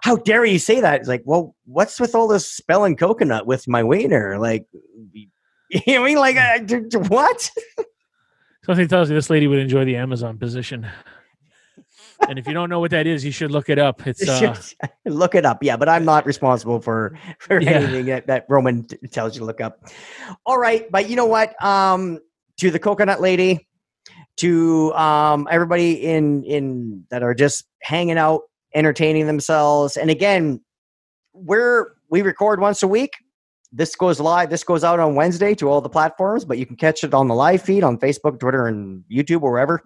"How 0.03 0.17
dare 0.17 0.45
you 0.45 0.59
say 0.59 0.81
that?" 0.81 1.01
It's 1.01 1.09
like, 1.09 1.23
well, 1.25 1.55
what's 1.67 1.99
with 2.01 2.15
all 2.15 2.29
this 2.29 2.51
spelling 2.51 2.97
coconut 2.97 3.47
with 3.47 3.67
my 3.69 3.83
wiener? 3.83 4.39
Like, 4.39 4.67
you 5.15 5.27
know 5.87 6.01
what 6.01 6.03
I 6.03 6.05
mean? 6.05 6.19
Like, 6.19 6.37
uh, 6.37 6.59
d- 6.59 6.81
d- 6.89 6.99
what? 7.09 7.51
Something 8.67 8.89
tells 8.89 9.09
you 9.09 9.15
this 9.17 9.31
lady 9.31 9.47
would 9.47 9.59
enjoy 9.59 9.85
the 9.85 9.97
Amazon 9.97 10.37
position. 10.39 10.87
And 12.29 12.39
if 12.39 12.47
you 12.47 12.53
don't 12.55 12.69
know 12.71 12.81
what 12.81 12.91
that 12.93 13.07
is, 13.07 13.25
you 13.25 13.31
should 13.33 13.51
look 13.51 13.69
it 13.69 13.79
up. 13.79 14.03
It's 14.07 14.29
uh, 14.29 14.55
look 15.07 15.35
it 15.35 15.45
up. 15.45 15.63
Yeah, 15.63 15.77
but 15.77 15.89
I'm 15.89 16.05
not 16.05 16.27
responsible 16.27 16.81
for 16.81 17.19
for 17.39 17.61
Yeah. 17.61 17.71
anything 17.73 18.07
that, 18.07 18.27
that 18.27 18.47
Roman 18.49 18.85
t- 18.85 18.97
tells 19.09 19.35
you 19.35 19.41
to 19.41 19.45
look 19.47 19.61
up. 19.61 19.89
All 20.47 20.59
right, 20.59 20.91
but 20.91 21.09
you 21.09 21.17
know 21.17 21.27
what? 21.27 21.63
Um, 21.65 22.19
to 22.59 22.71
the 22.71 22.79
coconut 22.79 23.21
lady, 23.21 23.67
to 24.37 24.93
um 24.95 25.49
everybody 25.51 25.93
in 26.05 26.45
in 26.45 27.05
that 27.11 27.23
are 27.23 27.35
just 27.35 27.65
hanging 27.83 28.19
out, 28.19 28.43
entertaining 28.75 29.27
themselves, 29.27 29.97
and 29.97 30.11
again, 30.11 30.61
we're 31.33 31.93
we 32.11 32.23
record 32.23 32.61
once 32.61 32.83
a 32.83 32.89
week. 32.89 33.13
This 33.73 33.95
goes 33.95 34.19
live. 34.19 34.51
This 34.51 34.65
goes 34.65 34.83
out 34.83 34.99
on 34.99 35.15
Wednesday 35.15 35.55
to 35.55 35.69
all 35.69 35.81
the 35.81 35.89
platforms, 35.89 36.45
but 36.45 36.59
you 36.59 36.67
can 36.67 36.75
catch 36.75 37.05
it 37.05 37.15
on 37.15 37.29
the 37.29 37.35
live 37.37 37.63
feed 37.63 37.85
on 37.85 37.99
Facebook, 37.99 38.41
Twitter, 38.41 38.67
and 38.67 39.05
YouTube, 39.11 39.43
or 39.43 39.53
wherever. 39.53 39.81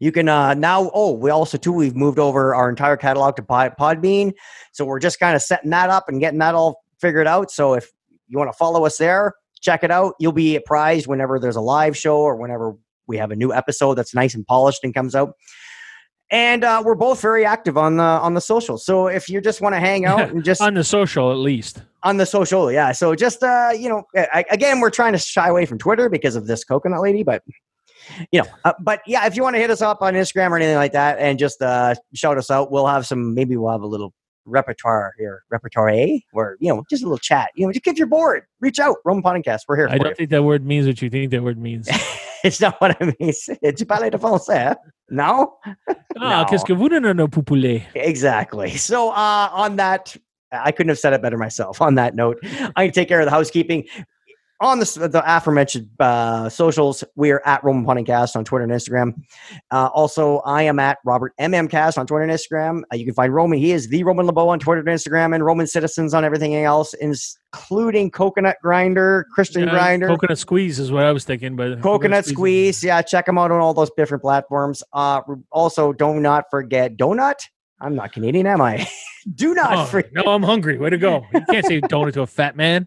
You 0.00 0.12
can 0.12 0.28
uh, 0.28 0.54
now. 0.54 0.90
Oh, 0.94 1.12
we 1.12 1.30
also 1.30 1.58
too. 1.58 1.72
We've 1.72 1.96
moved 1.96 2.18
over 2.18 2.54
our 2.54 2.68
entire 2.68 2.96
catalog 2.96 3.36
to 3.36 3.42
Pod, 3.42 3.74
Podbean, 3.78 4.32
so 4.72 4.84
we're 4.84 5.00
just 5.00 5.20
kind 5.20 5.36
of 5.36 5.42
setting 5.42 5.70
that 5.70 5.90
up 5.90 6.08
and 6.08 6.20
getting 6.20 6.38
that 6.40 6.54
all 6.54 6.82
figured 7.00 7.26
out. 7.26 7.50
So 7.50 7.74
if 7.74 7.90
you 8.28 8.38
want 8.38 8.50
to 8.50 8.56
follow 8.56 8.84
us 8.84 8.98
there, 8.98 9.34
check 9.60 9.84
it 9.84 9.90
out. 9.90 10.14
You'll 10.18 10.32
be 10.32 10.56
apprised 10.56 11.06
whenever 11.06 11.38
there's 11.38 11.56
a 11.56 11.60
live 11.60 11.96
show 11.96 12.18
or 12.18 12.36
whenever 12.36 12.74
we 13.06 13.16
have 13.18 13.30
a 13.30 13.36
new 13.36 13.52
episode 13.52 13.94
that's 13.94 14.14
nice 14.14 14.34
and 14.34 14.46
polished 14.46 14.82
and 14.82 14.94
comes 14.94 15.14
out. 15.14 15.34
And 16.30 16.64
uh, 16.64 16.82
we're 16.84 16.94
both 16.94 17.20
very 17.20 17.44
active 17.44 17.76
on 17.76 17.98
the 17.98 18.02
on 18.02 18.34
the 18.34 18.40
social. 18.40 18.78
So 18.78 19.08
if 19.08 19.28
you 19.28 19.40
just 19.40 19.60
want 19.60 19.74
to 19.74 19.80
hang 19.80 20.06
out 20.06 20.30
and 20.30 20.42
just 20.42 20.60
on 20.62 20.74
the 20.74 20.82
social 20.82 21.30
at 21.30 21.36
least. 21.38 21.82
on 22.02 22.16
the 22.16 22.26
social 22.26 22.70
yeah 22.72 22.92
so 22.92 23.14
just 23.14 23.42
uh 23.42 23.70
you 23.78 23.88
know 23.88 24.02
I, 24.14 24.44
again 24.50 24.80
we're 24.80 24.90
trying 24.90 25.12
to 25.12 25.18
shy 25.18 25.48
away 25.48 25.64
from 25.64 25.78
twitter 25.78 26.08
because 26.10 26.36
of 26.36 26.46
this 26.46 26.64
coconut 26.64 27.00
lady 27.00 27.22
but 27.22 27.42
you 28.32 28.40
know 28.40 28.48
uh, 28.64 28.72
but 28.80 29.00
yeah 29.06 29.26
if 29.26 29.36
you 29.36 29.42
want 29.42 29.54
to 29.54 29.60
hit 29.60 29.70
us 29.70 29.82
up 29.82 30.02
on 30.02 30.14
instagram 30.14 30.50
or 30.50 30.56
anything 30.56 30.76
like 30.76 30.92
that 30.92 31.18
and 31.18 31.38
just 31.38 31.60
uh 31.62 31.94
shout 32.14 32.38
us 32.38 32.50
out 32.50 32.70
we'll 32.70 32.86
have 32.86 33.06
some 33.06 33.34
maybe 33.34 33.56
we'll 33.56 33.70
have 33.70 33.82
a 33.82 33.86
little 33.86 34.12
repertoire 34.46 35.12
here 35.18 35.42
repertoire 35.50 35.90
where 36.32 36.56
you 36.60 36.68
know 36.68 36.84
just 36.90 37.02
a 37.02 37.06
little 37.06 37.18
chat 37.18 37.50
you 37.54 37.66
know 37.66 37.72
just 37.72 37.86
if 37.86 37.96
you're 37.96 38.06
bored 38.06 38.42
reach 38.60 38.78
out 38.78 38.96
roman 39.04 39.22
pod 39.22 39.36
and 39.36 39.44
cast 39.44 39.64
we're 39.68 39.76
here 39.76 39.88
I 39.88 39.96
don't 39.96 40.08
you. 40.08 40.14
think 40.14 40.30
that 40.30 40.42
word 40.42 40.64
means 40.64 40.86
what 40.86 41.00
you 41.00 41.08
think 41.08 41.30
that 41.30 41.42
word 41.42 41.58
means. 41.58 41.88
it's 42.44 42.60
not 42.60 42.78
what 42.78 42.94
i 43.00 43.06
mean 43.06 43.32
it's 43.62 43.84
parler 43.84 44.10
de 44.10 44.18
français 44.18 44.76
no 45.08 45.56
ah, 46.20 46.46
qu'est-ce 46.48 46.64
que 46.64 46.72
vous 46.72 46.88
donnez 46.88 47.14
nos 47.14 47.28
poupoulet? 47.28 47.82
Exactly. 47.94 48.76
So 48.76 49.10
uh, 49.10 49.48
on 49.52 49.76
that, 49.76 50.16
I 50.52 50.72
couldn't 50.72 50.88
have 50.88 50.98
said 50.98 51.12
it 51.12 51.22
better 51.22 51.38
myself. 51.38 51.80
On 51.80 51.94
that 51.96 52.14
note, 52.14 52.38
I 52.76 52.86
can 52.86 52.92
take 52.92 53.08
care 53.08 53.20
of 53.20 53.26
the 53.26 53.30
housekeeping. 53.30 53.84
On 54.60 54.78
the, 54.78 55.08
the 55.10 55.22
aforementioned 55.26 55.90
uh, 55.98 56.48
socials, 56.48 57.02
we 57.16 57.32
are 57.32 57.42
at 57.44 57.62
Roman 57.64 57.84
Pod 57.84 57.96
and 57.98 58.06
Cast 58.06 58.36
on 58.36 58.44
Twitter 58.44 58.62
and 58.62 58.72
Instagram. 58.72 59.12
Uh, 59.72 59.88
also, 59.92 60.38
I 60.40 60.62
am 60.62 60.78
at 60.78 60.98
Robert 61.04 61.34
MMCast 61.40 61.98
on 61.98 62.06
Twitter 62.06 62.22
and 62.22 62.32
Instagram. 62.32 62.82
Uh, 62.92 62.96
you 62.96 63.04
can 63.04 63.14
find 63.14 63.34
Roman. 63.34 63.58
He 63.58 63.72
is 63.72 63.88
the 63.88 64.04
Roman 64.04 64.26
LeBeau 64.26 64.48
on 64.48 64.60
Twitter 64.60 64.80
and 64.80 64.88
Instagram, 64.88 65.34
and 65.34 65.44
Roman 65.44 65.66
Citizens 65.66 66.14
on 66.14 66.24
everything 66.24 66.54
else, 66.54 66.94
including 66.94 68.12
Coconut 68.12 68.56
Grinder, 68.62 69.26
Christian 69.34 69.64
Yeah, 69.64 69.70
Grinder, 69.70 70.06
Coconut 70.06 70.38
squeeze 70.38 70.78
is 70.78 70.92
what 70.92 71.04
I 71.04 71.10
was 71.10 71.24
thinking, 71.24 71.56
but 71.56 71.82
Coconut 71.82 72.24
Squeeze. 72.24 72.82
Yeah, 72.82 73.02
check 73.02 73.26
them 73.26 73.38
out 73.38 73.50
on 73.50 73.60
all 73.60 73.74
those 73.74 73.90
different 73.96 74.22
platforms. 74.22 74.84
Uh, 74.92 75.20
also, 75.50 75.92
do 75.92 76.20
not 76.20 76.44
forget 76.50 76.96
Donut. 76.96 77.40
I'm 77.80 77.94
not 77.94 78.12
Canadian, 78.12 78.46
am 78.46 78.60
I? 78.60 78.86
do 79.34 79.52
not 79.54 79.72
Oh, 79.76 79.84
forget. 79.86 80.12
no, 80.14 80.22
I'm 80.32 80.42
hungry. 80.42 80.78
Way 80.78 80.90
to 80.90 80.98
go! 80.98 81.26
You 81.34 81.40
can't 81.50 81.66
say 81.66 81.80
donut 81.82 82.12
to 82.14 82.22
a 82.22 82.26
fat 82.26 82.56
man. 82.56 82.86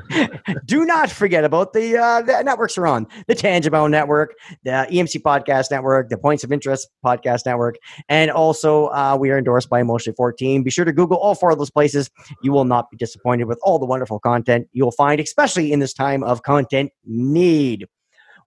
do 0.64 0.84
not 0.84 1.10
forget 1.10 1.44
about 1.44 1.72
the 1.72 1.96
uh, 1.98 2.22
the 2.22 2.42
networks 2.42 2.76
are 2.78 2.86
on 2.86 3.06
the 3.28 3.34
Tangent-Bound 3.34 3.90
Network, 3.92 4.34
the 4.64 4.86
EMC 4.90 5.20
Podcast 5.22 5.70
Network, 5.70 6.08
the 6.08 6.18
Points 6.18 6.42
of 6.42 6.52
Interest 6.52 6.88
Podcast 7.04 7.46
Network, 7.46 7.76
and 8.08 8.30
also 8.30 8.86
uh, 8.86 9.16
we 9.18 9.30
are 9.30 9.38
endorsed 9.38 9.68
by 9.68 9.80
Emotionally 9.80 10.14
14. 10.16 10.62
Be 10.62 10.70
sure 10.70 10.84
to 10.84 10.92
Google 10.92 11.18
all 11.18 11.34
four 11.34 11.50
of 11.50 11.58
those 11.58 11.70
places. 11.70 12.10
You 12.42 12.52
will 12.52 12.64
not 12.64 12.90
be 12.90 12.96
disappointed 12.96 13.44
with 13.44 13.58
all 13.62 13.78
the 13.78 13.86
wonderful 13.86 14.18
content 14.20 14.66
you 14.72 14.84
will 14.84 14.92
find, 14.92 15.20
especially 15.20 15.72
in 15.72 15.78
this 15.80 15.92
time 15.92 16.22
of 16.24 16.42
content 16.42 16.90
need. 17.04 17.86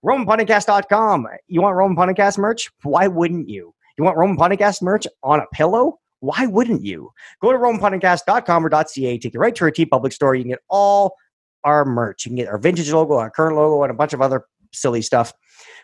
RomanPodandCast.com. 0.06 1.28
You 1.48 1.62
want 1.62 1.76
Roman 1.76 1.96
Pod 1.96 2.10
and 2.10 2.18
Cast 2.18 2.38
merch? 2.38 2.70
Why 2.84 3.08
wouldn't 3.08 3.50
you? 3.50 3.74
You 3.98 4.04
want 4.04 4.18
Roman 4.18 4.38
Pod 4.38 4.52
and 4.52 4.60
Cast 4.60 4.82
merch 4.82 5.08
on 5.24 5.40
a 5.40 5.46
pillow? 5.54 6.00
Why 6.20 6.46
wouldn't 6.46 6.84
you? 6.84 7.12
Go 7.42 7.52
to 7.52 7.58
RomanPodandCast.com 7.58 8.66
or 8.66 8.70
.ca, 8.70 9.18
take 9.18 9.34
you 9.34 9.40
right 9.40 9.56
to 9.56 9.66
our 9.66 9.72
TeePublic 9.72 10.14
store. 10.14 10.36
You 10.36 10.44
can 10.44 10.52
get 10.52 10.60
all 10.70 11.16
our 11.64 11.86
merch. 11.86 12.26
You 12.26 12.30
can 12.30 12.38
get 12.38 12.48
our 12.48 12.58
vintage 12.58 12.92
logo, 12.92 13.16
our 13.16 13.30
current 13.30 13.56
logo, 13.56 13.84
and 13.84 13.92
a 13.92 13.96
bunch 13.96 14.14
of 14.14 14.22
other 14.22 14.46
silly 14.72 15.02
stuff 15.02 15.34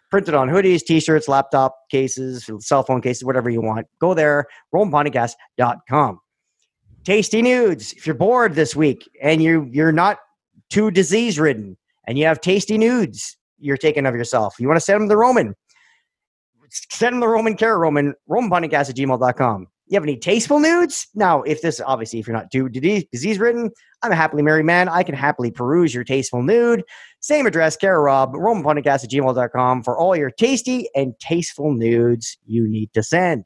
printed 0.10 0.36
on 0.36 0.47
hoodies, 0.47 0.84
t-shirts, 0.84 1.28
laptop 1.28 1.76
cases, 1.89 2.47
cell 2.60 2.84
phone 2.84 3.02
cases, 3.02 3.23
whatever 3.23 3.49
you 3.49 3.62
want. 3.62 3.88
Go 3.99 4.13
there, 4.13 4.45
romanpodandcast.com. 4.73 6.19
Tasty 7.04 7.41
nudes. 7.41 7.93
If 7.93 8.06
you're 8.06 8.15
bored 8.15 8.56
this 8.56 8.76
week 8.76 9.10
and 9.21 9.41
you 9.41 9.67
you're 9.71 9.91
not 9.91 10.19
too 10.69 10.89
disease 10.89 11.39
ridden 11.39 11.78
and 12.08 12.17
you 12.17 12.26
have 12.26 12.39
tasty 12.41 12.78
nudes 12.78 13.38
you're 13.60 13.76
taking 13.76 14.06
of 14.06 14.15
yourself, 14.15 14.56
you 14.60 14.67
want 14.67 14.78
to 14.78 14.82
send 14.82 15.02
them 15.02 15.10
to 15.10 15.17
Roman. 15.17 15.56
Send 16.73 17.13
them 17.13 17.19
the 17.19 17.27
Roman 17.27 17.55
care 17.55 17.77
Roman, 17.77 18.13
romanpodandcast 18.29 18.89
at 18.89 18.95
gmail.com. 18.95 19.67
You 19.88 19.95
have 19.95 20.03
any 20.03 20.17
tasteful 20.17 20.59
nudes? 20.59 21.07
Now, 21.13 21.43
if 21.43 21.62
this 21.62 21.79
obviously 21.81 22.19
if 22.19 22.27
you're 22.27 22.36
not 22.36 22.51
too 22.51 22.69
disease 22.69 23.38
ridden, 23.38 23.69
I'm 24.01 24.12
a 24.12 24.15
happily 24.15 24.41
married 24.41 24.65
man. 24.65 24.89
I 24.89 25.03
can 25.03 25.13
happily 25.13 25.51
peruse 25.51 25.93
your 25.93 26.03
tasteful 26.03 26.41
nude. 26.41 26.83
Same 27.19 27.45
address, 27.45 27.77
Kara 27.77 28.01
Rob, 28.01 28.33
romanpodandcast 28.33 29.03
at 29.03 29.12
gmail.com 29.12 29.83
for 29.83 29.97
all 29.97 30.15
your 30.15 30.31
tasty 30.31 30.88
and 30.95 31.13
tasteful 31.19 31.73
nudes 31.73 32.38
you 32.45 32.67
need 32.67 32.91
to 32.93 33.03
send. 33.03 33.45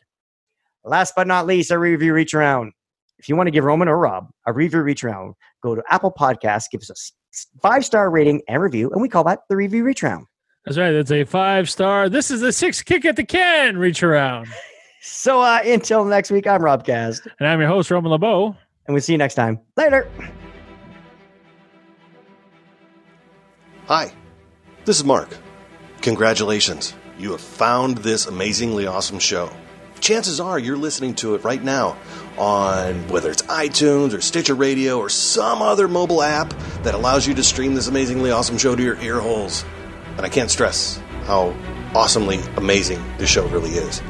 Last 0.85 1.13
but 1.15 1.27
not 1.27 1.47
least, 1.47 1.71
a 1.71 1.77
review 1.77 2.13
reach 2.13 2.33
around. 2.33 2.71
If 3.19 3.27
you 3.27 3.35
want 3.35 3.47
to 3.47 3.51
give 3.51 3.65
Roman 3.65 3.87
or 3.87 3.97
Rob 3.97 4.29
a 4.45 4.53
review 4.53 4.81
reach 4.81 5.03
around, 5.03 5.33
go 5.61 5.75
to 5.75 5.83
Apple 5.89 6.11
Podcasts, 6.11 6.65
give 6.71 6.81
us 6.81 6.89
a 6.89 7.59
five 7.61 7.83
star 7.83 8.09
rating 8.09 8.41
and 8.47 8.61
review, 8.61 8.89
and 8.91 9.01
we 9.01 9.09
call 9.09 9.23
that 9.25 9.39
the 9.49 9.55
review 9.55 9.83
reach 9.83 10.03
around. 10.03 10.27
That's 10.67 10.77
right. 10.77 10.91
That's 10.91 11.11
a 11.11 11.23
five 11.23 11.69
star. 11.69 12.09
This 12.09 12.29
is 12.29 12.41
the 12.41 12.51
six 12.51 12.81
kick 12.81 13.05
at 13.05 13.15
the 13.15 13.23
can. 13.23 13.77
Reach 13.77 14.03
around. 14.03 14.47
So 15.01 15.39
uh, 15.39 15.61
until 15.63 16.03
next 16.03 16.29
week, 16.29 16.45
I'm 16.45 16.61
Rob 16.61 16.85
Cast, 16.85 17.25
And 17.39 17.47
I'm 17.47 17.61
your 17.61 17.69
host, 17.69 17.89
Roman 17.89 18.11
LeBeau. 18.11 18.47
and 18.85 18.93
we'll 18.93 18.99
see 18.99 19.13
you 19.13 19.17
next 19.17 19.35
time. 19.35 19.61
Later. 19.77 20.09
Hi, 23.85 24.11
this 24.83 24.97
is 24.97 25.05
Mark. 25.05 25.37
Congratulations, 26.01 26.93
you 27.17 27.31
have 27.31 27.39
found 27.39 27.99
this 27.99 28.25
amazingly 28.25 28.87
awesome 28.87 29.19
show. 29.19 29.49
Chances 30.01 30.41
are 30.41 30.59
you're 30.59 30.75
listening 30.75 31.15
to 31.15 31.35
it 31.35 31.45
right 31.45 31.63
now 31.63 31.95
on 32.37 33.07
whether 33.07 33.31
it's 33.31 33.43
iTunes 33.43 34.13
or 34.13 34.19
Stitcher 34.19 34.55
Radio 34.55 34.99
or 34.99 35.07
some 35.07 35.61
other 35.61 35.87
mobile 35.87 36.21
app 36.21 36.49
that 36.83 36.93
allows 36.93 37.25
you 37.25 37.33
to 37.35 37.43
stream 37.43 37.73
this 37.73 37.87
amazingly 37.87 38.31
awesome 38.31 38.57
show 38.57 38.75
to 38.75 38.83
your 38.83 38.97
ear 38.99 39.21
holes. 39.21 39.63
And 40.17 40.25
I 40.25 40.29
can't 40.29 40.51
stress 40.51 40.99
how 41.25 41.55
awesomely 41.95 42.39
amazing 42.57 43.03
this 43.17 43.29
show 43.29 43.47
really 43.47 43.71
is. 43.71 44.01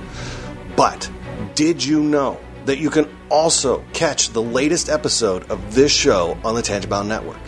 But 0.75 1.09
did 1.53 1.83
you 1.83 2.01
know 2.01 2.39
that 2.65 2.79
you 2.79 2.89
can 2.89 3.09
also 3.29 3.83
catch 3.93 4.29
the 4.29 4.41
latest 4.41 4.89
episode 4.89 5.49
of 5.51 5.75
this 5.75 5.91
show 5.91 6.37
on 6.43 6.55
the 6.55 6.61
Tangent-Bound 6.61 7.07
Network? 7.09 7.39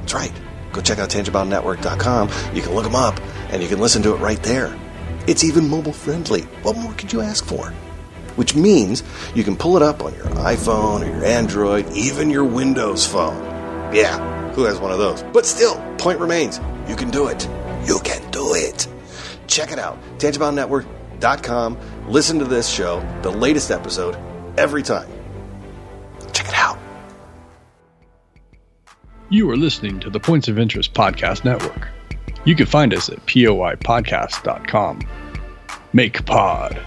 That's 0.00 0.14
right. 0.14 0.32
Go 0.72 0.80
check 0.80 0.98
out 0.98 1.10
tangentboundnetwork.com. 1.10 2.30
You 2.54 2.62
can 2.62 2.74
look 2.74 2.84
them 2.84 2.94
up 2.94 3.20
and 3.50 3.62
you 3.62 3.68
can 3.68 3.80
listen 3.80 4.02
to 4.02 4.14
it 4.14 4.18
right 4.18 4.42
there. 4.42 4.76
It's 5.26 5.44
even 5.44 5.68
mobile 5.68 5.92
friendly. 5.92 6.42
What 6.62 6.76
more 6.76 6.92
could 6.94 7.12
you 7.12 7.20
ask 7.20 7.44
for? 7.44 7.70
Which 8.36 8.56
means 8.56 9.02
you 9.34 9.44
can 9.44 9.56
pull 9.56 9.76
it 9.76 9.82
up 9.82 10.02
on 10.02 10.14
your 10.14 10.24
iPhone 10.24 11.02
or 11.02 11.06
your 11.06 11.24
Android, 11.24 11.90
even 11.92 12.30
your 12.30 12.44
Windows 12.44 13.06
phone. 13.06 13.42
Yeah, 13.94 14.50
who 14.52 14.64
has 14.64 14.80
one 14.80 14.90
of 14.90 14.98
those? 14.98 15.22
But 15.22 15.44
still, 15.44 15.76
point 15.98 16.18
remains 16.18 16.58
you 16.88 16.96
can 16.96 17.10
do 17.10 17.28
it. 17.28 17.46
You 17.84 17.98
can 18.00 18.30
do 18.30 18.54
it. 18.54 18.86
Check 19.46 19.72
it 19.72 19.78
out. 19.78 19.98
tangentboundnetwork.com. 20.18 21.78
Listen 22.08 22.38
to 22.38 22.44
this 22.44 22.68
show, 22.68 23.00
the 23.22 23.30
latest 23.30 23.70
episode, 23.70 24.16
every 24.56 24.82
time. 24.82 25.08
Check 26.32 26.48
it 26.48 26.54
out. 26.54 26.78
You 29.30 29.50
are 29.50 29.56
listening 29.56 29.98
to 30.00 30.10
the 30.10 30.20
Points 30.20 30.48
of 30.48 30.58
Interest 30.58 30.92
Podcast 30.92 31.44
Network. 31.44 31.88
You 32.44 32.54
can 32.54 32.66
find 32.66 32.92
us 32.92 33.08
at 33.08 33.24
poipodcast.com. 33.26 35.00
Make 35.92 36.26
pod. 36.26 36.80